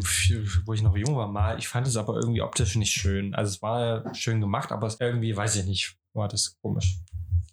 wo 0.64 0.74
ich 0.74 0.82
noch 0.82 0.96
jung 0.96 1.16
war, 1.16 1.26
mal. 1.26 1.58
Ich 1.58 1.66
fand 1.66 1.88
es 1.88 1.96
aber 1.96 2.14
irgendwie 2.20 2.40
optisch 2.42 2.76
nicht 2.76 2.92
schön. 2.92 3.34
Also 3.34 3.50
es 3.50 3.62
war 3.62 4.14
schön 4.14 4.40
gemacht, 4.40 4.70
aber 4.70 4.94
irgendwie, 5.00 5.36
weiß 5.36 5.56
ich 5.56 5.64
nicht, 5.64 5.96
war 6.12 6.28
das 6.28 6.56
komisch. 6.62 7.00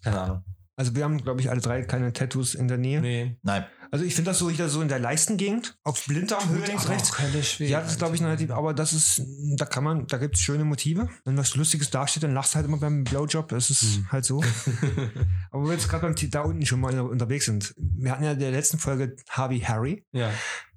Keine 0.02 0.20
Ahnung. 0.20 0.44
Also 0.76 0.96
wir 0.96 1.04
haben, 1.04 1.18
glaube 1.22 1.40
ich, 1.40 1.50
alle 1.50 1.60
drei 1.60 1.82
keine 1.82 2.12
Tattoos 2.12 2.54
in 2.54 2.66
der 2.66 2.78
Nähe. 2.78 3.00
Nee. 3.00 3.36
Nein. 3.42 3.66
Also 3.90 4.06
ich 4.06 4.14
finde 4.14 4.30
das 4.30 4.38
so 4.38 4.48
wieder 4.48 4.70
so 4.70 4.80
in 4.80 4.88
der 4.88 4.98
Leistengegend, 4.98 5.76
auf 5.84 6.06
Blinddarmhöhle 6.06 6.64
links, 6.64 6.88
rechts. 6.88 7.58
Ja, 7.58 7.80
das 7.82 7.92
ist, 7.92 7.98
glaube 7.98 8.16
ich, 8.16 8.22
relativ, 8.22 8.50
aber 8.50 8.72
das 8.72 8.94
ist, 8.94 9.20
da 9.58 9.66
kann 9.66 9.84
man, 9.84 10.06
da 10.06 10.16
gibt 10.16 10.36
es 10.36 10.40
schöne 10.40 10.64
Motive. 10.64 11.10
Wenn 11.26 11.36
was 11.36 11.54
Lustiges 11.56 11.90
dasteht, 11.90 12.22
dann 12.22 12.32
lachst 12.32 12.54
du 12.54 12.56
halt 12.56 12.66
immer 12.66 12.78
beim 12.78 13.04
Blowjob. 13.04 13.48
Das 13.48 13.68
ist 13.68 13.82
Hm. 13.82 14.12
halt 14.12 14.24
so. 14.24 14.42
aber 15.50 15.62
wo 15.62 15.66
wir 15.66 15.74
jetzt 15.74 15.90
gerade 15.90 16.06
beim 16.06 16.16
da 16.30 16.40
unten 16.40 16.64
schon 16.64 16.80
mal 16.80 16.98
unterwegs 17.00 17.44
sind. 17.44 17.74
Wir 17.76 18.12
hatten 18.12 18.24
ja 18.24 18.32
in 18.32 18.38
der 18.38 18.50
letzten 18.50 18.78
Folge 18.78 19.14
Harvey 19.28 19.60
Harry. 19.60 20.06
Ja. 20.12 20.30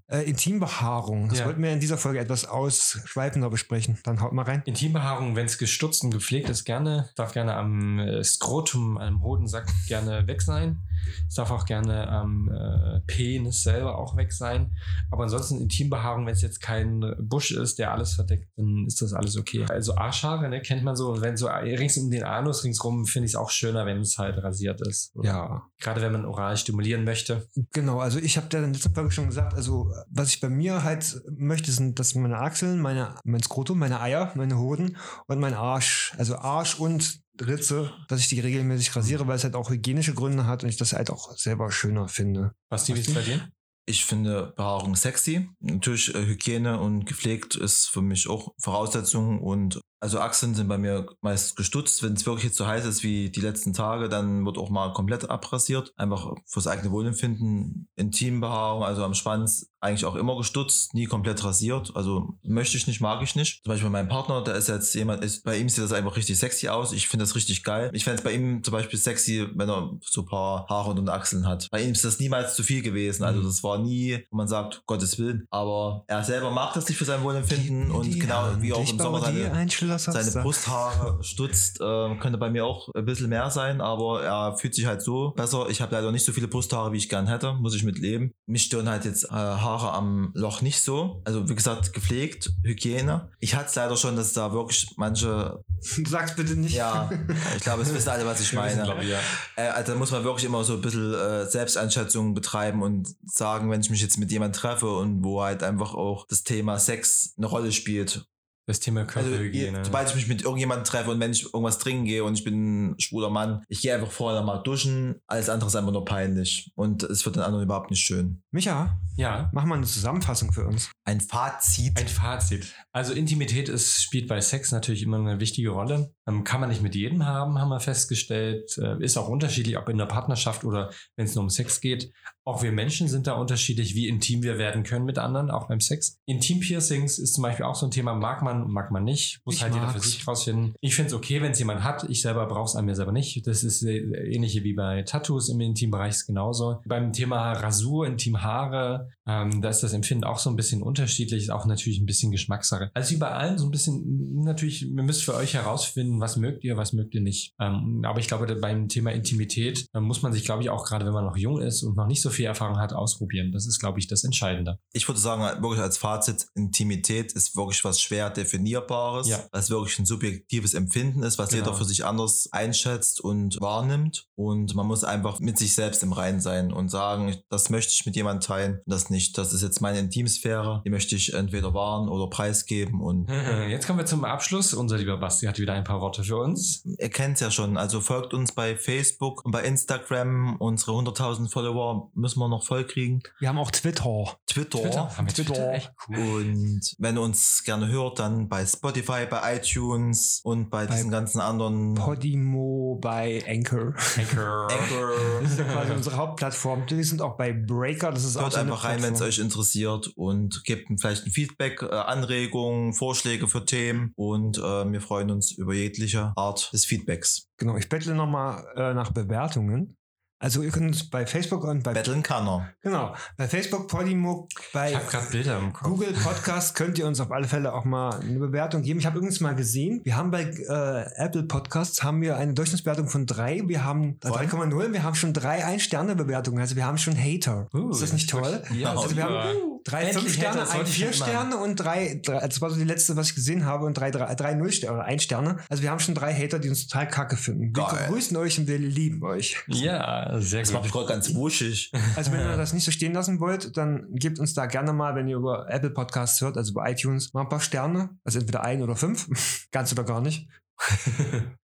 Äh, 0.07 0.21
Intimbehaarung. 0.29 1.29
Das 1.29 1.39
Ja. 1.39 1.45
wollten 1.47 1.63
wir 1.63 1.71
in 1.73 1.79
dieser 1.79 1.97
Folge 1.97 2.19
etwas 2.19 2.45
ausschweifender 2.45 3.49
besprechen. 3.49 3.97
Dann 4.03 4.21
haut 4.21 4.33
mal 4.33 4.43
rein. 4.43 4.61
Intimbehaarung, 4.65 5.35
wenn 5.35 5.47
es 5.47 5.57
gestutzt 5.57 6.03
und 6.03 6.11
gepflegt 6.11 6.47
ist, 6.49 6.63
gerne. 6.63 7.09
Darf 7.15 7.33
gerne 7.33 7.55
am 7.55 7.97
äh, 7.99 8.23
Skrotum, 8.23 8.97
am 8.99 9.23
Hodensack 9.23 9.67
gerne 9.87 10.27
weg 10.27 10.43
sein. 10.43 10.79
Es 11.27 11.35
darf 11.35 11.49
auch 11.51 11.65
gerne 11.65 12.07
am 12.07 12.49
äh, 12.51 12.99
Penis 13.07 13.63
selber 13.63 13.97
auch 13.97 14.15
weg 14.15 14.31
sein. 14.31 14.75
Aber 15.11 15.23
ansonsten 15.23 15.59
Intimbehaarung, 15.59 16.25
wenn 16.25 16.33
es 16.33 16.41
jetzt 16.41 16.61
kein 16.61 17.03
Busch 17.19 17.51
ist, 17.51 17.79
der 17.79 17.91
alles 17.91 18.13
verdeckt, 18.13 18.47
dann 18.57 18.85
ist 18.85 19.01
das 19.01 19.13
alles 19.13 19.37
okay. 19.37 19.65
Also 19.69 19.95
Arschhaare, 19.95 20.49
ne, 20.49 20.61
kennt 20.61 20.83
man 20.83 20.95
so. 20.95 21.21
Wenn 21.21 21.35
so 21.35 21.47
rings 21.47 21.97
um 21.97 22.11
den 22.11 22.23
Anus 22.23 22.63
ringsrum, 22.63 23.05
finde 23.05 23.25
ich 23.25 23.31
es 23.31 23.35
auch 23.35 23.49
schöner, 23.49 23.85
wenn 23.87 24.01
es 24.01 24.17
halt 24.19 24.37
rasiert 24.43 24.81
ist. 24.81 25.15
Oder 25.15 25.27
Ja, 25.27 25.63
Gerade 25.79 26.01
wenn 26.01 26.11
man 26.11 26.25
oral 26.25 26.57
stimulieren 26.57 27.03
möchte. 27.05 27.47
genau. 27.73 27.99
Also 27.99 28.19
ich 28.19 28.37
habe 28.37 28.47
ja 28.51 28.59
in 28.59 28.65
der 28.65 28.73
letzten 28.73 28.93
Folge 28.93 29.11
schon 29.11 29.27
gesagt, 29.27 29.53
also 29.53 29.91
was 30.09 30.29
ich 30.29 30.41
bei 30.41 30.49
mir 30.49 30.83
halt 30.83 31.21
möchte, 31.37 31.71
sind, 31.71 31.99
dass 31.99 32.15
meine 32.15 32.37
Achseln, 32.37 32.81
meine, 32.81 33.15
mein 33.23 33.41
Skrotum, 33.41 33.79
meine 33.79 34.01
Eier, 34.01 34.31
meine 34.35 34.57
Hoden 34.57 34.97
und 35.27 35.39
mein 35.39 35.53
Arsch, 35.53 36.13
also 36.17 36.37
Arsch 36.37 36.79
und 36.79 37.21
Ritze, 37.41 37.91
dass 38.07 38.21
ich 38.21 38.29
die 38.29 38.39
regelmäßig 38.39 38.95
rasiere, 38.95 39.27
weil 39.27 39.35
es 39.35 39.43
halt 39.43 39.55
auch 39.55 39.69
hygienische 39.69 40.13
Gründe 40.13 40.45
hat 40.45 40.63
und 40.63 40.69
ich 40.69 40.77
das 40.77 40.93
halt 40.93 41.09
auch 41.09 41.35
selber 41.37 41.71
schöner 41.71 42.07
finde. 42.07 42.53
Basti, 42.69 42.95
wie 42.95 42.99
ist 42.99 43.09
es 43.09 43.13
bei 43.13 43.21
dir? 43.21 43.47
Ich 43.87 44.05
finde 44.05 44.53
Behaarung 44.55 44.95
sexy. 44.95 45.49
Natürlich 45.59 46.15
äh, 46.15 46.25
Hygiene 46.25 46.79
und 46.79 47.05
gepflegt 47.05 47.55
ist 47.55 47.87
für 47.87 48.01
mich 48.01 48.27
auch 48.27 48.53
Voraussetzung 48.57 49.39
und 49.41 49.79
also 50.05 50.19
Achseln 50.19 50.53
sind 50.53 50.67
bei 50.67 50.77
mir 50.77 51.07
meist 51.21 51.55
gestutzt. 51.55 52.03
Wenn 52.03 52.13
es 52.13 52.25
wirklich 52.27 52.43
jetzt 52.45 52.57
so 52.57 52.67
heiß 52.67 52.85
ist 52.85 53.01
wie 53.01 53.31
die 53.31 53.41
letzten 53.41 53.73
Tage, 53.73 54.07
dann 54.07 54.45
wird 54.45 54.59
auch 54.59 54.69
mal 54.69 54.93
komplett 54.93 55.27
abrasiert. 55.31 55.93
Einfach 55.97 56.31
fürs 56.45 56.67
eigene 56.67 56.91
Wohlempfinden. 56.91 57.87
Intimbehaarung, 57.95 58.83
also 58.83 59.03
am 59.03 59.15
Schwanz 59.15 59.71
eigentlich 59.79 60.05
auch 60.05 60.15
immer 60.15 60.35
gestutzt, 60.37 60.93
nie 60.93 61.05
komplett 61.05 61.43
rasiert. 61.43 61.91
Also 61.95 62.35
möchte 62.43 62.77
ich 62.77 62.85
nicht, 62.87 63.01
mag 63.01 63.21
ich 63.23 63.35
nicht. 63.35 63.63
Zum 63.63 63.71
Beispiel 63.71 63.89
mein 63.89 64.07
Partner, 64.07 64.43
der 64.43 64.55
ist 64.55 64.67
jetzt 64.67 64.93
jemand, 64.95 65.23
ist, 65.23 65.43
bei 65.43 65.57
ihm 65.57 65.69
sieht 65.69 65.83
das 65.83 65.91
einfach 65.91 66.15
richtig 66.15 66.37
sexy 66.37 66.69
aus. 66.69 66.91
Ich 66.91 67.07
finde 67.07 67.23
das 67.23 67.35
richtig 67.35 67.63
geil. 67.63 67.89
Ich 67.93 68.03
fände 68.03 68.17
es 68.17 68.23
bei 68.23 68.31
ihm 68.31 68.63
zum 68.63 68.71
Beispiel 68.73 68.97
sexy, 68.99 69.47
wenn 69.55 69.69
er 69.69 69.91
so 70.01 70.21
ein 70.21 70.25
paar 70.27 70.67
Haare 70.69 70.93
den 70.95 71.09
Achseln 71.09 71.47
hat. 71.47 71.67
Bei 71.71 71.81
ihm 71.83 71.91
ist 71.91 72.05
das 72.05 72.19
niemals 72.19 72.55
zu 72.55 72.63
viel 72.63 72.81
gewesen. 72.81 73.23
Also 73.23 73.41
Mhm. 73.41 73.45
das 73.45 73.63
war 73.63 73.77
nie, 73.79 74.25
wo 74.29 74.37
man 74.37 74.47
sagt, 74.47 74.83
Gottes 74.85 75.17
Willen. 75.19 75.47
Aber 75.49 76.03
er 76.07 76.23
selber 76.23 76.51
mag 76.51 76.73
das 76.73 76.87
nicht 76.87 76.97
für 76.97 77.05
sein 77.05 77.23
Wohlempfinden 77.23 77.91
und 77.91 78.19
genau 78.19 78.49
wie 78.59 78.73
auch 78.73 78.79
im 78.89 78.97
Sommer 78.97 79.21
seine, 79.21 79.51
seine 79.99 80.43
Brusthaare 80.43 81.17
stutzt, 81.23 81.79
äh, 81.81 82.15
könnte 82.17 82.37
bei 82.37 82.49
mir 82.49 82.65
auch 82.65 82.89
ein 82.93 83.05
bisschen 83.05 83.29
mehr 83.29 83.49
sein, 83.49 83.81
aber 83.81 84.23
er 84.23 84.57
fühlt 84.57 84.75
sich 84.75 84.85
halt 84.85 85.01
so 85.01 85.31
besser. 85.31 85.67
Ich 85.69 85.81
habe 85.81 85.95
leider 85.95 86.11
nicht 86.11 86.25
so 86.25 86.31
viele 86.31 86.47
Brusthaare, 86.47 86.91
wie 86.91 86.97
ich 86.97 87.09
gern 87.09 87.27
hätte, 87.27 87.53
muss 87.53 87.75
ich 87.75 87.83
mit 87.83 87.99
leben. 87.99 88.31
Mich 88.45 88.63
stören 88.63 88.89
halt 88.89 89.05
jetzt 89.05 89.25
äh, 89.25 89.29
Haare 89.29 89.91
am 89.93 90.31
Loch 90.33 90.61
nicht 90.61 90.81
so. 90.81 91.21
Also 91.25 91.47
wie 91.49 91.55
gesagt, 91.55 91.93
gepflegt, 91.93 92.51
Hygiene. 92.63 93.29
Ich 93.39 93.55
hatte 93.55 93.67
es 93.67 93.75
leider 93.75 93.97
schon, 93.97 94.15
dass 94.15 94.33
da 94.33 94.53
wirklich 94.53 94.87
manche, 94.97 95.63
Sag's 95.79 96.35
bitte 96.35 96.55
nicht. 96.55 96.75
ja, 96.75 97.09
ich 97.55 97.63
glaube, 97.63 97.83
es 97.83 97.93
wissen 97.93 98.09
alle, 98.09 98.25
was 98.25 98.41
ich 98.41 98.53
meine. 98.53 98.83
glaube 98.83 99.03
ich, 99.03 99.09
ja. 99.09 99.19
Äh, 99.55 99.69
also 99.69 99.93
da 99.93 99.97
muss 99.97 100.11
man 100.11 100.23
wirklich 100.23 100.45
immer 100.45 100.63
so 100.63 100.73
ein 100.73 100.81
bisschen 100.81 101.13
äh, 101.13 101.45
Selbsteinschätzung 101.45 102.33
betreiben 102.33 102.81
und 102.81 103.07
sagen, 103.25 103.69
wenn 103.71 103.81
ich 103.81 103.89
mich 103.89 104.01
jetzt 104.01 104.17
mit 104.17 104.31
jemand 104.31 104.55
treffe 104.55 104.89
und 104.89 105.23
wo 105.23 105.41
halt 105.43 105.63
einfach 105.63 105.93
auch 105.93 106.25
das 106.27 106.43
Thema 106.43 106.79
Sex 106.79 107.33
eine 107.37 107.47
Rolle 107.47 107.71
spielt. 107.71 108.25
Das 108.67 108.79
Thema 108.79 109.01
Also 109.01 109.11
Körperhygiene. 109.13 109.85
sobald 109.85 110.09
ich 110.09 110.15
mich 110.15 110.27
mit 110.27 110.41
irgendjemandem 110.41 110.85
treffe 110.85 111.11
und 111.11 111.19
wenn 111.19 111.31
ich 111.31 111.43
irgendwas 111.43 111.77
trinken 111.77 112.05
gehe 112.05 112.23
und 112.23 112.33
ich 112.37 112.43
bin 112.43 112.91
ein 112.93 112.99
schwuler 112.99 113.29
Mann, 113.29 113.63
ich 113.67 113.81
gehe 113.81 113.93
einfach 113.93 114.11
vorher 114.11 114.41
mal 114.41 114.57
duschen, 114.57 115.21
alles 115.27 115.49
andere 115.49 115.67
ist 115.67 115.75
einfach 115.75 115.91
nur 115.91 116.03
peinlich 116.05 116.71
und 116.75 117.03
es 117.03 117.23
wird 117.25 117.35
den 117.35 117.43
anderen 117.43 117.63
überhaupt 117.63 117.91
nicht 117.91 118.01
schön. 118.01 118.41
Micha, 118.51 118.99
ja, 119.17 119.49
mach 119.53 119.65
mal 119.65 119.75
eine 119.75 119.85
Zusammenfassung 119.85 120.51
für 120.51 120.65
uns. 120.65 120.89
Ein 121.05 121.21
Fazit. 121.21 121.97
Ein 121.99 122.07
Fazit. 122.07 122.73
Also 122.91 123.13
Intimität 123.13 123.69
ist, 123.69 124.01
spielt 124.03 124.27
bei 124.27 124.41
Sex 124.41 124.71
natürlich 124.71 125.03
immer 125.03 125.17
eine 125.17 125.39
wichtige 125.39 125.69
Rolle. 125.69 126.13
Ähm, 126.27 126.43
kann 126.43 126.59
man 126.59 126.69
nicht 126.69 126.81
mit 126.81 126.95
jedem 126.95 127.25
haben, 127.25 127.59
haben 127.59 127.69
wir 127.69 127.79
festgestellt. 127.79 128.77
Äh, 128.79 129.03
ist 129.03 129.15
auch 129.17 129.29
unterschiedlich, 129.29 129.77
ob 129.77 129.87
in 129.89 129.97
der 129.97 130.05
Partnerschaft 130.07 130.63
oder 130.63 130.91
wenn 131.15 131.25
es 131.25 131.35
nur 131.35 131.43
um 131.43 131.49
Sex 131.49 131.81
geht. 131.81 132.11
Auch 132.47 132.61
wir 132.61 132.71
Menschen 132.71 133.07
sind 133.07 133.25
da 133.25 133.33
unterschiedlich, 133.33 133.95
wie 133.95 134.07
intim 134.07 134.43
wir 134.43 134.59
werden 134.59 134.83
können 134.83 135.05
mit 135.05 135.17
anderen, 135.17 135.49
auch 135.49 135.67
beim 135.67 135.79
Sex. 135.79 136.19
Intim-Piercings 136.27 137.17
ist 137.17 137.33
zum 137.33 137.41
Beispiel 137.41 137.65
auch 137.65 137.73
so 137.73 137.87
ein 137.87 137.91
Thema, 137.91 138.13
mag 138.13 138.43
man, 138.43 138.69
mag 138.69 138.91
man 138.91 139.03
nicht. 139.03 139.41
Muss 139.45 139.55
Ich 139.55 139.63
halt 139.63 139.73
jeder 139.73 139.89
für 139.89 139.99
sich 139.99 140.27
rausfinden. 140.27 140.75
Ich 140.79 140.95
finde 140.95 141.07
es 141.07 141.13
okay, 141.15 141.41
wenn 141.41 141.53
es 141.53 141.59
jemand 141.59 141.83
hat. 141.83 142.05
Ich 142.07 142.21
selber 142.21 142.45
brauche 142.45 142.65
es 142.65 142.75
an 142.75 142.85
mir 142.85 142.95
selber 142.95 143.11
nicht. 143.11 143.47
Das 143.47 143.63
ist 143.63 143.81
äh, 143.83 143.97
ähnliche 143.97 144.63
wie 144.63 144.73
bei 144.73 145.01
Tattoos 145.01 145.49
im 145.49 145.59
Intimbereich 145.59 146.11
ist 146.11 146.27
genauso. 146.27 146.81
Beim 146.85 147.13
Thema 147.13 147.53
Rasur, 147.53 148.05
Intimhaare, 148.05 149.09
ähm, 149.27 149.61
da 149.61 149.69
ist 149.69 149.81
das 149.81 149.93
Empfinden 149.93 150.23
auch 150.23 150.37
so 150.37 150.51
ein 150.51 150.55
bisschen 150.55 150.83
unterschiedlich, 150.83 151.43
ist 151.43 151.49
auch 151.49 151.65
natürlich 151.65 151.99
ein 151.99 152.05
bisschen 152.05 152.31
Geschmackssache. 152.31 152.91
Also 152.93 153.15
wie 153.15 153.17
bei 153.17 153.31
allen 153.31 153.57
so 153.57 153.65
ein 153.65 153.71
bisschen, 153.71 154.43
natürlich, 154.43 154.83
ihr 154.83 155.03
müsst 155.03 155.23
für 155.23 155.33
euch 155.33 155.55
herausfinden, 155.55 156.19
was 156.19 156.37
mögt 156.37 156.63
ihr, 156.63 156.77
was 156.77 156.93
mögt 156.93 157.15
ihr 157.15 157.21
nicht. 157.21 157.53
Ähm, 157.59 158.03
aber 158.05 158.19
ich 158.19 158.27
glaube, 158.27 158.55
beim 158.55 158.87
Thema 158.87 159.11
Intimität 159.11 159.87
äh, 159.93 159.99
muss 159.99 160.21
man 160.21 160.31
sich, 160.31 160.45
glaube 160.45 160.61
ich, 160.61 160.69
auch 160.69 160.85
gerade 160.85 161.05
wenn 161.05 161.13
man 161.13 161.25
noch 161.25 161.37
jung 161.37 161.59
ist 161.59 161.81
und 161.81 161.97
noch 161.97 162.05
nicht 162.05 162.21
so 162.21 162.29
viel 162.35 162.45
Erfahrung 162.45 162.77
hat, 162.79 162.93
ausprobieren. 162.93 163.51
Das 163.51 163.65
ist, 163.65 163.79
glaube 163.79 163.99
ich, 163.99 164.07
das 164.07 164.23
Entscheidende. 164.23 164.79
Ich 164.93 165.07
würde 165.07 165.19
sagen, 165.19 165.41
wirklich 165.61 165.81
als 165.81 165.97
Fazit, 165.97 166.45
Intimität 166.55 167.31
ist 167.33 167.55
wirklich 167.55 167.83
was 167.83 168.01
schwer 168.01 168.29
definierbares, 168.29 169.27
Ja. 169.27 169.39
was 169.51 169.69
wirklich 169.69 169.97
ein 169.99 170.05
subjektives 170.05 170.73
Empfinden 170.73 171.23
ist, 171.23 171.37
was 171.37 171.49
Genau. 171.49 171.65
jeder 171.65 171.77
für 171.77 171.85
sich 171.85 172.05
anders 172.05 172.49
einschätzt 172.51 173.21
und 173.21 173.59
wahrnimmt. 173.61 174.27
Und 174.35 174.75
man 174.75 174.85
muss 174.87 175.03
einfach 175.03 175.39
mit 175.39 175.57
sich 175.57 175.73
selbst 175.75 176.03
im 176.03 176.11
Reinen 176.13 176.41
sein 176.41 176.71
und 176.73 176.89
sagen, 176.89 177.37
das 177.49 177.69
möchte 177.69 177.93
ich 177.93 178.05
mit 178.05 178.15
jemandem 178.15 178.41
teilen, 178.45 178.81
das 178.85 179.09
nicht. 179.09 179.37
Das 179.37 179.53
ist 179.53 179.61
jetzt 179.61 179.81
meine 179.81 179.99
Intimsphäre, 179.99 180.81
die 180.85 180.89
möchte 180.89 181.15
ich 181.15 181.33
entweder 181.33 181.73
wahren 181.73 182.09
oder 182.09 182.29
preisgeben. 182.29 183.01
Und 183.01 183.29
Jetzt 183.69 183.87
kommen 183.87 183.99
wir 183.99 184.05
zum 184.05 184.25
Abschluss. 184.25 184.73
Unser 184.73 184.97
lieber 184.97 185.17
Basti 185.17 185.45
hat 185.45 185.59
wieder 185.59 185.73
ein 185.73 185.83
paar 185.83 186.01
Worte 186.01 186.23
für 186.23 186.37
uns. 186.37 186.83
ihr 186.99 187.09
kennt 187.09 187.35
es 187.35 187.39
ja 187.41 187.51
schon, 187.51 187.77
also 187.77 188.01
folgt 188.01 188.33
uns 188.33 188.51
bei 188.51 188.75
Facebook 188.75 189.43
und 189.45 189.51
bei 189.51 189.63
Instagram. 189.63 190.55
Unsere 190.59 190.91
100.000 190.93 191.49
Follower 191.49 192.11
müssen 192.25 192.39
wir 192.39 192.47
noch 192.47 192.63
voll 192.63 192.85
kriegen. 192.85 193.21
Wir 193.37 193.49
haben 193.49 193.59
auch 193.59 193.69
Twitter. 193.69 194.39
Twitter. 194.47 194.79
Haben 195.15 195.27
wir 195.27 195.33
Twitter. 195.33 195.53
Twitter? 195.53 195.73
Echt 195.73 195.91
cool. 196.09 196.17
Und 196.17 196.95
wenn 196.97 197.17
ihr 197.17 197.21
uns 197.21 197.63
gerne 197.63 197.87
hört, 197.87 198.17
dann 198.17 198.49
bei 198.49 198.65
Spotify, 198.65 199.27
bei 199.29 199.57
iTunes 199.57 200.41
und 200.43 200.71
bei, 200.71 200.87
Bei 200.87 200.95
diesen 200.95 201.11
ganzen 201.11 201.39
anderen 201.39 201.93
Podimo 201.93 202.97
bei 202.99 203.43
Anchor. 203.47 203.93
Anchor. 204.17 204.67
Anchor. 204.71 205.11
Das 205.43 205.51
ist 205.51 205.59
ja 205.59 205.65
quasi 205.65 205.91
unsere 205.91 206.17
Hauptplattform. 206.17 206.83
Wir 206.87 207.03
sind 207.03 207.21
auch 207.21 207.37
bei 207.37 207.53
Breaker. 207.53 208.11
Das 208.11 208.23
ist 208.23 208.37
auch 208.37 208.41
Hört 208.41 208.53
so 208.53 208.59
eine 208.59 208.71
einfach 208.71 208.85
rein, 208.85 209.03
wenn 209.03 209.13
es 209.13 209.21
euch 209.21 209.37
interessiert 209.37 210.07
und 210.15 210.63
gebt 210.63 210.89
vielleicht 210.99 211.27
ein 211.27 211.31
Feedback, 211.31 211.83
äh, 211.83 211.93
Anregungen, 211.93 212.93
Vorschläge 212.93 213.47
für 213.47 213.65
Themen 213.65 214.13
und 214.15 214.57
äh, 214.57 214.61
wir 214.61 215.01
freuen 215.01 215.29
uns 215.29 215.51
über 215.51 215.75
jegliche 215.75 216.33
Art 216.35 216.73
des 216.73 216.85
Feedbacks. 216.85 217.49
Genau, 217.57 217.77
ich 217.77 217.87
bettle 217.87 218.15
nochmal 218.15 218.65
äh, 218.75 218.95
nach 218.95 219.11
Bewertungen. 219.11 219.95
Also 220.37 220.61
ihr 220.61 220.71
könnt 220.71 220.87
uns 220.87 221.09
bei 221.09 221.25
Facebook 221.25 221.63
und 221.63 221.83
bei 221.83 221.93
Betteln 221.93 222.21
kann 222.21 222.45
er. 222.47 222.69
genau 222.81 223.15
bei 223.37 223.47
Facebook 223.47 223.87
Podimo 223.87 224.49
bei 224.73 224.89
Ich 224.89 224.95
habe 224.95 225.05
gerade 225.05 225.27
Bilder 225.31 225.57
im 225.59 225.71
Kopf. 225.71 225.87
Google 225.87 226.13
Podcast 226.13 226.75
könnt 226.75 226.99
ihr 226.99 227.07
uns 227.07 227.19
auf 227.21 227.31
alle 227.31 227.47
Fälle 227.47 227.73
auch 227.73 227.85
mal 227.85 228.19
eine 228.19 228.39
Bewertung 228.39 228.81
geben. 228.81 228.99
Ich 228.99 229.05
habe 229.05 229.17
übrigens 229.17 229.39
mal 229.39 229.55
gesehen, 229.55 230.01
wir 230.03 230.17
haben 230.17 230.31
bei 230.31 230.43
äh, 230.43 231.23
Apple 231.23 231.43
Podcasts 231.43 232.03
haben 232.03 232.21
wir 232.21 232.35
eine 232.35 232.53
Durchschnittsbewertung 232.53 233.07
von 233.07 233.25
drei. 233.25 233.61
Wir 233.65 233.85
haben 233.85 234.19
äh, 234.23 234.27
3,0. 234.27 234.91
Wir 234.91 235.03
haben 235.03 235.15
schon 235.15 235.33
drei 235.33 235.63
Ein-Sterne-Bewertungen. 235.65 236.59
Also 236.59 236.75
wir 236.75 236.85
haben 236.85 236.97
schon 236.97 237.17
Hater. 237.17 237.67
Uh, 237.73 237.91
ist 237.91 238.01
das 238.01 238.13
nicht 238.13 238.29
toll? 238.29 238.61
Ja, 238.73 238.91
also 238.91 239.15
wir 239.15 239.23
haben. 239.23 239.74
Drei 239.85 240.01
Endlich 240.01 240.23
fünf 240.23 240.35
Sterne, 240.35 240.57
das 240.59 240.71
ein 240.71 240.81
ich 240.81 240.89
vier. 240.89 241.13
Sterne 241.13 241.57
und 241.57 241.75
drei, 241.77 242.19
drei. 242.23 242.45
Das 242.45 242.59
war 242.59 242.69
so 242.69 242.75
die 242.75 242.83
letzte, 242.83 243.15
was 243.15 243.29
ich 243.29 243.35
gesehen 243.35 243.65
habe 243.65 243.85
und 243.85 243.93
drei, 243.93 244.11
drei, 244.11 244.35
drei 244.35 244.53
Null 244.55 244.71
Sterne 244.71 244.97
oder 244.97 245.05
ein 245.05 245.19
Sterne. 245.19 245.57
Also 245.69 245.83
wir 245.83 245.91
haben 245.91 245.99
schon 245.99 246.15
drei 246.15 246.33
Hater, 246.33 246.59
die 246.59 246.69
uns 246.69 246.87
total 246.87 247.07
kacke 247.07 247.37
finden. 247.37 247.73
Wir 247.75 247.83
Geil. 247.85 248.07
grüßen 248.09 248.35
euch 248.35 248.59
und 248.59 248.67
wir 248.67 248.77
lieben 248.77 249.23
euch. 249.23 249.55
Ja, 249.67 250.39
sehr 250.41 250.61
Das 250.61 250.71
macht 250.73 250.83
mich 250.83 250.91
gut. 250.91 251.01
gerade 251.07 251.13
ganz 251.13 251.33
wuschig. 251.33 251.91
Also 252.15 252.31
wenn 252.31 252.39
ihr 252.41 252.57
das 252.57 252.73
nicht 252.73 252.83
so 252.83 252.91
stehen 252.91 253.13
lassen 253.13 253.39
wollt, 253.39 253.77
dann 253.77 254.07
gebt 254.13 254.39
uns 254.39 254.53
da 254.53 254.65
gerne 254.65 254.91
mal, 254.93 255.15
wenn 255.15 255.27
ihr 255.27 255.37
über 255.37 255.69
Apple 255.69 255.91
Podcasts 255.91 256.41
hört, 256.41 256.57
also 256.57 256.71
über 256.71 256.89
iTunes, 256.89 257.33
mal 257.33 257.41
ein 257.41 257.49
paar 257.49 257.59
Sterne. 257.61 258.09
Also 258.23 258.39
entweder 258.39 258.63
ein 258.63 258.81
oder 258.81 258.95
fünf. 258.95 259.27
Ganz 259.71 259.91
oder 259.91 260.03
gar 260.03 260.21
nicht. 260.21 260.47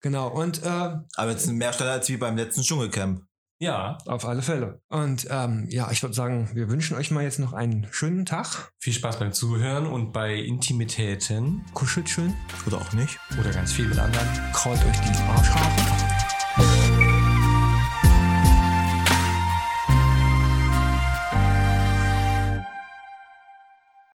Genau. 0.00 0.28
Und 0.28 0.62
äh, 0.62 0.66
Aber 1.16 1.30
jetzt 1.30 1.46
mehr 1.50 1.72
Stelle 1.72 1.90
als 1.90 2.08
wie 2.08 2.16
beim 2.16 2.36
letzten 2.36 2.62
Dschungelcamp. 2.62 3.22
Ja, 3.64 3.96
auf 4.04 4.26
alle 4.26 4.42
Fälle. 4.42 4.82
Und 4.90 5.26
ähm, 5.30 5.66
ja, 5.70 5.90
ich 5.90 6.02
würde 6.02 6.14
sagen, 6.14 6.50
wir 6.52 6.68
wünschen 6.68 6.98
euch 6.98 7.10
mal 7.10 7.24
jetzt 7.24 7.38
noch 7.38 7.54
einen 7.54 7.86
schönen 7.92 8.26
Tag. 8.26 8.72
viel 8.78 8.92
Spaß 8.92 9.18
beim 9.18 9.32
Zuhören 9.32 9.86
und 9.86 10.12
bei 10.12 10.34
Intimitäten 10.34 11.64
Kuschelt 11.72 12.10
schön. 12.10 12.34
Oder 12.66 12.76
auch 12.76 12.92
nicht. 12.92 13.18
oder 13.40 13.50
ganz 13.52 13.72
viel 13.72 13.86
mit 13.86 13.98
anderen. 13.98 14.28
Kraut 14.52 14.76
euch 14.84 15.00
die 15.00 15.18
Arschhaare. 15.30 16.13